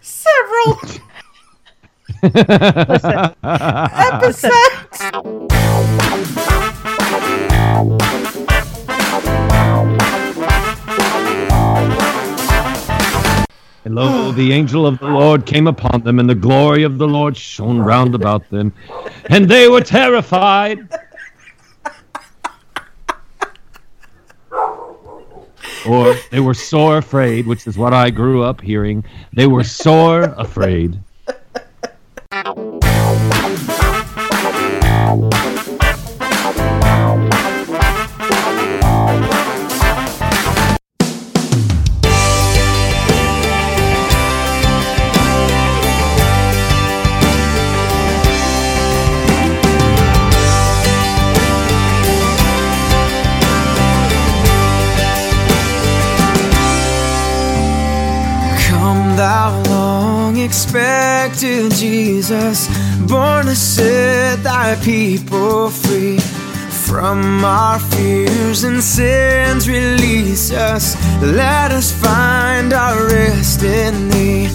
several 0.02 0.80
listen. 2.24 3.36
episodes. 3.44 4.54
And 13.86 13.96
lo, 13.96 14.32
the 14.32 14.54
angel 14.54 14.88
of 14.88 15.00
the 15.00 15.08
Lord 15.08 15.46
came 15.46 15.68
upon 15.68 16.04
them, 16.04 16.18
and 16.20 16.30
the 16.30 16.36
glory 16.36 16.84
of 16.84 16.98
the 16.98 17.08
Lord 17.08 17.36
shone 17.36 17.80
round 17.80 18.16
about 18.16 18.50
them, 18.50 18.72
and 19.30 19.50
they 19.50 19.68
were 19.68 19.82
terrified. 19.82 20.88
Or 25.86 26.16
they 26.32 26.40
were 26.40 26.54
sore 26.54 27.00
afraid, 27.00 27.46
which 27.46 27.68
is 27.68 27.78
what 27.78 27.94
I 27.94 28.10
grew 28.10 28.42
up 28.44 28.62
hearing. 28.62 29.04
They 29.34 29.48
were 29.48 29.66
sore 29.66 30.24
afraid. 30.38 30.98
Jesus, 62.34 62.68
born 63.08 63.46
to 63.46 63.56
set 63.56 64.42
thy 64.42 64.76
people 64.84 65.70
free 65.70 66.18
from 66.88 67.46
our 67.46 67.78
fears 67.80 68.64
and 68.64 68.82
sins. 68.82 69.70
Release 69.70 70.52
us, 70.52 70.96
let 71.22 71.72
us 71.72 71.92
find 71.92 72.74
our 72.74 73.08
rest 73.08 73.62
in 73.62 74.10
thee. 74.10 74.50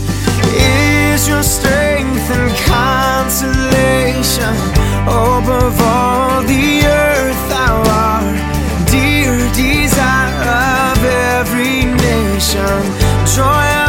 Israel's 1.14 1.46
strength 1.46 2.28
and 2.36 2.50
consolation 2.66 4.54
above 5.06 5.80
all 5.80 6.42
the 6.42 6.82
earth, 6.84 7.48
thou 7.48 7.76
art, 7.86 8.90
dear 8.90 9.36
desire 9.54 10.90
of 10.90 11.04
every 11.04 11.84
nation, 11.84 12.82
joy. 13.36 13.87